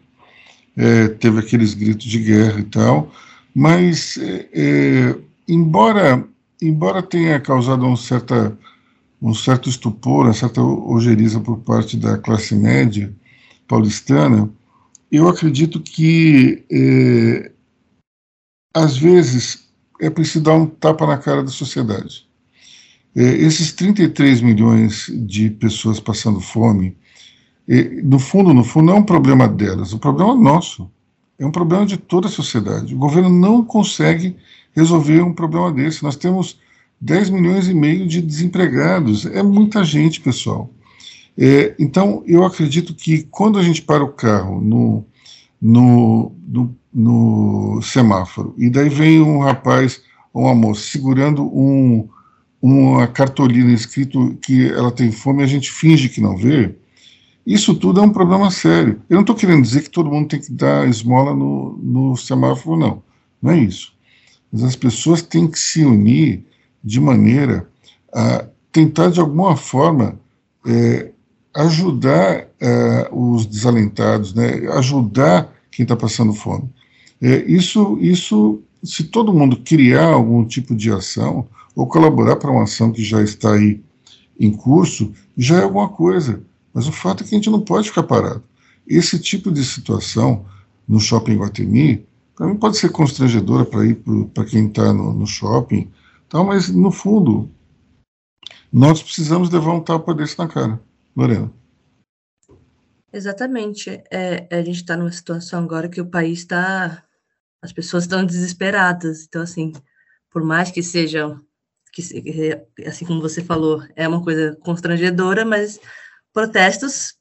é, 0.77 1.09
teve 1.09 1.41
aqueles 1.41 1.75
gritos 1.75 2.07
de 2.07 2.19
guerra 2.19 2.61
e 2.61 2.65
tal, 2.65 3.11
mas 3.55 4.17
é, 4.17 4.49
é 4.53 5.17
embora 5.47 6.25
embora 6.63 7.03
tenha 7.03 7.41
causado 7.41 7.85
um 7.85 7.97
certa 7.97 8.57
um 9.23 9.33
certo 9.33 9.69
estupor, 9.69 10.27
uma 10.27 10.35
certa 10.35 10.61
ojeriza 10.61 11.39
por 11.41 11.59
parte 11.59 11.97
da 11.97 12.19
classe 12.19 12.57
média 12.57 13.15
paulistana, 13.69 14.51
eu 15.11 15.29
acredito 15.29 15.81
que, 15.81 16.65
é, 16.71 17.53
às 18.75 18.97
vezes, 18.97 19.69
é 20.01 20.11
preciso 20.11 20.43
dar 20.43 20.55
um 20.55 20.67
tapa 20.67 21.07
na 21.07 21.17
cara 21.19 21.43
da 21.45 21.51
sociedade. 21.51 22.27
É, 23.15 23.23
esses 23.23 23.73
33 23.73 24.41
milhões 24.41 25.07
de 25.15 25.51
pessoas 25.51 26.01
passando 26.01 26.41
fome, 26.41 26.97
é, 27.69 28.03
no 28.03 28.19
fundo, 28.19 28.53
no 28.53 28.65
fundo, 28.65 28.87
não 28.87 28.97
é 28.97 28.99
um 28.99 29.05
problema 29.05 29.47
delas, 29.47 29.93
o 29.93 29.99
problema 29.99 30.33
é 30.33 30.37
nosso. 30.37 30.91
É 31.39 31.47
um 31.47 31.51
problema 31.51 31.85
de 31.87 31.97
toda 31.97 32.29
a 32.29 32.31
sociedade. 32.31 32.95
O 32.95 32.99
governo 32.99 33.29
não 33.29 33.65
consegue 33.65 34.37
resolver 34.75 35.23
um 35.23 35.33
problema 35.33 35.73
desse. 35.73 36.03
Nós 36.03 36.15
temos 36.15 36.59
10 37.03 37.31
milhões 37.31 37.69
e 37.69 37.75
meio 37.75 38.07
de 38.07 38.23
desempregados. 38.23 39.27
É 39.27 39.43
muita 39.43 39.83
gente, 39.83 40.21
pessoal. 40.21 40.71
É, 41.37 41.75
então, 41.77 42.23
eu 42.27 42.45
acredito 42.45 42.95
que 42.95 43.25
quando 43.25 43.59
a 43.59 43.63
gente 43.63 43.83
para 43.83 44.05
o 44.05 44.13
carro 44.13 44.61
no, 44.61 45.05
no, 45.61 46.33
no, 46.47 46.77
no 46.95 47.83
semáforo 47.83 48.55
e 48.57 48.71
daí 48.71 48.89
vem 48.89 49.21
um 49.21 49.41
rapaz 49.41 50.01
ou 50.33 50.45
uma 50.45 50.55
moça 50.55 50.83
segurando 50.83 51.43
um, 51.45 52.09
uma 52.61 53.09
cartolina 53.09 53.73
escrito 53.73 54.39
que 54.41 54.69
ela 54.69 54.93
tem 54.93 55.11
fome 55.11 55.43
e 55.43 55.45
a 55.45 55.49
gente 55.49 55.73
finge 55.73 56.09
que 56.09 56.21
não 56.21 56.37
vê, 56.37 56.77
isso 57.45 57.75
tudo 57.75 57.99
é 57.99 58.05
um 58.05 58.13
problema 58.13 58.49
sério. 58.53 59.03
Eu 59.11 59.17
não 59.17 59.23
estou 59.23 59.35
querendo 59.35 59.63
dizer 59.63 59.83
que 59.83 59.91
todo 59.91 60.11
mundo 60.11 60.29
tem 60.29 60.41
que 60.41 60.53
dar 60.53 60.89
esmola 60.89 61.35
no, 61.35 61.77
no 61.83 62.17
semáforo, 62.17 62.79
não. 62.79 63.03
Não 63.43 63.51
é 63.51 63.59
isso. 63.59 63.93
Mas 64.53 64.63
as 64.63 64.77
pessoas 64.77 65.21
têm 65.23 65.49
que 65.49 65.59
se 65.59 65.85
unir 65.85 66.45
de 66.83 67.01
maneira 67.01 67.69
a 68.13 68.45
tentar, 68.71 69.11
de 69.11 69.21
alguma 69.21 69.57
forma, 69.57 70.19
é, 70.67 71.11
ajudar 71.55 72.49
é, 72.61 73.09
os 73.13 73.47
desalentados, 73.47 74.35
né, 74.35 74.69
ajudar 74.73 75.53
quem 75.71 75.85
está 75.85 75.97
passando 75.97 76.33
fome. 76.33 76.69
É, 77.21 77.45
isso, 77.45 77.99
isso, 78.01 78.61
se 78.83 79.05
todo 79.05 79.33
mundo 79.33 79.57
criar 79.59 80.07
algum 80.07 80.45
tipo 80.45 80.75
de 80.75 80.91
ação 80.91 81.47
ou 81.75 81.87
colaborar 81.87 82.37
para 82.37 82.51
uma 82.51 82.65
ação 82.65 82.91
que 82.91 83.03
já 83.03 83.23
está 83.23 83.55
aí 83.55 83.81
em 84.39 84.51
curso, 84.51 85.13
já 85.37 85.59
é 85.59 85.63
alguma 85.63 85.89
coisa. 85.89 86.43
Mas 86.75 86.89
o 86.89 86.93
fato 86.93 87.23
é 87.23 87.27
que 87.27 87.35
a 87.35 87.39
gente 87.39 87.51
não 87.51 87.61
pode 87.61 87.89
ficar 87.89 88.03
parado. 88.03 88.43
Esse 88.87 89.19
tipo 89.19 89.51
de 89.51 89.65
situação 89.65 90.45
no 90.89 90.99
shopping 90.99 91.37
Guatemi, 91.37 92.05
também 92.37 92.57
pode 92.57 92.77
ser 92.77 92.91
constrangedora 92.91 93.65
para 93.65 93.87
ir 93.87 94.03
para 94.35 94.45
quem 94.45 94.67
está 94.67 94.93
no, 94.93 95.13
no 95.13 95.27
shopping, 95.27 95.89
então, 96.33 96.45
mas, 96.45 96.71
no 96.71 96.91
fundo, 96.91 97.55
nós 98.73 99.03
precisamos 99.03 99.51
um 99.75 99.85
tapa 99.85 100.15
desse 100.15 100.39
na 100.39 100.49
cara. 100.49 100.81
Lorena. 101.15 101.53
Exatamente. 103.13 104.03
É, 104.11 104.49
a 104.51 104.63
gente 104.63 104.77
está 104.77 104.97
numa 104.97 105.13
situação 105.13 105.63
agora 105.63 105.91
que 105.91 106.01
o 106.01 106.09
país 106.09 106.39
está. 106.39 107.05
As 107.61 107.71
pessoas 107.71 108.05
estão 108.05 108.25
desesperadas. 108.25 109.27
Então, 109.27 109.43
assim, 109.43 109.75
por 110.31 110.43
mais 110.43 110.71
que 110.71 110.83
sejam. 110.83 111.39
Que, 111.93 112.03
assim 112.87 113.05
como 113.05 113.21
você 113.21 113.45
falou, 113.45 113.87
é 113.95 114.09
uma 114.09 114.25
coisa 114.25 114.57
constrangedora, 114.63 115.45
mas 115.45 115.79
protestos 116.33 117.15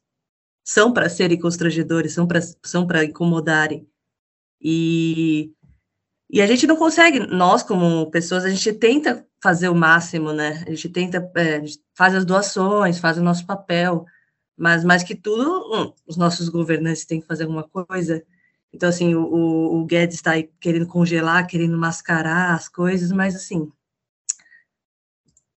são 0.63 0.93
para 0.93 1.09
serem 1.09 1.37
constrangedores, 1.37 2.13
são 2.13 2.25
para 2.25 2.39
são 2.63 2.87
incomodarem. 3.03 3.85
E 4.61 5.53
e 6.31 6.41
a 6.41 6.47
gente 6.47 6.65
não 6.65 6.77
consegue, 6.77 7.19
nós 7.19 7.61
como 7.61 8.09
pessoas, 8.09 8.45
a 8.45 8.49
gente 8.49 8.71
tenta 8.71 9.25
fazer 9.43 9.67
o 9.67 9.75
máximo, 9.75 10.31
né? 10.31 10.63
A 10.65 10.69
gente 10.69 10.87
tenta, 10.87 11.29
é, 11.35 11.57
a 11.57 11.59
gente 11.59 11.79
faz 11.93 12.15
as 12.15 12.23
doações, 12.23 12.99
faz 12.99 13.17
o 13.17 13.23
nosso 13.23 13.45
papel, 13.45 14.05
mas 14.57 14.85
mais 14.85 15.03
que 15.03 15.13
tudo, 15.13 15.43
hum, 15.73 15.93
os 16.07 16.15
nossos 16.15 16.47
governantes 16.47 17.05
têm 17.05 17.19
que 17.19 17.27
fazer 17.27 17.43
alguma 17.43 17.67
coisa. 17.67 18.23
Então, 18.71 18.87
assim, 18.87 19.13
o, 19.13 19.25
o 19.25 19.85
Guedes 19.85 20.15
está 20.15 20.31
aí 20.31 20.49
querendo 20.61 20.87
congelar, 20.87 21.47
querendo 21.47 21.77
mascarar 21.77 22.55
as 22.55 22.69
coisas, 22.69 23.11
mas, 23.11 23.35
assim, 23.35 23.69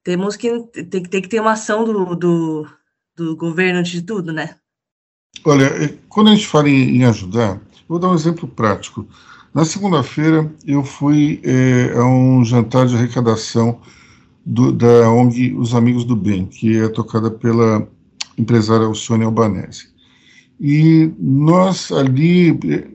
temos 0.03 0.37
que, 0.37 0.59
tem, 0.89 1.03
tem 1.03 1.23
que 1.23 1.29
ter 1.29 1.41
uma 1.41 1.53
ação 1.53 1.85
do, 1.85 2.17
do, 2.17 2.67
do 3.15 3.37
governo 3.37 3.83
de 3.83 4.01
tudo, 4.01 4.33
né? 4.33 4.57
Olha, 5.45 5.99
quando 6.09 6.31
a 6.31 6.35
gente 6.35 6.47
fala 6.47 6.71
em 6.71 7.05
ajudar, 7.05 7.61
vou 7.87 7.99
dar 7.99 8.09
um 8.09 8.15
exemplo 8.15 8.49
prático. 8.49 9.07
Na 9.55 9.67
segunda-feira, 9.67 10.51
eu 10.67 10.83
fui 10.83 11.39
é, 11.45 11.93
a 11.95 12.07
um 12.07 12.43
jantar 12.43 12.87
de 12.87 12.95
arrecadação 12.95 13.79
do, 14.47 14.73
da 14.73 15.11
ONG 15.11 15.55
Os 15.55 15.75
Amigos 15.75 16.05
do 16.05 16.17
Bem, 16.17 16.47
que 16.47 16.79
é 16.79 16.89
tocada 16.89 17.31
pela 17.31 17.87
empresária 18.39 18.87
Alcione 18.87 19.25
Albanese. 19.25 19.89
E 20.59 21.13
nós 21.19 21.93
ali 21.93 22.59
é, 22.67 22.89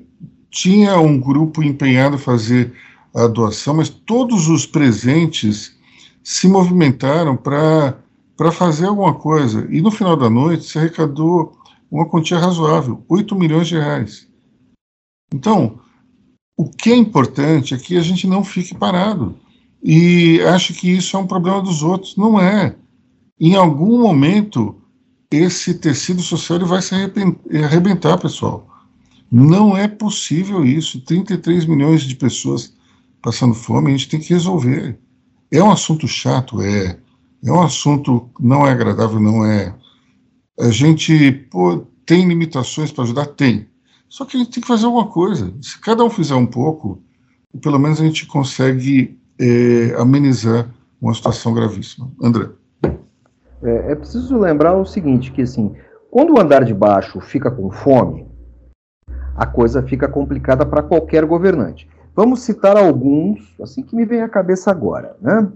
tinha 0.50 1.00
um 1.00 1.20
grupo 1.20 1.62
empenhado 1.62 2.16
a 2.16 2.20
fazer 2.20 2.74
a 3.14 3.28
doação, 3.28 3.76
mas 3.76 3.90
todos 3.90 4.48
os 4.48 4.66
presentes 4.66 5.78
se 6.24 6.48
movimentaram 6.48 7.38
para 7.38 8.52
fazer 8.52 8.88
alguma 8.88 9.14
coisa. 9.14 9.68
E 9.70 9.80
no 9.80 9.92
final 9.92 10.18
da 10.18 10.30
noite 10.30 10.66
se 10.66 10.80
arrecadou 10.80 11.56
uma 11.92 12.08
quantia 12.08 12.40
razoável, 12.40 13.04
8 13.08 13.36
milhões 13.36 13.68
de 13.68 13.76
reais. 13.76 14.28
Então, 15.32 15.80
o 16.58 16.68
que 16.68 16.90
é 16.90 16.96
importante 16.96 17.76
é 17.76 17.78
que 17.78 17.96
a 17.96 18.02
gente 18.02 18.26
não 18.26 18.44
fique 18.44 18.74
parado 18.74 19.38
e 19.82 20.42
ache 20.42 20.74
que 20.74 20.90
isso 20.90 21.16
é 21.16 21.20
um 21.20 21.28
problema 21.28 21.62
dos 21.62 21.84
outros. 21.84 22.18
Não 22.18 22.42
é. 22.42 22.76
Em 23.40 23.56
algum 23.56 24.02
momento, 24.02 24.76
esse 25.30 25.76
tecido 25.76 26.22
social 26.24 26.66
vai 26.66 26.82
se 26.82 26.96
arrebentar, 26.96 28.18
pessoal. 28.18 28.68
Não 29.32 29.78
é 29.78 29.88
possível 29.88 30.66
isso. 30.66 31.00
33 31.02 31.66
milhões 31.66 32.02
de 32.02 32.16
pessoas 32.16 32.74
passando 33.22 33.54
fome, 33.54 33.90
a 33.90 33.92
gente 33.92 34.10
tem 34.10 34.20
que 34.20 34.34
resolver. 34.34 34.98
É 35.52 35.62
um 35.62 35.70
assunto 35.70 36.08
chato, 36.08 36.62
é. 36.62 36.98
É 37.44 37.52
um 37.52 37.62
assunto 37.62 38.30
não 38.40 38.66
é 38.66 38.72
agradável, 38.72 39.20
não 39.20 39.46
é. 39.46 39.76
A 40.60 40.72
gente 40.72 41.32
pô, 41.52 41.86
tem 42.04 42.28
limitações 42.28 42.92
para 42.92 43.04
ajudar? 43.04 43.28
Tem. 43.28 43.68
Só 44.10 44.26
que 44.26 44.38
a 44.38 44.40
gente 44.40 44.52
tem 44.52 44.62
que 44.62 44.68
fazer 44.68 44.86
alguma 44.86 45.08
coisa. 45.08 45.54
Se 45.62 45.80
cada 45.80 46.04
um 46.04 46.10
fizer 46.10 46.36
um 46.36 46.46
pouco, 46.46 47.02
pelo 47.62 47.80
menos 47.80 48.00
a 48.00 48.04
gente 48.04 48.26
consegue 48.26 49.20
é, 49.40 49.96
amenizar 50.00 50.70
uma 51.02 51.14
situação 51.14 51.54
gravíssima. 51.54 52.12
André. 52.22 52.50
É, 53.64 53.92
é, 53.92 53.96
preciso 53.96 54.38
lembrar 54.38 54.76
o 54.76 54.86
seguinte, 54.86 55.32
que 55.32 55.42
assim, 55.42 55.76
quando 56.12 56.34
o 56.34 56.40
andar 56.40 56.64
de 56.64 56.74
baixo 56.74 57.20
fica 57.20 57.50
com 57.50 57.72
fome, 57.72 58.28
a 59.36 59.46
coisa 59.46 59.84
fica 59.84 60.08
complicada 60.08 60.66
para 60.66 60.84
qualquer 60.84 61.26
governante. 61.26 61.88
Vamos 62.16 62.42
citar 62.42 62.76
alguns, 62.76 63.54
assim 63.62 63.84
que 63.84 63.96
me 63.96 64.06
vem 64.06 64.22
à 64.22 64.30
cabeça 64.30 64.72
agora, 64.72 65.16
né? 65.22 65.52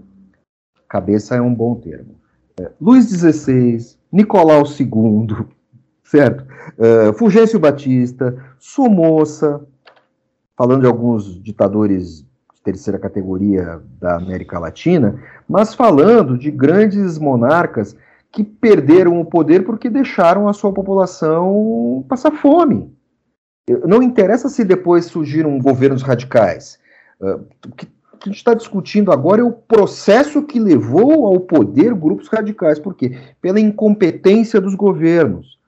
Cabeça 0.88 1.34
é 1.34 1.40
um 1.40 1.54
bom 1.54 1.74
termo. 1.74 2.14
É, 2.60 2.70
Luís 2.80 3.06
XVI, 3.06 3.96
Nicolau 4.12 4.62
II, 4.64 5.46
certo? 6.12 6.44
Uh, 6.78 7.14
Fulgêncio 7.14 7.58
Batista, 7.58 8.36
Somoza, 8.58 9.66
falando 10.54 10.82
de 10.82 10.86
alguns 10.86 11.42
ditadores 11.42 12.20
de 12.54 12.62
terceira 12.62 12.98
categoria 12.98 13.80
da 13.98 14.16
América 14.16 14.58
Latina, 14.58 15.18
mas 15.48 15.74
falando 15.74 16.36
de 16.36 16.50
grandes 16.50 17.18
monarcas 17.18 17.96
que 18.30 18.44
perderam 18.44 19.18
o 19.20 19.24
poder 19.24 19.64
porque 19.64 19.88
deixaram 19.88 20.46
a 20.48 20.52
sua 20.52 20.70
população 20.70 22.04
passar 22.06 22.32
fome. 22.32 22.94
Não 23.86 24.02
interessa 24.02 24.50
se 24.50 24.64
depois 24.64 25.06
surgiram 25.06 25.58
governos 25.58 26.02
radicais. 26.02 26.78
Uh, 27.18 27.40
o 27.68 27.74
que 27.74 27.86
que 28.22 28.28
a 28.28 28.32
gente 28.32 28.38
está 28.38 28.54
discutindo 28.54 29.10
agora 29.10 29.40
é 29.40 29.44
o 29.44 29.50
processo 29.50 30.42
que 30.42 30.60
levou 30.60 31.26
ao 31.26 31.40
poder 31.40 31.92
grupos 31.92 32.28
radicais. 32.28 32.78
Por 32.78 32.94
quê? 32.94 33.18
Pela 33.40 33.58
incompetência 33.58 34.60
dos 34.60 34.76
governos. 34.76 35.58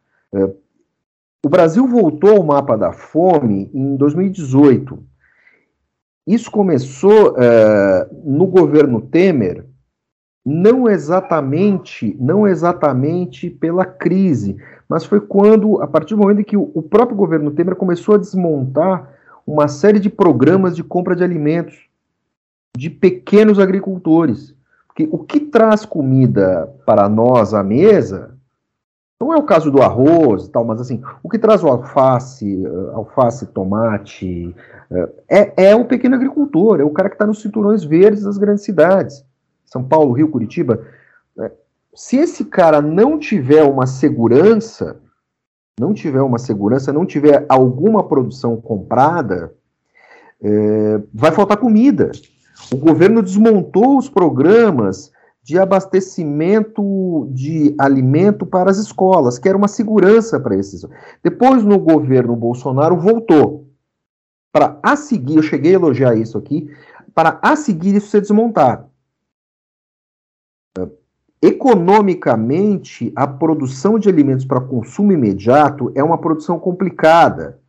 O 1.45 1.49
Brasil 1.49 1.87
voltou 1.87 2.37
ao 2.37 2.43
mapa 2.43 2.76
da 2.76 2.93
fome 2.93 3.70
em 3.74 3.97
2018. 3.97 4.99
Isso 6.26 6.51
começou 6.51 7.37
é, 7.37 8.09
no 8.24 8.47
governo 8.47 9.01
Temer, 9.01 9.66
não 10.45 10.89
exatamente, 10.89 12.16
não 12.18 12.49
exatamente 12.49 13.51
pela 13.51 13.85
crise, 13.85 14.57
mas 14.89 15.05
foi 15.05 15.20
quando, 15.20 15.82
a 15.82 15.87
partir 15.87 16.14
do 16.14 16.20
momento 16.20 16.45
que 16.45 16.57
o 16.57 16.82
próprio 16.82 17.16
governo 17.16 17.51
Temer 17.51 17.76
começou 17.76 18.14
a 18.14 18.18
desmontar 18.18 19.11
uma 19.47 19.68
série 19.68 20.01
de 20.01 20.09
programas 20.09 20.74
de 20.74 20.82
compra 20.82 21.14
de 21.14 21.22
alimentos 21.22 21.89
de 22.76 22.89
pequenos 22.91 23.59
agricultores. 23.59 24.55
Porque 24.87 25.09
o 25.11 25.18
que 25.18 25.41
traz 25.41 25.85
comida 25.85 26.72
para 26.87 27.09
nós 27.09 27.53
à 27.53 27.62
mesa 27.62 28.35
não 29.24 29.32
é 29.32 29.36
o 29.38 29.42
caso 29.42 29.70
do 29.70 29.80
arroz 29.80 30.44
e 30.44 30.50
tal, 30.50 30.64
mas 30.66 30.80
assim, 30.80 31.02
o 31.22 31.30
que 31.30 31.38
traz 31.38 31.64
o 31.64 31.68
alface, 31.68 32.62
eh, 32.62 32.90
alface, 32.92 33.46
tomate, 33.46 34.54
eh, 34.90 35.08
é, 35.56 35.70
é 35.70 35.76
o 35.76 35.86
pequeno 35.86 36.14
agricultor, 36.14 36.78
é 36.78 36.84
o 36.84 36.90
cara 36.90 37.08
que 37.08 37.14
está 37.14 37.26
nos 37.26 37.40
cinturões 37.40 37.82
verdes 37.84 38.24
das 38.24 38.36
grandes 38.36 38.64
cidades. 38.64 39.24
São 39.64 39.82
Paulo, 39.82 40.12
Rio, 40.12 40.28
Curitiba. 40.28 40.84
Né? 41.34 41.50
Se 41.94 42.18
esse 42.18 42.44
cara 42.44 42.82
não 42.82 43.18
tiver 43.18 43.64
uma 43.64 43.86
segurança, 43.86 45.00
não 45.80 45.94
tiver 45.94 46.20
uma 46.20 46.38
segurança, 46.38 46.92
não 46.92 47.06
tiver 47.06 47.46
alguma 47.48 48.06
produção 48.06 48.60
comprada, 48.60 49.54
é, 50.42 51.00
vai 51.14 51.32
faltar 51.32 51.56
comida. 51.56 52.12
O 52.70 52.76
governo 52.76 53.22
desmontou 53.22 53.96
os 53.96 54.08
programas 54.08 55.10
de 55.45 55.59
abastecimento 55.59 57.28
de 57.30 57.74
alimento 57.78 58.47
para 58.47 58.70
as 58.70 58.78
escolas, 58.78 59.38
que 59.38 59.47
era 59.47 59.59
uma 59.59 59.68
segurança 59.68 60.40
para 60.40 60.57
esses. 60.57 60.86
Depois, 61.22 61.62
no 61.62 61.78
governo 61.78 62.34
Bolsonaro, 62.34 62.97
voltou. 62.97 63.68
Para 64.51 64.78
a 64.82 64.97
seguir, 64.97 65.36
eu 65.36 65.42
cheguei 65.42 65.72
a 65.72 65.74
elogiar 65.74 66.14
isso 66.14 66.38
aqui, 66.38 66.70
para 67.14 67.38
a 67.42 67.55
seguir 67.57 67.95
isso 67.95 68.09
ser 68.09 68.22
desmontado. 68.22 68.86
Economicamente, 71.42 73.12
a 73.14 73.26
produção 73.26 73.99
de 73.99 74.09
alimentos 74.09 74.47
para 74.47 74.62
consumo 74.62 75.12
imediato 75.12 75.92
é 75.95 76.03
uma 76.03 76.16
produção 76.16 76.59
complicada, 76.59 77.61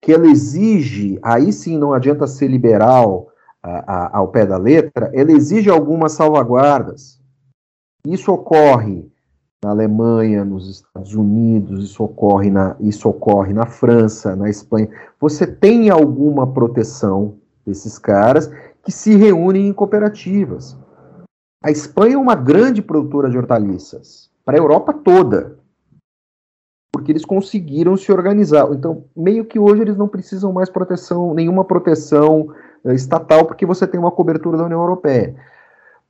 que 0.00 0.12
ela 0.12 0.26
exige, 0.26 1.16
aí 1.22 1.52
sim 1.52 1.78
não 1.78 1.92
adianta 1.92 2.26
ser 2.26 2.48
liberal, 2.48 3.30
a, 3.62 3.70
a, 3.92 4.18
ao 4.18 4.28
pé 4.28 4.46
da 4.46 4.56
letra, 4.56 5.10
ela 5.14 5.30
exige 5.30 5.70
algumas 5.70 6.12
salvaguardas. 6.12 7.19
Isso 8.06 8.32
ocorre 8.32 9.10
na 9.62 9.70
Alemanha, 9.70 10.44
nos 10.44 10.68
Estados 10.68 11.14
Unidos, 11.14 11.84
isso 11.84 12.02
ocorre 12.02 12.50
na, 12.50 12.76
isso 12.80 13.08
ocorre 13.08 13.52
na 13.52 13.66
França, 13.66 14.34
na 14.34 14.48
Espanha. 14.48 14.88
Você 15.20 15.46
tem 15.46 15.90
alguma 15.90 16.46
proteção 16.46 17.36
desses 17.66 17.98
caras 17.98 18.50
que 18.82 18.90
se 18.90 19.14
reúnem 19.16 19.68
em 19.68 19.72
cooperativas. 19.72 20.76
A 21.62 21.70
Espanha 21.70 22.14
é 22.14 22.18
uma 22.18 22.34
grande 22.34 22.80
produtora 22.80 23.28
de 23.28 23.36
hortaliças, 23.36 24.30
para 24.46 24.56
a 24.56 24.60
Europa 24.60 24.94
toda, 24.94 25.58
porque 26.90 27.12
eles 27.12 27.24
conseguiram 27.24 27.98
se 27.98 28.10
organizar. 28.10 28.66
Então, 28.72 29.04
meio 29.14 29.44
que 29.44 29.58
hoje 29.58 29.82
eles 29.82 29.96
não 29.96 30.08
precisam 30.08 30.52
mais 30.54 30.70
proteção, 30.70 31.34
nenhuma 31.34 31.64
proteção 31.64 32.48
eh, 32.84 32.94
estatal, 32.94 33.44
porque 33.44 33.66
você 33.66 33.86
tem 33.86 34.00
uma 34.00 34.10
cobertura 34.10 34.56
da 34.56 34.64
União 34.64 34.80
Europeia. 34.80 35.36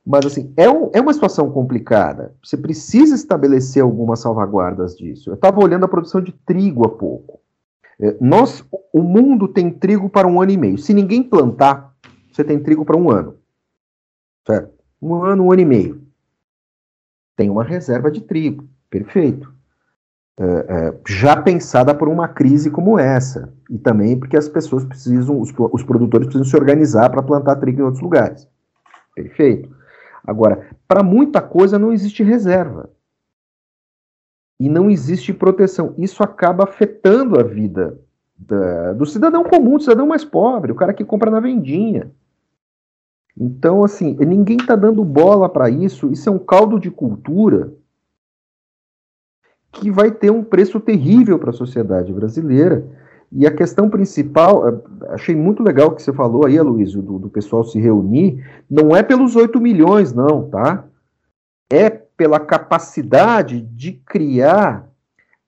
Mas, 0.05 0.25
assim, 0.25 0.51
é, 0.57 0.69
um, 0.69 0.89
é 0.93 0.99
uma 0.99 1.13
situação 1.13 1.51
complicada. 1.51 2.35
Você 2.43 2.57
precisa 2.57 3.13
estabelecer 3.13 3.83
algumas 3.83 4.19
salvaguardas 4.19 4.95
disso. 4.95 5.29
Eu 5.29 5.35
estava 5.35 5.59
olhando 5.63 5.85
a 5.85 5.89
produção 5.89 6.21
de 6.21 6.31
trigo 6.31 6.85
há 6.85 6.89
pouco. 6.89 7.39
É, 7.99 8.17
nós, 8.19 8.65
o 8.91 9.03
mundo 9.03 9.47
tem 9.47 9.69
trigo 9.71 10.09
para 10.09 10.27
um 10.27 10.41
ano 10.41 10.51
e 10.51 10.57
meio. 10.57 10.77
Se 10.77 10.93
ninguém 10.93 11.21
plantar, 11.21 11.95
você 12.31 12.43
tem 12.43 12.59
trigo 12.59 12.83
para 12.83 12.97
um 12.97 13.11
ano. 13.11 13.37
Certo? 14.45 14.73
Um 14.99 15.23
ano, 15.23 15.45
um 15.45 15.51
ano 15.51 15.61
e 15.61 15.65
meio. 15.65 16.01
Tem 17.35 17.49
uma 17.49 17.63
reserva 17.63 18.09
de 18.09 18.21
trigo. 18.21 18.67
Perfeito. 18.89 19.53
É, 20.39 20.43
é, 20.43 20.99
já 21.07 21.39
pensada 21.39 21.93
por 21.93 22.09
uma 22.09 22.27
crise 22.27 22.71
como 22.71 22.97
essa. 22.97 23.53
E 23.69 23.77
também 23.77 24.17
porque 24.17 24.35
as 24.35 24.49
pessoas 24.49 24.83
precisam, 24.83 25.39
os, 25.39 25.53
os 25.71 25.83
produtores 25.83 26.25
precisam 26.25 26.49
se 26.49 26.55
organizar 26.55 27.09
para 27.11 27.21
plantar 27.21 27.57
trigo 27.57 27.81
em 27.81 27.83
outros 27.83 28.01
lugares. 28.01 28.47
Perfeito. 29.13 29.80
Agora, 30.25 30.69
para 30.87 31.03
muita 31.03 31.41
coisa 31.41 31.79
não 31.79 31.91
existe 31.91 32.23
reserva. 32.23 32.89
E 34.59 34.69
não 34.69 34.89
existe 34.89 35.33
proteção. 35.33 35.95
Isso 35.97 36.21
acaba 36.21 36.65
afetando 36.65 37.39
a 37.39 37.43
vida 37.43 37.99
da, 38.37 38.93
do 38.93 39.05
cidadão 39.05 39.43
comum, 39.43 39.77
do 39.77 39.83
cidadão 39.83 40.05
mais 40.05 40.23
pobre, 40.23 40.71
o 40.71 40.75
cara 40.75 40.93
que 40.93 41.03
compra 41.03 41.31
na 41.31 41.39
vendinha. 41.39 42.11
Então, 43.35 43.83
assim, 43.83 44.15
ninguém 44.19 44.57
está 44.57 44.75
dando 44.75 45.03
bola 45.03 45.49
para 45.49 45.69
isso. 45.69 46.11
Isso 46.11 46.29
é 46.29 46.31
um 46.31 46.39
caldo 46.39 46.79
de 46.79 46.91
cultura 46.91 47.73
que 49.71 49.89
vai 49.89 50.11
ter 50.11 50.31
um 50.31 50.43
preço 50.43 50.79
terrível 50.79 51.39
para 51.39 51.51
a 51.51 51.53
sociedade 51.53 52.11
brasileira. 52.11 52.85
E 53.31 53.47
a 53.47 53.51
questão 53.51 53.89
principal, 53.89 54.67
eh, 54.67 54.73
achei 55.09 55.35
muito 55.35 55.63
legal 55.63 55.87
o 55.87 55.95
que 55.95 56.01
você 56.01 56.11
falou 56.11 56.45
aí, 56.45 56.57
Aloysio, 56.57 57.01
do, 57.01 57.17
do 57.17 57.29
pessoal 57.29 57.63
se 57.63 57.79
reunir, 57.79 58.45
não 58.69 58.95
é 58.95 59.01
pelos 59.01 59.35
8 59.35 59.59
milhões, 59.61 60.13
não, 60.13 60.49
tá? 60.49 60.85
É 61.71 61.89
pela 61.89 62.39
capacidade 62.39 63.61
de 63.61 63.93
criar 63.93 64.91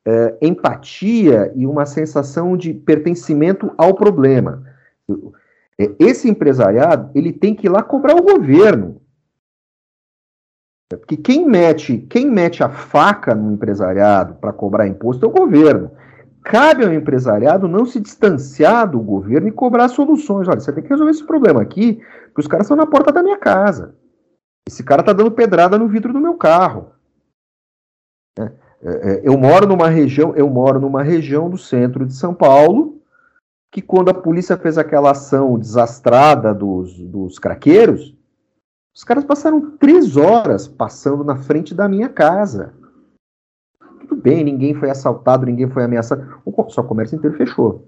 é, 0.05 0.37
empatia 0.41 1.51
e 1.55 1.65
uma 1.65 1.85
sensação 1.85 2.57
de 2.57 2.73
pertencimento 2.73 3.71
ao 3.77 3.93
problema. 3.93 4.63
Esse 5.99 6.29
empresariado, 6.29 7.11
ele 7.15 7.31
tem 7.31 7.55
que 7.55 7.67
ir 7.67 7.69
lá 7.69 7.81
cobrar 7.81 8.15
o 8.15 8.23
governo. 8.23 9.01
Porque 10.89 11.17
quem 11.17 11.47
mete, 11.47 11.97
quem 12.09 12.29
mete 12.29 12.63
a 12.63 12.69
faca 12.69 13.33
no 13.33 13.53
empresariado 13.53 14.35
para 14.35 14.53
cobrar 14.53 14.87
imposto 14.87 15.25
é 15.25 15.29
o 15.29 15.31
governo. 15.31 15.91
Cabe 16.43 16.83
ao 16.83 16.93
empresariado 16.93 17.67
não 17.67 17.85
se 17.85 17.99
distanciar 17.99 18.89
do 18.89 18.99
governo 18.99 19.47
e 19.47 19.51
cobrar 19.51 19.87
soluções. 19.87 20.47
Olha, 20.47 20.59
você 20.59 20.73
tem 20.73 20.83
que 20.83 20.89
resolver 20.89 21.11
esse 21.11 21.25
problema 21.25 21.61
aqui, 21.61 22.01
porque 22.25 22.41
os 22.41 22.47
caras 22.47 22.65
estão 22.65 22.75
na 22.75 22.85
porta 22.85 23.11
da 23.11 23.23
minha 23.23 23.37
casa. 23.37 23.95
Esse 24.67 24.83
cara 24.83 25.01
está 25.01 25.13
dando 25.13 25.31
pedrada 25.31 25.77
no 25.77 25.87
vidro 25.87 26.11
do 26.11 26.19
meu 26.19 26.35
carro. 26.35 26.91
É, 28.37 28.51
é, 28.81 29.21
eu 29.23 29.37
moro 29.37 29.65
numa 29.65 29.87
região, 29.87 30.35
eu 30.35 30.49
moro 30.49 30.79
numa 30.79 31.01
região 31.01 31.49
do 31.49 31.57
centro 31.57 32.05
de 32.05 32.13
São 32.13 32.33
Paulo, 32.33 33.01
que 33.71 33.81
quando 33.81 34.09
a 34.09 34.13
polícia 34.13 34.57
fez 34.57 34.77
aquela 34.77 35.11
ação 35.11 35.57
desastrada 35.57 36.53
dos, 36.53 36.97
dos 36.97 37.39
craqueiros, 37.39 38.15
os 38.93 39.03
caras 39.03 39.23
passaram 39.23 39.77
três 39.77 40.17
horas 40.17 40.67
passando 40.67 41.23
na 41.23 41.37
frente 41.37 41.73
da 41.73 41.87
minha 41.87 42.09
casa. 42.09 42.73
Bem, 44.15 44.43
ninguém 44.43 44.73
foi 44.73 44.89
assaltado, 44.89 45.45
ninguém 45.45 45.69
foi 45.69 45.83
ameaçado. 45.83 46.41
O, 46.45 46.69
só 46.69 46.83
comércio 46.83 47.17
inteiro 47.17 47.37
fechou. 47.37 47.87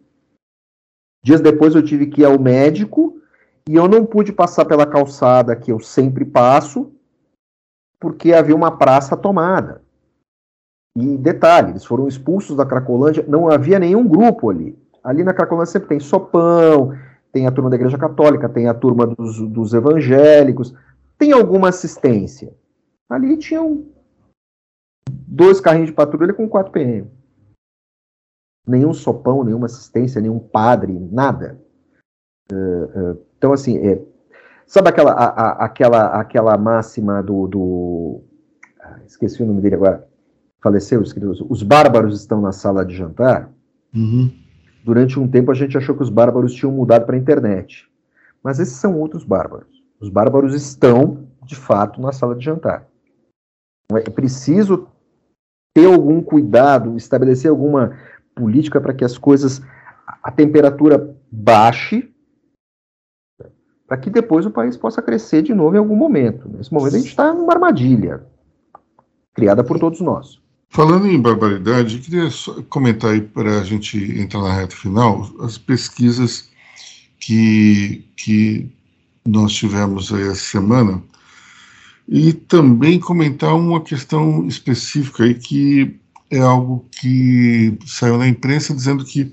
Dias 1.24 1.42
depois 1.42 1.74
eu 1.74 1.84
tive 1.84 2.08
que 2.08 2.22
ir 2.22 2.26
ao 2.26 2.40
médico 2.40 3.20
e 3.68 3.76
eu 3.76 3.88
não 3.88 4.06
pude 4.06 4.32
passar 4.32 4.66
pela 4.66 4.86
calçada 4.86 5.56
que 5.56 5.72
eu 5.72 5.80
sempre 5.80 6.24
passo, 6.24 6.92
porque 8.00 8.32
havia 8.34 8.56
uma 8.56 8.78
praça 8.78 9.18
tomada. 9.18 9.82
E 10.96 11.18
detalhe, 11.18 11.72
eles 11.72 11.84
foram 11.84 12.08
expulsos 12.08 12.56
da 12.56 12.66
Cracolândia, 12.66 13.26
não 13.28 13.50
havia 13.50 13.80
nenhum 13.80 14.08
grupo 14.08 14.50
ali. 14.50 14.78
Ali 15.04 15.24
na 15.24 15.34
Cracolândia 15.34 15.72
sempre 15.72 15.90
tem 15.90 16.00
sopão, 16.00 16.96
tem 17.32 17.48
a 17.48 17.52
turma 17.52 17.70
da 17.70 17.76
Igreja 17.76 17.98
Católica, 17.98 18.48
tem 18.48 18.68
a 18.68 18.74
turma 18.74 19.08
dos, 19.08 19.42
dos 19.50 19.74
evangélicos, 19.74 20.74
tem 21.18 21.32
alguma 21.32 21.70
assistência. 21.70 22.54
Ali 23.10 23.36
tinham 23.38 23.86
dois 25.10 25.60
carrinhos 25.60 25.90
de 25.90 25.96
patrulha 25.96 26.34
com 26.34 26.48
4 26.48 26.72
PM. 26.72 27.10
Nenhum 28.68 28.94
sopão, 28.94 29.44
nenhuma 29.44 29.68
assistência, 29.68 30.22
nenhum 30.22 30.40
padre, 30.40 30.94
nada. 31.12 31.60
Uh, 32.52 33.14
uh, 33.14 33.26
então, 33.38 33.54
assim, 33.54 33.78
é, 33.78 34.02
sabe 34.66 34.90
aquela, 34.90 35.12
a, 35.12 35.26
a, 35.26 35.66
aquela, 35.66 36.06
aquela 36.20 36.58
máxima 36.58 37.22
do. 37.22 37.48
do 37.48 38.22
ah, 38.82 39.00
esqueci 39.06 39.44
o 39.44 39.46
nome 39.46 39.62
dele 39.62 39.76
agora. 39.76 40.08
Faleceu, 40.64 41.02
os 41.02 41.62
bárbaros 41.62 42.20
estão 42.20 42.42
na 42.42 42.52
sala 42.52 42.84
de 42.84 42.96
jantar. 42.96 43.52
Uhum. 43.94 44.32
Durante 44.84 45.20
um 45.20 45.28
tempo 45.28 45.52
a 45.52 45.54
gente 45.54 45.78
achou 45.78 45.96
que 45.96 46.02
os 46.02 46.10
bárbaros 46.10 46.54
tinham 46.54 46.72
mudado 46.72 47.06
para 47.06 47.16
a 47.16 47.20
internet. 47.20 47.88
Mas 48.44 48.60
esses 48.60 48.76
são 48.76 49.00
outros 49.00 49.24
bárbaros. 49.24 49.84
Os 50.00 50.10
bárbaros 50.10 50.56
estão, 50.56 51.28
de 51.44 51.56
fato, 51.56 52.02
na 52.02 52.12
sala 52.12 52.36
de 52.36 52.44
jantar. 52.44 52.88
É 53.92 54.10
preciso 54.10 54.88
ter 55.76 55.86
algum 55.88 56.22
cuidado, 56.22 56.96
estabelecer 56.96 57.52
alguma 57.52 58.00
política 58.34 58.80
para 58.80 58.94
que 58.94 59.04
as 59.04 59.18
coisas, 59.18 59.62
a 60.24 60.32
temperatura 60.32 61.14
baixe, 61.30 62.10
para 63.86 63.98
que 63.98 64.10
depois 64.10 64.46
o 64.46 64.52
país 64.52 64.78
possa 64.78 65.02
crescer 65.02 65.42
de 65.42 65.54
novo 65.54 65.76
em 65.76 65.80
algum 65.80 65.96
momento. 65.96 66.50
Nesse 66.50 66.74
momento 66.74 66.96
a 66.96 66.98
gente 66.98 67.10
está 67.10 67.34
numa 67.34 67.54
armadilha 67.54 68.26
criada 69.34 69.66
por 69.66 69.78
todos 69.78 70.00
nós. 70.00 70.42
Falando 70.70 71.08
em 71.08 71.22
barbaridade, 71.22 72.00
queria 72.00 72.30
comentar 72.70 73.12
aí 73.12 73.22
para 73.22 73.60
a 73.60 73.64
gente 73.64 73.98
entrar 74.20 74.42
na 74.42 74.54
reta 74.54 74.76
final 74.76 75.30
as 75.42 75.58
pesquisas 75.58 76.50
que, 77.20 78.10
que 78.16 78.74
nós 79.28 79.52
tivemos 79.52 80.14
aí 80.14 80.24
essa 80.24 80.36
semana 80.36 81.04
e 82.08 82.34
também 82.34 83.00
comentar 83.00 83.56
uma 83.56 83.82
questão 83.82 84.46
específica 84.48 85.24
aí 85.24 85.34
que 85.34 86.00
é 86.30 86.40
algo 86.40 86.86
que 86.92 87.78
saiu 87.86 88.18
na 88.18 88.28
imprensa 88.28 88.74
dizendo 88.74 89.04
que 89.04 89.32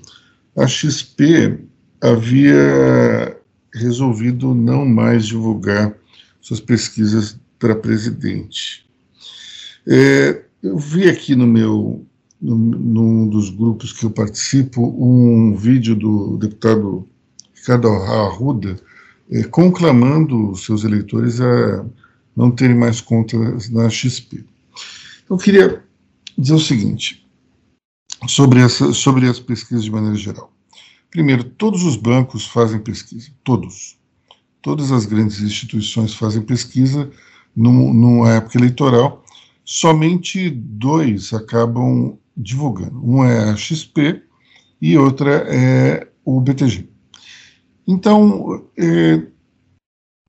a 0.55 0.67
XP 0.67 1.59
havia 2.01 3.37
resolvido 3.73 4.53
não 4.53 4.85
mais 4.85 5.25
divulgar 5.25 5.95
suas 6.41 6.59
pesquisas 6.59 7.39
para 7.57 7.75
presidente. 7.75 8.85
É, 9.87 10.43
eu 10.61 10.77
vi 10.77 11.09
aqui 11.09 11.35
no 11.35 11.47
meu, 11.47 12.05
no, 12.41 12.55
num 12.55 13.27
dos 13.27 13.49
grupos 13.49 13.93
que 13.93 14.05
eu 14.05 14.11
participo, 14.11 14.81
um 14.97 15.55
vídeo 15.55 15.95
do 15.95 16.37
deputado 16.37 17.07
Ricardo 17.55 17.87
Arruda, 17.87 18.77
é, 19.31 19.43
conclamando 19.43 20.55
seus 20.55 20.83
eleitores 20.83 21.39
a 21.39 21.85
não 22.35 22.51
terem 22.51 22.75
mais 22.75 23.01
contas 23.01 23.69
na 23.69 23.89
XP. 23.89 24.43
Eu 25.29 25.37
queria 25.37 25.83
dizer 26.37 26.53
o 26.53 26.59
seguinte 26.59 27.25
sobre, 28.27 28.61
essa, 28.61 28.93
sobre 28.93 29.27
as 29.27 29.39
pesquisas 29.39 29.83
de 29.83 29.91
maneira 29.91 30.15
geral. 30.15 30.51
Primeiro, 31.09 31.43
todos 31.43 31.83
os 31.83 31.95
bancos 31.95 32.45
fazem 32.45 32.79
pesquisa, 32.79 33.29
todos. 33.43 33.97
Todas 34.61 34.91
as 34.91 35.05
grandes 35.05 35.41
instituições 35.41 36.13
fazem 36.15 36.41
pesquisa 36.41 37.11
num, 37.55 37.93
numa 37.93 38.31
época 38.31 38.57
eleitoral. 38.57 39.23
Somente 39.63 40.49
dois 40.49 41.33
acabam 41.33 42.17
divulgando. 42.35 42.99
Um 43.05 43.23
é 43.23 43.49
a 43.49 43.55
XP 43.55 44.23
e 44.81 44.97
outra 44.97 45.45
é 45.47 46.07
o 46.25 46.39
BTG. 46.41 46.89
Então, 47.87 48.65
é, 48.77 49.21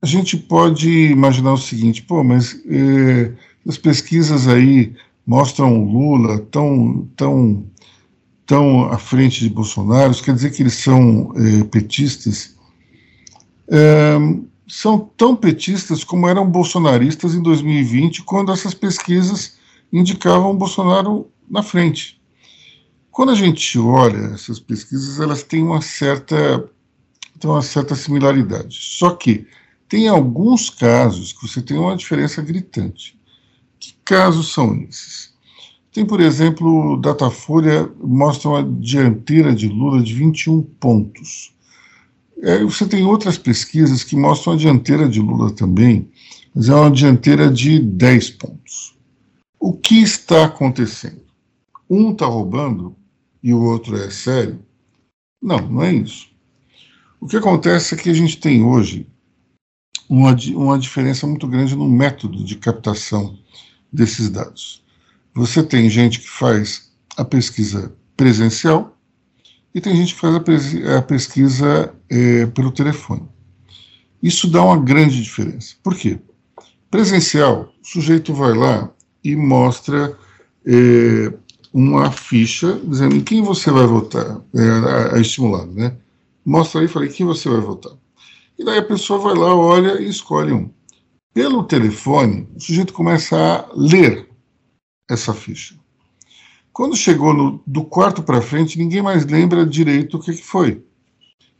a 0.01 0.05
gente 0.05 0.37
pode 0.37 0.89
imaginar 1.11 1.53
o 1.53 1.57
seguinte, 1.57 2.03
pô, 2.03 2.23
mas 2.23 2.61
é, 2.67 3.31
as 3.67 3.77
pesquisas 3.77 4.47
aí 4.47 4.93
mostram 5.25 5.83
Lula 5.83 6.39
tão, 6.51 7.09
tão, 7.15 7.65
tão 8.45 8.85
à 8.91 8.97
frente 8.97 9.41
de 9.41 9.49
Bolsonaro, 9.49 10.11
isso 10.11 10.23
quer 10.23 10.35
dizer 10.35 10.51
que 10.51 10.61
eles 10.61 10.75
são 10.75 11.33
é, 11.35 11.63
petistas? 11.63 12.55
É, 13.67 14.15
são 14.67 14.99
tão 15.17 15.35
petistas 15.35 16.03
como 16.03 16.27
eram 16.27 16.49
bolsonaristas 16.49 17.33
em 17.33 17.41
2020, 17.41 18.23
quando 18.23 18.51
essas 18.51 18.73
pesquisas 18.73 19.57
indicavam 19.91 20.55
Bolsonaro 20.55 21.27
na 21.49 21.63
frente. 21.63 22.21
Quando 23.11 23.31
a 23.31 23.35
gente 23.35 23.79
olha 23.79 24.33
essas 24.33 24.59
pesquisas, 24.59 25.19
elas 25.19 25.41
têm 25.43 25.63
uma 25.63 25.81
certa 25.81 26.69
tem 27.39 27.49
uma 27.49 27.61
certa 27.61 27.95
similaridade. 27.95 28.77
Só 28.79 29.11
que 29.11 29.45
tem 29.87 30.07
alguns 30.07 30.69
casos 30.69 31.31
que 31.31 31.47
você 31.47 31.61
tem 31.61 31.77
uma 31.77 31.95
diferença 31.95 32.41
gritante. 32.41 33.17
Que 33.79 33.95
casos 34.03 34.51
são 34.51 34.75
esses? 34.81 35.33
Tem, 35.91 36.05
por 36.05 36.19
exemplo, 36.19 36.97
Datafolha 36.97 37.89
mostra 38.03 38.49
uma 38.49 38.63
dianteira 38.63 39.55
de 39.55 39.67
Lula 39.67 40.01
de 40.03 40.13
21 40.13 40.61
pontos. 40.61 41.55
É, 42.41 42.63
você 42.63 42.85
tem 42.85 43.05
outras 43.05 43.37
pesquisas 43.37 44.03
que 44.03 44.15
mostram 44.15 44.53
a 44.53 44.57
dianteira 44.57 45.07
de 45.07 45.21
Lula 45.21 45.51
também, 45.51 46.09
mas 46.53 46.67
é 46.67 46.75
uma 46.75 46.91
dianteira 46.91 47.49
de 47.49 47.79
10 47.79 48.31
pontos. 48.31 48.95
O 49.59 49.71
que 49.71 50.01
está 50.01 50.45
acontecendo? 50.45 51.21
Um 51.89 52.11
está 52.11 52.25
roubando 52.25 52.95
e 53.41 53.53
o 53.53 53.61
outro 53.61 53.95
é 53.95 54.09
sério? 54.09 54.59
Não, 55.41 55.59
não 55.59 55.83
é 55.83 55.93
isso. 55.93 56.27
O 57.21 57.27
que 57.27 57.37
acontece 57.37 57.93
é 57.93 57.97
que 57.97 58.09
a 58.09 58.13
gente 58.13 58.37
tem 58.37 58.63
hoje 58.63 59.07
uma, 60.09 60.35
uma 60.55 60.79
diferença 60.79 61.25
muito 61.27 61.47
grande 61.47 61.75
no 61.75 61.89
método 61.89 62.43
de 62.43 62.55
captação 62.55 63.37
desses 63.91 64.29
dados. 64.29 64.83
Você 65.33 65.63
tem 65.63 65.89
gente 65.89 66.19
que 66.19 66.29
faz 66.29 66.91
a 67.17 67.25
pesquisa 67.25 67.93
presencial 68.15 68.97
e 69.73 69.81
tem 69.81 69.95
gente 69.95 70.13
que 70.13 70.19
faz 70.19 70.35
a, 70.35 70.97
a 70.97 71.01
pesquisa 71.01 71.93
é, 72.09 72.45
pelo 72.47 72.71
telefone. 72.71 73.23
Isso 74.21 74.47
dá 74.47 74.63
uma 74.63 74.77
grande 74.77 75.21
diferença. 75.21 75.75
Por 75.83 75.95
quê? 75.95 76.19
Presencial, 76.89 77.73
o 77.83 77.87
sujeito 77.87 78.33
vai 78.33 78.53
lá 78.53 78.89
e 79.23 79.35
mostra 79.35 80.17
é, 80.65 81.33
uma 81.73 82.11
ficha 82.11 82.79
dizendo 82.85 83.15
em 83.15 83.21
quem 83.21 83.41
você 83.41 83.69
vai 83.69 83.85
votar, 83.85 84.41
é, 85.13 85.19
estimulado, 85.19 85.71
né? 85.73 85.95
mostra 86.45 86.81
aí, 86.81 86.87
falei, 86.87 87.09
quem 87.09 87.25
você 87.25 87.49
vai 87.49 87.59
votar? 87.59 87.91
E 88.57 88.63
daí 88.63 88.77
a 88.79 88.85
pessoa 88.85 89.19
vai 89.19 89.35
lá, 89.35 89.53
olha 89.55 90.01
e 90.01 90.09
escolhe 90.09 90.53
um. 90.53 90.69
Pelo 91.33 91.63
telefone, 91.63 92.47
o 92.55 92.59
sujeito 92.59 92.93
começa 92.93 93.35
a 93.37 93.69
ler 93.75 94.29
essa 95.09 95.33
ficha. 95.33 95.75
Quando 96.71 96.95
chegou 96.95 97.33
no, 97.33 97.61
do 97.65 97.83
quarto 97.83 98.23
para 98.23 98.41
frente, 98.41 98.77
ninguém 98.77 99.01
mais 99.01 99.25
lembra 99.25 99.65
direito 99.65 100.17
o 100.17 100.19
que, 100.19 100.33
que 100.33 100.43
foi. 100.43 100.83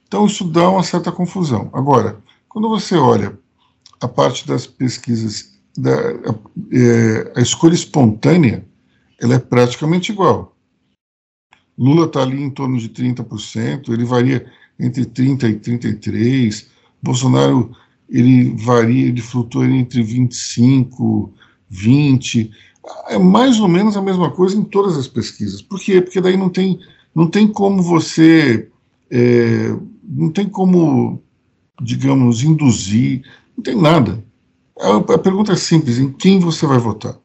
Então 0.08 0.26
isso 0.26 0.44
dá 0.46 0.70
uma 0.70 0.84
certa 0.84 1.12
confusão. 1.12 1.70
Agora, 1.74 2.22
quando 2.48 2.70
você 2.70 2.96
olha 2.96 3.38
a 4.00 4.08
parte 4.08 4.48
das 4.48 4.66
pesquisas, 4.66 5.58
da, 5.78 5.94
a, 5.94 6.36
é, 6.72 7.34
a 7.36 7.42
escolha 7.42 7.74
espontânea, 7.74 8.66
ela 9.20 9.36
é 9.36 9.40
praticamente 9.40 10.12
igual. 10.12 10.56
Lula 11.78 12.06
está 12.06 12.22
ali 12.22 12.42
em 12.42 12.50
torno 12.50 12.78
de 12.78 12.90
30%, 12.90 13.90
ele 13.90 14.06
varia 14.06 14.50
entre 14.80 15.06
30 15.06 15.48
e 15.48 15.56
33. 15.60 16.70
Bolsonaro 17.06 17.72
ele 18.10 18.56
varia, 18.56 19.08
ele 19.08 19.22
flutua 19.22 19.66
entre 19.66 20.02
25, 20.04 21.32
20. 21.70 22.52
É 23.08 23.18
mais 23.18 23.60
ou 23.60 23.68
menos 23.68 23.96
a 23.96 24.02
mesma 24.02 24.30
coisa 24.32 24.58
em 24.58 24.64
todas 24.64 24.98
as 24.98 25.08
pesquisas. 25.08 25.62
Por 25.62 25.80
quê? 25.80 26.02
Porque 26.02 26.22
daí 26.22 26.36
não 26.36 26.50
tem, 26.50 26.80
não 27.14 27.28
tem 27.28 27.48
como 27.48 27.82
você. 27.82 28.70
É, 29.10 29.76
não 30.04 30.30
tem 30.30 30.48
como, 30.48 31.22
digamos, 31.82 32.44
induzir, 32.44 33.24
não 33.56 33.64
tem 33.64 33.76
nada. 33.76 34.24
A, 34.80 34.98
a 34.98 35.18
pergunta 35.18 35.54
é 35.54 35.56
simples: 35.56 35.98
em 35.98 36.12
quem 36.12 36.40
você 36.40 36.66
vai 36.68 36.78
votar? 36.78 37.18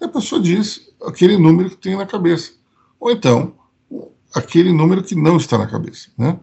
E 0.00 0.04
a 0.04 0.08
pessoa 0.08 0.40
diz: 0.40 0.92
aquele 1.02 1.36
número 1.36 1.70
que 1.70 1.76
tem 1.76 1.96
na 1.96 2.06
cabeça. 2.06 2.52
Ou 2.98 3.10
então, 3.10 3.54
aquele 4.34 4.72
número 4.72 5.02
que 5.02 5.14
não 5.14 5.36
está 5.36 5.58
na 5.58 5.66
cabeça. 5.66 6.08
Né? 6.16 6.38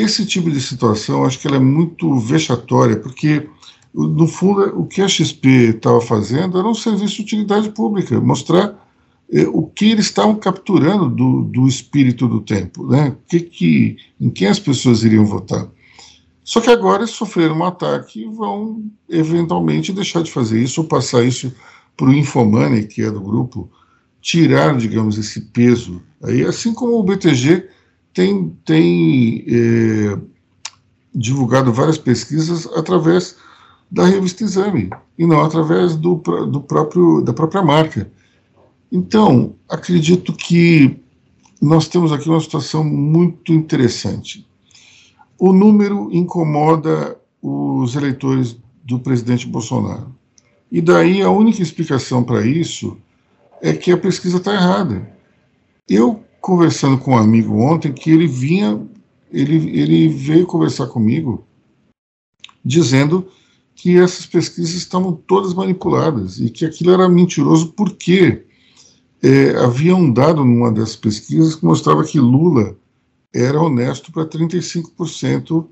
Esse 0.00 0.24
tipo 0.24 0.50
de 0.50 0.60
situação, 0.60 1.24
acho 1.24 1.38
que 1.38 1.46
ela 1.46 1.56
é 1.56 1.60
muito 1.60 2.18
vexatória, 2.18 2.96
porque, 2.96 3.46
no 3.92 4.26
fundo, 4.26 4.80
o 4.80 4.86
que 4.86 5.02
a 5.02 5.08
XP 5.08 5.48
estava 5.76 6.00
fazendo 6.00 6.58
era 6.58 6.66
um 6.66 6.74
serviço 6.74 7.16
de 7.16 7.22
utilidade 7.22 7.68
pública, 7.70 8.18
mostrar 8.18 8.74
eh, 9.30 9.46
o 9.48 9.66
que 9.66 9.90
eles 9.90 10.06
estavam 10.06 10.36
capturando 10.36 11.08
do, 11.10 11.42
do 11.42 11.68
espírito 11.68 12.26
do 12.26 12.40
tempo, 12.40 12.86
né? 12.86 13.14
que, 13.28 13.40
que, 13.40 13.96
em 14.18 14.30
quem 14.30 14.48
as 14.48 14.58
pessoas 14.58 15.04
iriam 15.04 15.26
votar. 15.26 15.68
Só 16.42 16.60
que 16.60 16.70
agora 16.70 17.02
eles 17.02 17.10
sofreram 17.10 17.58
um 17.58 17.64
ataque 17.64 18.22
e 18.22 18.26
vão 18.26 18.82
eventualmente 19.08 19.92
deixar 19.92 20.22
de 20.22 20.32
fazer 20.32 20.62
isso 20.62 20.80
ou 20.80 20.86
passar 20.86 21.22
isso 21.22 21.52
para 21.94 22.08
o 22.08 22.14
Infomani, 22.14 22.86
que 22.86 23.02
é 23.02 23.10
do 23.10 23.20
grupo, 23.20 23.70
tirar, 24.22 24.76
digamos, 24.76 25.18
esse 25.18 25.42
peso. 25.42 26.00
Aí, 26.22 26.42
assim 26.44 26.72
como 26.72 26.98
o 26.98 27.02
BTG 27.02 27.68
tem, 28.20 28.54
tem 28.66 29.44
é, 29.48 30.18
divulgado 31.14 31.72
várias 31.72 31.96
pesquisas 31.96 32.66
através 32.76 33.34
da 33.90 34.04
revista 34.04 34.44
Exame 34.44 34.90
e 35.18 35.26
não 35.26 35.40
através 35.40 35.96
do, 35.96 36.16
do 36.16 36.60
próprio, 36.60 37.22
da 37.22 37.32
própria 37.32 37.62
marca. 37.62 38.10
Então, 38.92 39.54
acredito 39.66 40.34
que 40.34 41.00
nós 41.62 41.88
temos 41.88 42.12
aqui 42.12 42.28
uma 42.28 42.40
situação 42.40 42.84
muito 42.84 43.54
interessante. 43.54 44.46
O 45.38 45.50
número 45.50 46.10
incomoda 46.12 47.16
os 47.40 47.96
eleitores 47.96 48.54
do 48.84 48.98
presidente 48.98 49.46
Bolsonaro. 49.46 50.14
E 50.70 50.82
daí 50.82 51.22
a 51.22 51.30
única 51.30 51.62
explicação 51.62 52.22
para 52.22 52.44
isso 52.44 52.98
é 53.62 53.72
que 53.72 53.90
a 53.90 53.96
pesquisa 53.96 54.36
está 54.36 54.52
errada. 54.52 55.10
Eu, 55.88 56.22
conversando 56.40 56.98
com 56.98 57.12
um 57.12 57.18
amigo 57.18 57.60
ontem, 57.60 57.92
que 57.92 58.10
ele 58.10 58.26
vinha, 58.26 58.80
ele, 59.32 59.56
ele 59.78 60.08
veio 60.08 60.46
conversar 60.46 60.86
comigo, 60.86 61.46
dizendo 62.64 63.28
que 63.74 63.98
essas 63.98 64.26
pesquisas 64.26 64.74
estavam 64.74 65.12
todas 65.12 65.54
manipuladas 65.54 66.38
e 66.38 66.50
que 66.50 66.66
aquilo 66.66 66.92
era 66.92 67.08
mentiroso 67.08 67.72
porque 67.72 68.44
é, 69.22 69.56
havia 69.56 69.94
um 69.94 70.12
dado 70.12 70.44
numa 70.44 70.70
dessas 70.70 70.96
pesquisas 70.96 71.54
que 71.54 71.64
mostrava 71.64 72.04
que 72.04 72.20
Lula 72.20 72.76
era 73.34 73.60
honesto 73.60 74.12
para 74.12 74.26
35% 74.26 75.66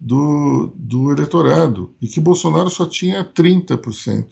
do, 0.00 0.72
do 0.74 1.12
eleitorado 1.12 1.94
e 2.00 2.08
que 2.08 2.20
Bolsonaro 2.20 2.70
só 2.70 2.86
tinha 2.86 3.24
30%. 3.24 4.28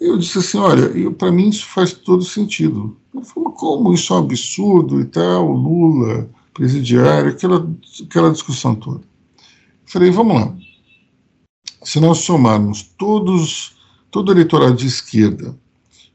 Eu 0.00 0.16
disse 0.16 0.38
assim, 0.38 0.58
olha, 0.58 1.10
para 1.12 1.32
mim 1.32 1.48
isso 1.48 1.66
faz 1.66 1.92
todo 1.92 2.24
sentido. 2.24 2.96
Eu 3.12 3.22
falei, 3.22 3.50
como 3.56 3.92
isso 3.92 4.12
é 4.12 4.16
um 4.16 4.20
absurdo 4.20 5.00
e 5.00 5.04
tal, 5.04 5.50
Lula, 5.50 6.30
presidiário, 6.54 7.30
aquela, 7.30 7.68
aquela 8.04 8.30
discussão 8.30 8.74
toda. 8.74 9.00
Eu 9.00 9.02
falei, 9.86 10.10
vamos 10.10 10.40
lá. 10.40 10.54
Se 11.82 11.98
nós 11.98 12.18
somarmos 12.18 12.82
todos, 12.82 13.76
todo 14.10 14.30
eleitorado 14.30 14.76
de 14.76 14.86
esquerda, 14.86 15.58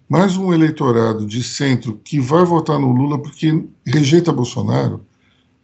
mais 0.08 0.38
um 0.38 0.54
eleitorado 0.54 1.26
de 1.26 1.42
centro 1.44 2.00
que 2.04 2.20
vai 2.20 2.46
votar 2.46 2.80
no 2.80 2.92
Lula 2.92 3.22
porque 3.22 3.66
rejeita 3.86 4.32
Bolsonaro, 4.32 5.06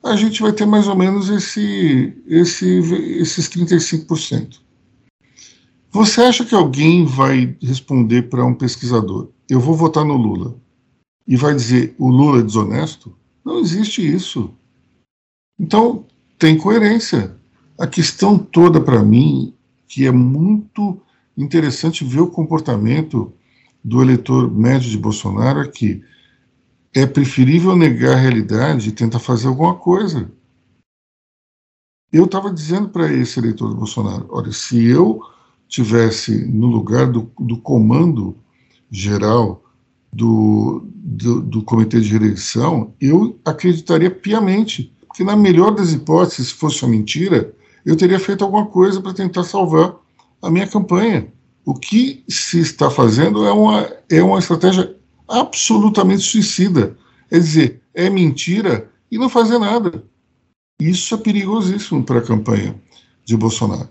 a 0.04 0.16
gente 0.16 0.42
vai 0.42 0.52
ter 0.52 0.66
mais 0.66 0.88
ou 0.88 0.96
menos 0.96 1.30
esse, 1.30 2.14
esse, 2.26 2.80
esses 3.20 3.50
35%. 3.50 4.60
Você 5.92 6.22
acha 6.22 6.46
que 6.46 6.54
alguém 6.54 7.04
vai 7.04 7.58
responder 7.62 8.30
para 8.30 8.46
um 8.46 8.54
pesquisador, 8.54 9.30
eu 9.50 9.60
vou 9.60 9.76
votar 9.76 10.06
no 10.06 10.16
Lula, 10.16 10.56
e 11.28 11.36
vai 11.36 11.54
dizer 11.56 11.96
o 11.98 12.10
Lula 12.10 12.40
é 12.40 12.44
desonesto? 12.44 13.16
Não 13.44 13.60
existe 13.60 14.06
isso. 14.06 14.54
Então, 15.60 16.06
tem 16.38 16.56
coerência. 16.58 17.36
A 17.78 17.88
questão 17.88 18.38
toda 18.38 18.80
para 18.80 19.04
mim, 19.04 19.54
que 19.88 20.06
é 20.06 20.12
muito 20.12 21.02
interessante 21.36 22.04
ver 22.04 22.22
o 22.22 22.30
comportamento 22.30 23.34
do 23.84 24.02
eleitor 24.02 24.52
médio 24.52 24.90
de 24.90 24.98
Bolsonaro, 24.98 25.62
é 25.62 25.68
que 25.68 26.04
é 26.94 27.06
preferível 27.06 27.76
negar 27.76 28.14
a 28.14 28.20
realidade 28.20 28.90
e 28.90 28.92
tentar 28.92 29.20
fazer 29.20 29.48
alguma 29.48 29.76
coisa. 29.76 30.32
Eu 32.12 32.26
estava 32.26 32.52
dizendo 32.52 32.90
para 32.90 33.12
esse 33.12 33.40
eleitor 33.40 33.70
do 33.70 33.76
Bolsonaro: 33.76 34.28
olha, 34.30 34.52
se 34.52 34.84
eu 34.86 35.22
tivesse 35.70 36.46
no 36.48 36.66
lugar 36.66 37.08
do, 37.08 37.32
do 37.40 37.56
comando 37.58 38.36
geral 38.92 39.64
do, 40.12 40.84
do, 40.96 41.42
do, 41.42 41.62
comitê 41.62 42.02
de 42.02 42.10
reeleição, 42.10 42.92
eu 43.00 43.40
acreditaria 43.46 44.10
piamente 44.10 44.92
que, 45.14 45.24
na 45.24 45.36
melhor 45.36 45.72
das 45.72 45.94
hipóteses, 45.94 46.48
se 46.48 46.54
fosse 46.56 46.84
uma 46.84 46.92
mentira, 46.92 47.54
eu 47.86 47.96
teria 47.96 48.20
feito 48.20 48.44
alguma 48.44 48.66
coisa 48.66 49.00
para 49.00 49.14
tentar 49.14 49.44
salvar 49.44 49.96
a 50.42 50.50
minha 50.50 50.68
campanha. 50.68 51.28
O 51.64 51.76
que 51.76 52.24
se 52.28 52.60
está 52.60 52.90
fazendo 52.90 53.46
é 53.46 53.52
uma, 53.52 53.88
é 54.10 54.24
uma 54.24 54.40
estratégia 54.40 54.96
absolutamente 55.28 56.24
suicida. 56.24 56.98
É 57.30 57.38
dizer, 57.38 57.80
é 57.94 58.10
mentira 58.10 58.90
e 59.12 59.20
não 59.20 59.30
fazer 59.30 59.60
nada. 59.60 60.04
Isso 60.82 61.14
é 61.14 61.18
perigosíssimo 61.18 62.04
para 62.04 62.20
a 62.20 62.24
campanha 62.24 62.76
de 63.24 63.38
Bolsonaro. 63.38 63.90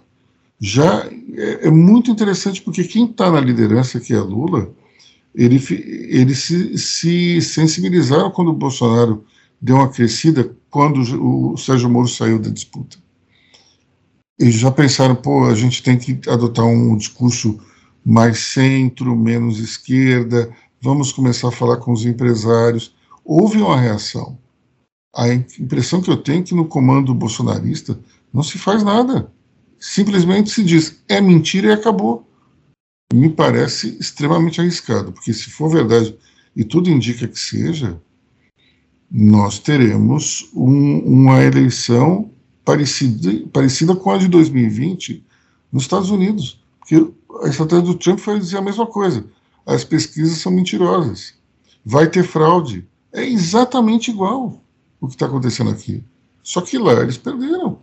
Já 0.60 1.06
é, 1.34 1.68
é 1.68 1.70
muito 1.70 2.10
interessante 2.10 2.62
porque 2.62 2.84
quem 2.84 3.06
está 3.06 3.30
na 3.30 3.40
liderança, 3.40 4.00
que 4.00 4.12
é 4.12 4.20
Lula, 4.20 4.70
ele, 5.34 5.62
ele 6.08 6.34
se, 6.34 6.76
se 6.76 7.40
sensibilizaram 7.40 8.30
quando 8.30 8.48
o 8.48 8.54
Bolsonaro 8.54 9.24
deu 9.60 9.76
uma 9.76 9.88
crescida, 9.88 10.56
quando 10.70 11.00
o 11.00 11.56
Sérgio 11.56 11.88
Moro 11.88 12.08
saiu 12.08 12.38
da 12.38 12.50
disputa. 12.50 12.98
Eles 14.38 14.54
já 14.54 14.70
pensaram, 14.70 15.14
pô, 15.14 15.44
a 15.44 15.54
gente 15.54 15.82
tem 15.82 15.98
que 15.98 16.20
adotar 16.28 16.64
um 16.64 16.96
discurso 16.96 17.58
mais 18.04 18.38
centro, 18.38 19.16
menos 19.16 19.58
esquerda, 19.58 20.50
vamos 20.80 21.12
começar 21.12 21.48
a 21.48 21.52
falar 21.52 21.76
com 21.78 21.92
os 21.92 22.06
empresários. 22.06 22.94
Houve 23.24 23.58
uma 23.58 23.78
reação. 23.78 24.38
A 25.14 25.28
impressão 25.28 26.00
que 26.00 26.10
eu 26.10 26.16
tenho 26.16 26.40
é 26.40 26.42
que 26.42 26.54
no 26.54 26.66
comando 26.66 27.14
bolsonarista 27.14 27.98
não 28.32 28.42
se 28.42 28.58
faz 28.58 28.82
nada. 28.82 29.32
Simplesmente 29.78 30.50
se 30.50 30.62
diz 30.62 31.02
é 31.08 31.20
mentira 31.20 31.68
e 31.68 31.72
acabou. 31.72 32.26
Me 33.12 33.30
parece 33.30 33.96
extremamente 33.98 34.60
arriscado, 34.60 35.12
porque 35.12 35.32
se 35.32 35.50
for 35.50 35.70
verdade, 35.70 36.16
e 36.54 36.62
tudo 36.64 36.90
indica 36.90 37.26
que 37.26 37.38
seja, 37.38 38.00
nós 39.10 39.58
teremos 39.58 40.50
um, 40.54 40.98
uma 40.98 41.42
eleição 41.42 42.30
parecida, 42.64 43.48
parecida 43.50 43.96
com 43.96 44.10
a 44.10 44.18
de 44.18 44.28
2020 44.28 45.24
nos 45.72 45.84
Estados 45.84 46.10
Unidos. 46.10 46.62
Porque 46.78 46.96
a 47.42 47.48
estratégia 47.48 47.84
do 47.84 47.94
Trump 47.94 48.18
foi 48.18 48.38
dizer 48.38 48.58
a 48.58 48.62
mesma 48.62 48.86
coisa 48.86 49.24
as 49.68 49.84
pesquisas 49.84 50.38
são 50.38 50.50
mentirosas. 50.50 51.34
Vai 51.84 52.08
ter 52.08 52.24
fraude. 52.24 52.88
É 53.12 53.22
exatamente 53.22 54.10
igual 54.10 54.62
o 54.98 55.06
que 55.06 55.14
está 55.14 55.26
acontecendo 55.26 55.68
aqui. 55.68 56.02
Só 56.42 56.62
que 56.62 56.78
lá 56.78 56.94
eles 56.94 57.18
perderam. 57.18 57.78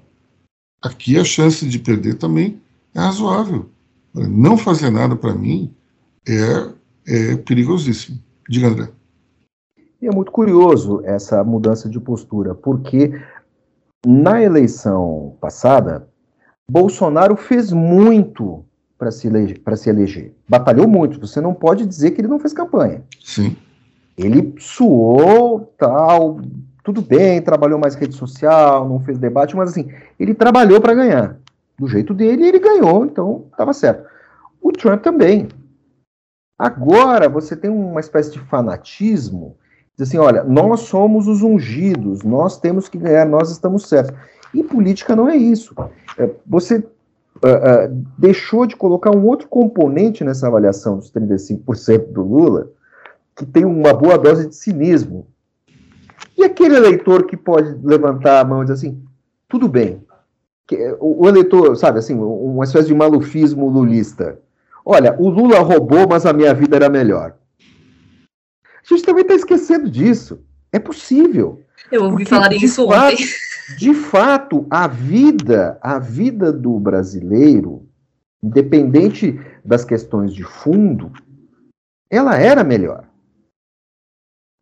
Aqui 0.86 1.18
a 1.18 1.24
chance 1.24 1.68
de 1.68 1.80
perder 1.80 2.14
também 2.14 2.62
é 2.94 3.00
razoável. 3.00 3.68
Não 4.14 4.56
fazer 4.56 4.92
nada 4.92 5.16
para 5.16 5.34
mim 5.34 5.74
é, 6.28 6.70
é 7.08 7.38
perigosíssimo. 7.38 8.20
Diga, 8.48 8.68
André. 8.68 8.90
E 10.00 10.06
é 10.06 10.12
muito 10.12 10.32
curioso 10.32 11.02
essa 11.04 11.44
mudança 11.44 11.90
de 11.90 12.00
postura, 12.00 12.54
porque 12.54 13.20
na 14.06 14.40
eleição 14.40 15.36
passada, 15.42 16.08
Bolsonaro 16.70 17.36
fez 17.36 17.72
muito 17.72 18.64
para 18.96 19.10
se, 19.10 19.26
eleger, 19.26 19.60
se 19.76 19.90
eleger. 19.90 20.36
Batalhou 20.48 20.88
muito. 20.88 21.20
Você 21.20 21.42
não 21.42 21.56
pode 21.56 21.84
dizer 21.84 22.12
que 22.12 22.22
ele 22.22 22.28
não 22.28 22.40
fez 22.40 22.54
campanha. 22.54 23.04
Sim. 23.24 23.58
Ele 24.16 24.54
suou, 24.60 25.74
tal, 25.80 26.40
tudo 26.86 27.02
bem, 27.02 27.42
trabalhou 27.42 27.80
mais 27.80 27.96
rede 27.96 28.16
social, 28.16 28.88
não 28.88 29.00
fez 29.00 29.18
debate, 29.18 29.56
mas 29.56 29.72
assim, 29.72 29.92
ele 30.20 30.36
trabalhou 30.36 30.80
para 30.80 30.94
ganhar. 30.94 31.38
Do 31.78 31.88
jeito 31.88 32.14
dele, 32.14 32.48
ele 32.48 32.60
ganhou, 32.60 33.04
então 33.04 33.48
estava 33.52 33.74
certo. 33.74 34.08
O 34.62 34.72
Trump 34.72 35.02
também. 35.02 35.48
Agora 36.58 37.28
você 37.28 37.56
tem 37.56 37.72
uma 37.72 38.00
espécie 38.00 38.32
de 38.32 38.40
fanatismo, 38.40 39.58
diz 39.98 40.08
assim, 40.08 40.20
olha, 40.20 40.44
nós 40.44 40.82
somos 40.82 41.28
os 41.28 41.42
ungidos, 41.42 42.22
nós 42.24 42.60
temos 42.60 42.88
que 42.88 43.00
ganhar, 43.00 43.26
nós 43.26 43.50
estamos 43.50 43.90
certos. 43.90 44.16
E 44.54 44.64
política 44.64 45.16
não 45.16 45.28
é 45.28 45.36
isso. 45.36 45.74
É, 46.20 46.30
você 46.46 46.78
uh, 46.78 46.80
uh, 46.80 48.06
deixou 48.16 48.68
de 48.68 48.76
colocar 48.76 49.10
um 49.10 49.26
outro 49.26 49.48
componente 49.48 50.24
nessa 50.24 50.48
avaliação 50.48 50.98
dos 50.98 51.12
35% 51.12 52.12
do 52.12 52.22
Lula, 52.22 52.70
que 53.36 53.46
tem 53.46 53.66
uma 53.66 53.92
boa 53.92 54.20
dose 54.20 54.48
de 54.48 54.56
cinismo. 54.56 55.28
E 56.38 56.44
aquele 56.44 56.76
eleitor 56.76 57.26
que 57.26 57.38
pode 57.38 57.76
levantar 57.84 58.42
a 58.42 58.46
mão 58.46 58.62
e 58.62 58.66
dizer 58.66 58.74
assim, 58.74 59.04
tudo 59.48 59.68
bem. 59.68 60.04
O, 61.00 61.26
o 61.26 61.30
eleitor, 61.30 61.76
sabe, 61.78 62.00
assim, 62.00 62.16
uma 62.16 62.64
espécie 62.64 62.88
de 62.88 62.96
malufismo 62.96 63.70
lulista. 63.70 64.40
olha, 64.84 65.16
o 65.20 65.30
Lula 65.30 65.60
roubou, 65.60 66.08
mas 66.08 66.26
a 66.26 66.34
minha 66.34 66.54
vida 66.54 66.76
era 66.76 66.90
melhor. 66.90 67.36
A 67.62 68.88
gente 68.88 69.04
também 69.04 69.22
está 69.22 69.34
esquecendo 69.34 69.90
disso. 69.90 70.40
É 70.72 70.80
possível. 70.80 71.62
Eu 71.92 72.04
ouvi 72.04 72.26
falar 72.26 72.54
isso 72.54 72.88
fato, 72.88 73.14
ontem. 73.14 73.26
De 73.78 73.94
fato, 73.94 74.66
a 74.70 74.88
vida, 74.88 75.78
a 75.82 75.98
vida 75.98 76.52
do 76.52 76.80
brasileiro, 76.80 77.88
independente 78.44 79.40
das 79.64 79.84
questões 79.84 80.34
de 80.34 80.44
fundo, 80.44 81.12
ela 82.10 82.38
era 82.38 82.64
melhor. 82.64 83.06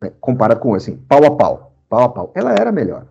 Né, 0.04 0.12
comparado 0.20 0.60
com 0.60 0.74
assim, 0.74 0.96
pau 1.08 1.24
a 1.24 1.34
pau, 1.34 1.72
pau 1.88 2.02
a 2.02 2.08
pau, 2.10 2.32
ela 2.34 2.52
era 2.52 2.70
melhor. 2.70 3.06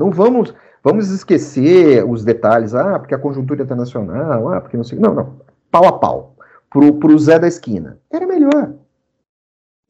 Não 0.00 0.10
vamos, 0.10 0.54
vamos 0.82 1.10
esquecer 1.10 2.04
os 2.08 2.24
detalhes, 2.24 2.74
ah, 2.74 2.98
porque 2.98 3.14
a 3.14 3.18
conjuntura 3.18 3.62
internacional, 3.62 4.48
ah, 4.48 4.60
porque 4.60 4.78
não 4.78 4.84
sei, 4.84 4.98
não, 4.98 5.14
não, 5.14 5.40
pau 5.70 5.86
a 5.86 5.92
pau, 5.98 6.34
pro, 6.70 6.94
pro 6.94 7.18
Zé 7.18 7.38
da 7.38 7.46
esquina, 7.46 7.98
era 8.10 8.26
melhor. 8.26 8.72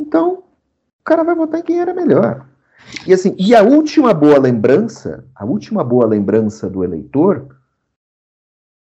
Então, 0.03 0.43
o 1.01 1.05
cara 1.05 1.23
vai 1.23 1.37
votar 1.37 1.61
em 1.61 1.63
quem 1.63 1.81
era 1.81 1.95
melhor. 1.95 2.45
E 3.07 3.15
assim, 3.15 3.35
e 3.39 3.55
a 3.55 3.63
última 3.63 4.13
boa 4.13 4.39
lembrança, 4.39 5.25
a 5.35 5.45
última 5.45 5.85
boa 5.85 6.07
lembrança 6.07 6.69
do 6.69 6.83
eleitor 6.83 7.57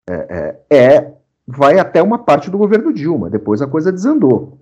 é, 0.09 0.63
é, 0.69 0.77
é 0.77 1.13
vai 1.47 1.79
até 1.79 2.01
uma 2.01 2.17
parte 2.17 2.49
do 2.49 2.57
governo 2.57 2.91
Dilma, 2.91 3.29
depois 3.29 3.61
a 3.61 3.67
coisa 3.67 3.91
desandou. 3.91 4.59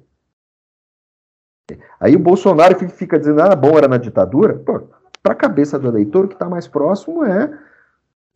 Aí 1.99 2.15
o 2.15 2.19
Bolsonaro 2.19 2.77
que 2.77 2.87
fica 2.87 3.19
dizendo, 3.19 3.41
ah, 3.41 3.55
bom, 3.55 3.77
era 3.77 3.87
na 3.87 3.97
ditadura, 3.97 4.53
para 4.63 5.33
a 5.33 5.35
cabeça 5.35 5.77
do 5.77 5.87
eleitor, 5.87 6.25
o 6.25 6.27
que 6.27 6.35
está 6.35 6.49
mais 6.49 6.67
próximo 6.67 7.23
é 7.25 7.51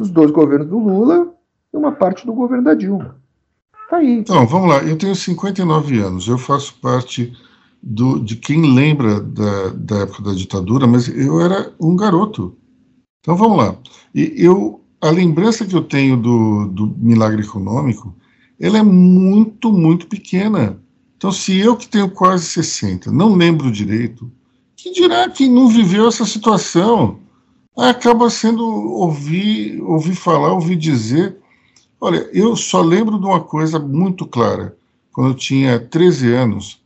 os 0.01 0.09
dois 0.09 0.31
governos 0.31 0.67
do 0.67 0.79
Lula 0.79 1.33
e 1.73 1.77
uma 1.77 1.91
parte 1.91 2.25
do 2.25 2.33
governo 2.33 2.65
da 2.65 2.73
Dilma. 2.73 3.15
Tá 3.89 3.97
aí. 3.97 4.19
Então, 4.19 4.45
vamos 4.47 4.69
lá, 4.69 4.83
eu 4.83 4.97
tenho 4.97 5.15
59 5.15 5.99
anos, 5.99 6.27
eu 6.27 6.37
faço 6.37 6.73
parte 6.81 7.33
do, 7.81 8.19
de 8.19 8.35
quem 8.35 8.75
lembra 8.75 9.19
da, 9.19 9.69
da 9.69 9.97
época 9.99 10.23
da 10.23 10.33
ditadura, 10.33 10.85
mas 10.85 11.07
eu 11.07 11.41
era 11.41 11.71
um 11.79 11.95
garoto. 11.95 12.55
Então 13.21 13.35
vamos 13.35 13.57
lá. 13.57 13.75
E 14.13 14.33
eu, 14.37 14.81
a 14.99 15.09
lembrança 15.09 15.65
que 15.65 15.75
eu 15.75 15.81
tenho 15.81 16.17
do, 16.17 16.67
do 16.67 16.87
milagre 16.97 17.41
econômico, 17.41 18.15
ela 18.59 18.77
é 18.77 18.83
muito, 18.83 19.71
muito 19.71 20.07
pequena. 20.07 20.77
Então, 21.21 21.31
se 21.31 21.55
eu 21.59 21.77
que 21.77 21.87
tenho 21.87 22.09
quase 22.09 22.45
60 22.45 23.11
não 23.11 23.35
lembro 23.35 23.71
direito, 23.71 24.31
que 24.75 24.91
dirá 24.91 25.29
quem 25.29 25.51
não 25.51 25.67
viveu 25.67 26.07
essa 26.07 26.25
situação? 26.25 27.19
Acaba 27.77 28.27
sendo 28.27 28.65
ouvir, 28.65 29.79
ouvir 29.83 30.15
falar, 30.15 30.51
ouvir 30.51 30.75
dizer. 30.75 31.37
Olha, 31.99 32.27
eu 32.33 32.55
só 32.55 32.81
lembro 32.81 33.19
de 33.19 33.25
uma 33.27 33.39
coisa 33.39 33.77
muito 33.77 34.25
clara. 34.25 34.75
Quando 35.13 35.27
eu 35.29 35.35
tinha 35.35 35.79
13 35.79 36.33
anos, 36.33 36.81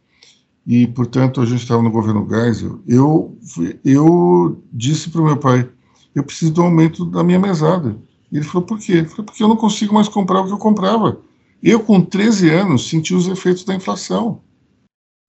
e, 0.67 0.85
portanto, 0.85 1.39
a 1.39 1.45
gente 1.45 1.61
estava 1.61 1.81
no 1.81 1.89
governo 1.89 2.27
Geisel, 2.29 2.81
eu, 2.85 3.37
eu 3.85 4.61
disse 4.73 5.09
para 5.09 5.21
o 5.21 5.25
meu 5.25 5.37
pai, 5.37 5.65
eu 6.13 6.25
preciso 6.25 6.51
do 6.51 6.61
aumento 6.61 7.05
da 7.05 7.23
minha 7.23 7.39
mesada. 7.39 7.95
E 8.29 8.35
ele 8.35 8.45
falou, 8.45 8.67
por 8.67 8.79
quê? 8.79 8.95
Eu 8.99 9.05
falei, 9.05 9.25
porque 9.27 9.41
eu 9.41 9.47
não 9.47 9.55
consigo 9.55 9.93
mais 9.93 10.09
comprar 10.09 10.41
o 10.41 10.45
que 10.45 10.51
eu 10.51 10.57
comprava. 10.57 11.21
Eu, 11.61 11.79
com 11.79 12.01
13 12.01 12.49
anos, 12.49 12.89
senti 12.89 13.13
os 13.13 13.27
efeitos 13.27 13.63
da 13.63 13.75
inflação. 13.75 14.41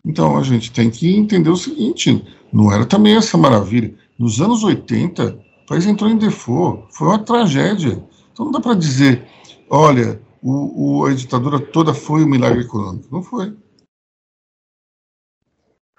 Então, 0.05 0.37
a 0.37 0.43
gente 0.43 0.73
tem 0.73 0.91
que 0.91 1.17
entender 1.17 1.51
o 1.51 1.57
seguinte, 1.57 2.25
não 2.53 2.71
era 2.73 2.87
também 2.87 3.17
essa 3.17 3.37
maravilha. 3.37 3.95
Nos 4.19 4.41
anos 4.41 4.63
80, 4.63 5.39
o 5.65 5.67
país 5.67 5.87
entrou 5.87 6.09
em 6.09 6.17
default, 6.17 6.87
foi 6.91 7.09
uma 7.09 7.19
tragédia. 7.19 8.03
Então, 8.33 8.47
não 8.47 8.53
dá 8.53 8.61
para 8.61 8.75
dizer, 8.75 9.27
olha, 9.69 10.21
o, 10.43 11.01
o, 11.01 11.07
a 11.07 11.15
ditadura 11.15 11.59
toda 11.59 11.93
foi 11.93 12.23
um 12.23 12.29
milagre 12.29 12.61
econômico. 12.61 13.09
Não 13.11 13.23
foi. 13.23 13.53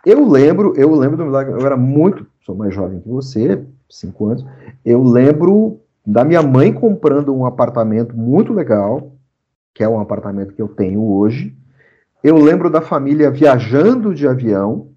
Eu 0.06 0.26
lembro, 0.26 0.74
eu 0.78 0.96
lembro 0.96 1.18
do 1.18 1.26
milagre, 1.26 1.54
eu 1.54 1.66
era 1.66 1.76
muito, 1.76 2.26
sou 2.46 2.56
mais 2.56 2.74
jovem 2.74 3.02
que 3.02 3.10
você, 3.10 3.66
cinco 3.90 4.28
anos. 4.28 4.46
Eu 4.86 5.04
lembro 5.04 5.82
da 6.06 6.24
minha 6.24 6.42
mãe 6.42 6.72
comprando 6.72 7.36
um 7.36 7.46
apartamento 7.46 8.16
muito 8.16 8.54
legal, 8.54 9.12
que 9.74 9.84
é 9.84 9.90
um 9.90 10.00
apartamento 10.00 10.54
que 10.54 10.62
eu 10.62 10.68
tenho 10.68 11.04
hoje. 11.04 11.56
Eu 12.24 12.38
lembro 12.38 12.70
da 12.70 12.82
família 12.82 13.30
viajando 13.30 14.14
de 14.14 14.28
avião, 14.28 14.90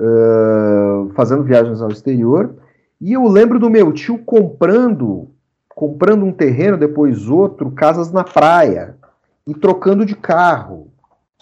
uh, 0.00 1.10
fazendo 1.14 1.42
viagens 1.42 1.80
ao 1.80 1.90
exterior. 1.90 2.56
E 3.00 3.12
eu 3.12 3.26
lembro 3.26 3.58
do 3.58 3.68
meu 3.68 3.92
tio 3.92 4.18
comprando, 4.18 5.30
comprando 5.68 6.24
um 6.24 6.32
terreno, 6.32 6.76
depois 6.76 7.28
outro, 7.28 7.70
casas 7.70 8.12
na 8.12 8.24
praia 8.24 8.96
e 9.46 9.54
trocando 9.54 10.06
de 10.06 10.14
carro 10.14 10.90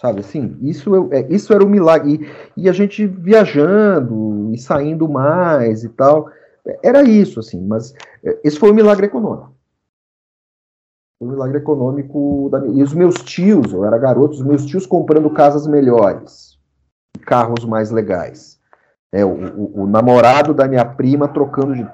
sabe 0.05 0.19
assim? 0.19 0.57
Isso, 0.61 1.09
é, 1.11 1.25
isso 1.29 1.53
era 1.53 1.63
um 1.63 1.69
milagre. 1.69 2.29
E, 2.55 2.63
e, 2.63 2.69
a 2.69 2.73
gente 2.73 3.05
viajando 3.07 4.51
e 4.53 4.57
saindo 4.57 5.07
mais 5.09 5.83
e 5.83 5.89
tal. 5.89 6.29
Era 6.83 7.03
isso, 7.03 7.39
assim, 7.39 7.61
mas 7.61 7.93
é, 8.23 8.39
esse 8.43 8.57
foi 8.57 8.71
um 8.71 8.75
milagre 8.75 9.05
econômico. 9.05 9.53
Um 11.19 11.29
milagre 11.29 11.57
econômico. 11.57 12.49
Da, 12.51 12.65
e 12.67 12.83
os 12.83 12.93
meus 12.93 13.15
tios, 13.15 13.71
eu 13.71 13.85
era 13.85 13.97
garoto, 13.97 14.35
os 14.35 14.43
meus 14.43 14.65
tios 14.65 14.85
comprando 14.85 15.29
casas 15.29 15.65
melhores, 15.67 16.57
carros 17.25 17.65
mais 17.65 17.91
legais. 17.91 18.59
É, 19.11 19.23
o, 19.23 19.29
o, 19.29 19.83
o 19.83 19.87
namorado 19.87 20.53
da 20.53 20.67
minha 20.67 20.83
prima 20.83 21.27
trocando, 21.27 21.73
de, 21.75 21.87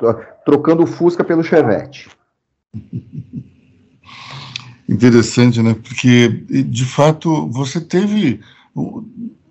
trocando 0.43 0.84
o 0.84 0.88
Fusca 0.88 1.24
pelo 1.24 1.43
Chevette. 1.43 2.09
Interessante, 4.89 5.61
né? 5.61 5.74
Porque, 5.74 6.28
de 6.28 6.84
fato, 6.84 7.47
você 7.49 7.80
teve 7.80 8.41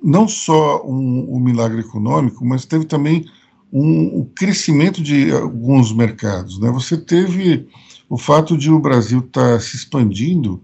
não 0.02 0.28
só 0.28 0.84
um, 0.84 1.34
um 1.34 1.40
milagre 1.40 1.80
econômico, 1.80 2.44
mas 2.44 2.66
teve 2.66 2.84
também 2.84 3.24
um, 3.72 4.20
um, 4.20 4.30
crescimento 4.34 5.02
de 5.02 5.32
alguns 5.32 5.94
mercados. 5.94 6.58
Né? 6.60 6.70
Você 6.70 6.96
teve 6.96 7.68
o 8.10 8.18
fato 8.18 8.58
de 8.58 8.72
o 8.72 8.80
Brasil 8.80 9.20
estar 9.20 9.52
tá 9.52 9.60
se 9.60 9.76
expandindo, 9.76 10.60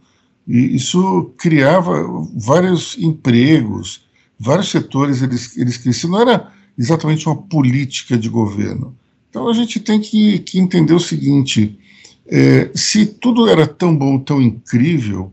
e 0.47 0.75
isso 0.75 1.33
criava 1.39 2.05
vários 2.35 2.99
empregos, 2.99 4.05
vários 4.39 4.69
setores 4.69 5.23
eles, 5.23 5.57
eles 5.57 5.79
cresciam. 5.79 6.11
Não 6.11 6.21
era 6.21 6.53
exatamente 6.77 7.27
uma 7.27 7.37
política 7.37 8.19
de 8.19 8.29
governo. 8.29 8.97
Então 9.31 9.49
a 9.49 9.53
gente 9.53 9.79
tem 9.79 10.01
que, 10.01 10.41
que 10.41 10.59
entender 10.59 10.93
o 10.93 11.01
seguinte: 11.01 11.79
é, 12.27 12.71
se 12.75 13.07
tudo 13.07 13.49
era 13.49 13.65
tão 13.65 13.97
bom, 13.97 14.19
tão 14.19 14.43
incrível, 14.43 15.33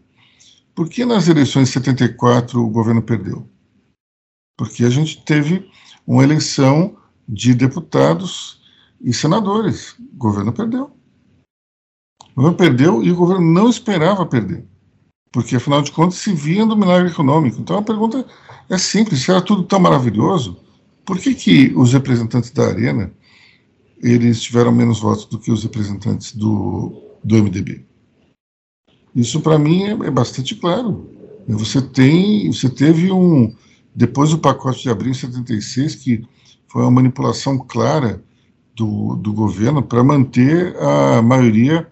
por 0.76 0.90
que 0.90 1.06
nas 1.06 1.28
eleições 1.28 1.70
de 1.70 1.74
74 1.74 2.64
o 2.64 2.70
governo 2.70 3.02
perdeu? 3.02 3.48
Porque 4.56 4.86
a 4.86 4.90
gente 4.90 5.24
teve 5.24 5.68
uma 6.06 6.24
eleição 6.24 6.96
de 7.28 7.56
deputados 7.56 8.62
e 9.02 9.12
senadores. 9.14 9.96
O 10.00 10.18
governo 10.18 10.54
perdeu. 10.54 10.92
O 12.36 12.42
governo 12.42 12.58
perdeu 12.58 13.04
e 13.04 13.12
o 13.12 13.16
governo 13.16 13.46
não 13.46 13.70
esperava 13.70 14.26
perder. 14.26 14.66
Porque, 15.32 15.56
afinal 15.56 15.82
de 15.82 15.92
contas, 15.92 16.20
se 16.20 16.34
via 16.34 16.66
do 16.66 16.78
milagre 16.78 17.10
econômico. 17.10 17.60
Então 17.60 17.78
a 17.78 17.82
pergunta 17.82 18.26
é 18.70 18.78
simples: 18.78 19.22
se 19.22 19.32
era 19.32 19.42
tudo 19.42 19.64
tão 19.64 19.80
maravilhoso, 19.80 20.58
por 21.06 21.18
que, 21.18 21.34
que 21.34 21.74
os 21.76 21.94
representantes 21.94 22.52
da 22.52 22.68
Arena 22.68 23.12
eles 24.04 24.42
tiveram 24.42 24.72
menos 24.72 25.00
votos 25.00 25.26
do 25.26 25.40
que 25.40 25.50
os 25.50 25.64
representantes 25.64 26.36
do, 26.36 27.02
do 27.24 27.42
MDB. 27.42 27.86
Isso 29.16 29.40
para 29.40 29.58
mim 29.58 29.84
é, 29.84 29.92
é, 29.92 30.12
bastante 30.12 30.56
claro. 30.56 31.10
Você 31.48 31.82
tem, 31.82 32.52
você 32.52 32.70
teve 32.70 33.12
um 33.12 33.56
depois 33.96 34.32
do 34.32 34.40
pacote 34.40 34.84
de 34.84 34.90
abril 34.90 35.12
em 35.12 35.16
76 35.16 35.96
que 35.96 36.26
foi 36.68 36.82
uma 36.82 36.92
manipulação 36.92 37.58
clara 37.58 38.22
do, 38.76 39.16
do 39.16 39.32
governo 39.32 39.82
para 39.82 40.04
manter 40.04 40.76
a 40.78 41.22
maioria 41.22 41.88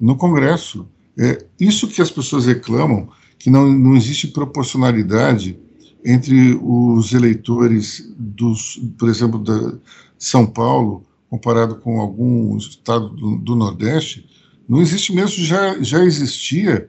no 0.00 0.16
Congresso. 0.16 0.88
É 1.18 1.44
isso 1.58 1.88
que 1.88 2.00
as 2.00 2.10
pessoas 2.10 2.46
reclamam 2.46 3.08
que 3.38 3.50
não, 3.50 3.70
não 3.70 3.96
existe 3.96 4.28
proporcionalidade 4.28 5.58
entre 6.04 6.58
os 6.62 7.12
eleitores 7.12 8.10
dos, 8.16 8.80
por 8.98 9.08
exemplo, 9.08 9.38
da 9.38 9.74
São 10.18 10.46
Paulo 10.46 11.04
comparado 11.28 11.76
com 11.76 12.00
algum 12.00 12.56
estado 12.56 13.08
do, 13.10 13.36
do 13.36 13.54
Nordeste, 13.54 14.26
não 14.68 14.82
existe 14.82 15.12
mesmo, 15.12 15.44
já, 15.44 15.80
já 15.80 16.04
existia, 16.04 16.88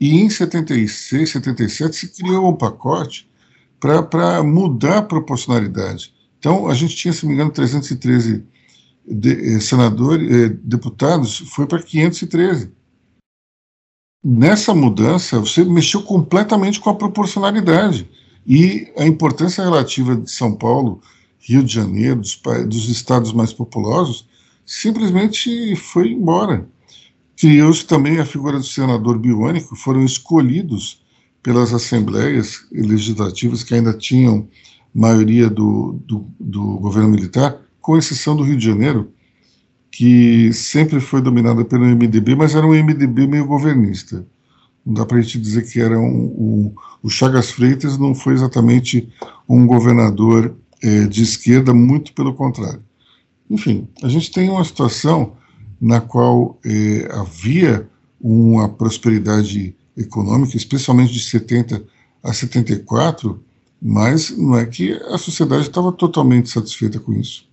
e 0.00 0.20
em 0.20 0.28
76, 0.28 1.30
77 1.30 1.96
se 1.96 2.08
criou 2.08 2.50
um 2.50 2.56
pacote 2.56 3.28
para 3.78 4.42
mudar 4.42 4.98
a 4.98 5.02
proporcionalidade. 5.02 6.12
Então, 6.38 6.68
a 6.68 6.74
gente 6.74 6.96
tinha, 6.96 7.12
se 7.12 7.22
não 7.22 7.30
me 7.30 7.34
engano, 7.34 7.50
313 7.50 8.44
de, 9.06 9.56
eh, 9.56 9.60
senadores, 9.60 10.30
eh, 10.30 10.48
deputados, 10.62 11.38
foi 11.50 11.66
para 11.66 11.82
513. 11.82 12.72
Nessa 14.24 14.74
mudança, 14.74 15.38
você 15.38 15.64
mexeu 15.64 16.02
completamente 16.02 16.80
com 16.80 16.90
a 16.90 16.94
proporcionalidade. 16.94 18.08
E 18.46 18.92
a 18.96 19.06
importância 19.06 19.62
relativa 19.62 20.16
de 20.16 20.30
São 20.30 20.54
Paulo 20.54 21.00
Rio 21.38 21.62
de 21.62 21.72
Janeiro, 21.72 22.20
dos, 22.20 22.40
dos 22.66 22.88
estados 22.88 23.32
mais 23.32 23.52
populosos, 23.52 24.26
simplesmente 24.64 25.76
foi 25.76 26.10
embora. 26.10 26.68
Criou-se 27.36 27.84
também 27.86 28.18
a 28.18 28.26
figura 28.26 28.58
do 28.58 28.64
senador 28.64 29.18
biônico, 29.18 29.76
foram 29.76 30.04
escolhidos 30.04 31.04
pelas 31.42 31.72
assembleias 31.72 32.66
legislativas 32.72 33.62
que 33.62 33.74
ainda 33.74 33.92
tinham 33.92 34.48
maioria 34.92 35.48
do, 35.48 36.00
do, 36.04 36.26
do 36.40 36.78
governo 36.78 37.10
militar, 37.10 37.60
com 37.86 37.96
exceção 37.96 38.34
do 38.34 38.42
Rio 38.42 38.56
de 38.56 38.66
Janeiro, 38.66 39.12
que 39.92 40.52
sempre 40.52 40.98
foi 40.98 41.22
dominada 41.22 41.64
pelo 41.64 41.84
MDB, 41.86 42.34
mas 42.34 42.56
era 42.56 42.66
um 42.66 42.74
MDB 42.74 43.28
meio 43.28 43.46
governista. 43.46 44.26
Não 44.84 44.92
dá 44.92 45.06
para 45.06 45.18
a 45.18 45.20
gente 45.20 45.38
dizer 45.38 45.70
que 45.70 45.80
era 45.80 45.96
um, 45.96 46.24
um, 46.24 46.74
o 47.00 47.08
Chagas 47.08 47.52
Freitas 47.52 47.96
não 47.96 48.12
foi 48.12 48.34
exatamente 48.34 49.08
um 49.48 49.64
governador 49.64 50.56
é, 50.82 51.04
de 51.04 51.22
esquerda, 51.22 51.72
muito 51.72 52.12
pelo 52.12 52.34
contrário. 52.34 52.82
Enfim, 53.48 53.86
a 54.02 54.08
gente 54.08 54.32
tem 54.32 54.50
uma 54.50 54.64
situação 54.64 55.34
na 55.80 56.00
qual 56.00 56.58
é, 56.64 57.08
havia 57.12 57.88
uma 58.20 58.68
prosperidade 58.68 59.76
econômica, 59.96 60.56
especialmente 60.56 61.12
de 61.12 61.20
70 61.20 61.84
a 62.20 62.32
74, 62.32 63.40
mas 63.80 64.36
não 64.36 64.58
é 64.58 64.66
que 64.66 64.92
a 64.92 65.16
sociedade 65.16 65.68
estava 65.68 65.92
totalmente 65.92 66.50
satisfeita 66.50 66.98
com 66.98 67.12
isso. 67.12 67.46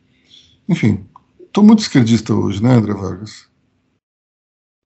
Enfim, 0.67 1.05
estou 1.39 1.63
muito 1.63 1.79
esquerdista 1.79 2.33
hoje, 2.33 2.61
né, 2.63 2.71
André 2.71 2.93
Vargas? 2.93 3.49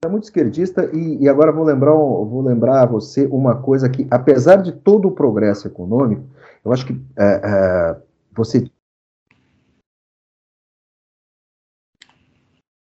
É 0.04 0.08
muito 0.08 0.26
esquerdista 0.26 0.90
e, 0.96 1.24
e, 1.24 1.30
agora 1.30 1.52
vou 1.52 1.64
lembrar, 1.64 1.92
vou 1.92 2.42
lembrar 2.42 2.84
a 2.84 2.86
você 2.86 3.26
uma 3.26 3.56
coisa 3.56 3.90
que, 3.90 4.08
apesar 4.12 4.58
de 4.58 4.72
todo 4.72 5.08
o 5.08 5.12
progresso 5.12 5.68
econômico, 5.68 6.24
eu 6.64 6.72
acho 6.72 6.86
que 6.86 6.94
é, 7.18 7.42
é, 7.44 8.02
você 8.32 8.70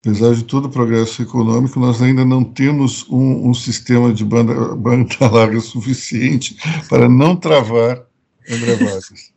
Apesar 0.04 0.34
de 0.34 0.42
todo 0.42 0.64
o 0.64 0.70
progresso 0.70 1.22
econômico, 1.22 1.78
nós 1.78 2.02
ainda 2.02 2.24
não 2.24 2.42
temos 2.42 3.08
um, 3.08 3.50
um 3.50 3.54
sistema 3.54 4.12
de 4.12 4.24
banda, 4.24 4.74
banda 4.74 5.14
larga 5.30 5.60
suficiente 5.60 6.56
para 6.88 7.08
não 7.08 7.36
travar 7.36 8.04
André 8.50 8.74
Vargas. 8.76 9.32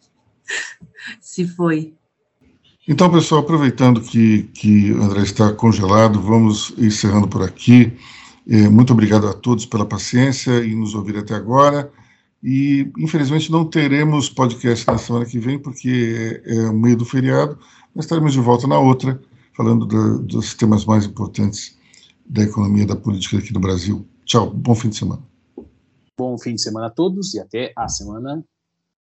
Se 1.21 1.47
foi. 1.47 1.93
Então, 2.87 3.11
pessoal, 3.11 3.41
aproveitando 3.41 3.99
que, 3.99 4.43
que 4.53 4.91
o 4.91 5.01
André 5.01 5.23
está 5.23 5.51
congelado, 5.51 6.21
vamos 6.21 6.71
encerrando 6.77 7.27
por 7.27 7.41
aqui. 7.41 7.97
É, 8.47 8.69
muito 8.69 8.93
obrigado 8.93 9.27
a 9.27 9.33
todos 9.33 9.65
pela 9.65 9.87
paciência 9.87 10.63
e 10.63 10.75
nos 10.75 10.93
ouvir 10.93 11.17
até 11.17 11.33
agora. 11.33 11.91
E, 12.43 12.91
infelizmente, 12.99 13.51
não 13.51 13.65
teremos 13.65 14.29
podcast 14.29 14.85
na 14.85 14.99
semana 14.99 15.25
que 15.25 15.39
vem, 15.39 15.57
porque 15.57 16.43
é, 16.45 16.57
é 16.57 16.69
o 16.69 16.73
meio 16.73 16.95
do 16.95 17.05
feriado, 17.05 17.57
mas 17.95 18.05
estaremos 18.05 18.33
de 18.33 18.39
volta 18.39 18.67
na 18.67 18.77
outra 18.77 19.19
falando 19.55 19.87
da, 19.87 20.17
dos 20.21 20.53
temas 20.53 20.85
mais 20.85 21.05
importantes 21.05 21.75
da 22.23 22.43
economia 22.43 22.85
da 22.85 22.95
política 22.95 23.39
aqui 23.39 23.51
no 23.51 23.59
Brasil. 23.59 24.07
Tchau, 24.25 24.51
bom 24.51 24.75
fim 24.75 24.89
de 24.89 24.97
semana. 24.97 25.23
Bom 26.15 26.37
fim 26.37 26.53
de 26.53 26.61
semana 26.61 26.87
a 26.87 26.91
todos 26.91 27.33
e 27.33 27.39
até 27.39 27.73
a 27.75 27.87
semana 27.87 28.43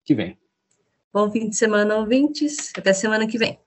que 0.03 0.15
vem. 0.15 0.35
Bom 1.13 1.29
fim 1.29 1.47
de 1.47 1.55
semana, 1.55 1.95
ouvintes. 1.95 2.71
Até 2.75 2.91
semana 2.91 3.27
que 3.27 3.37
vem. 3.37 3.59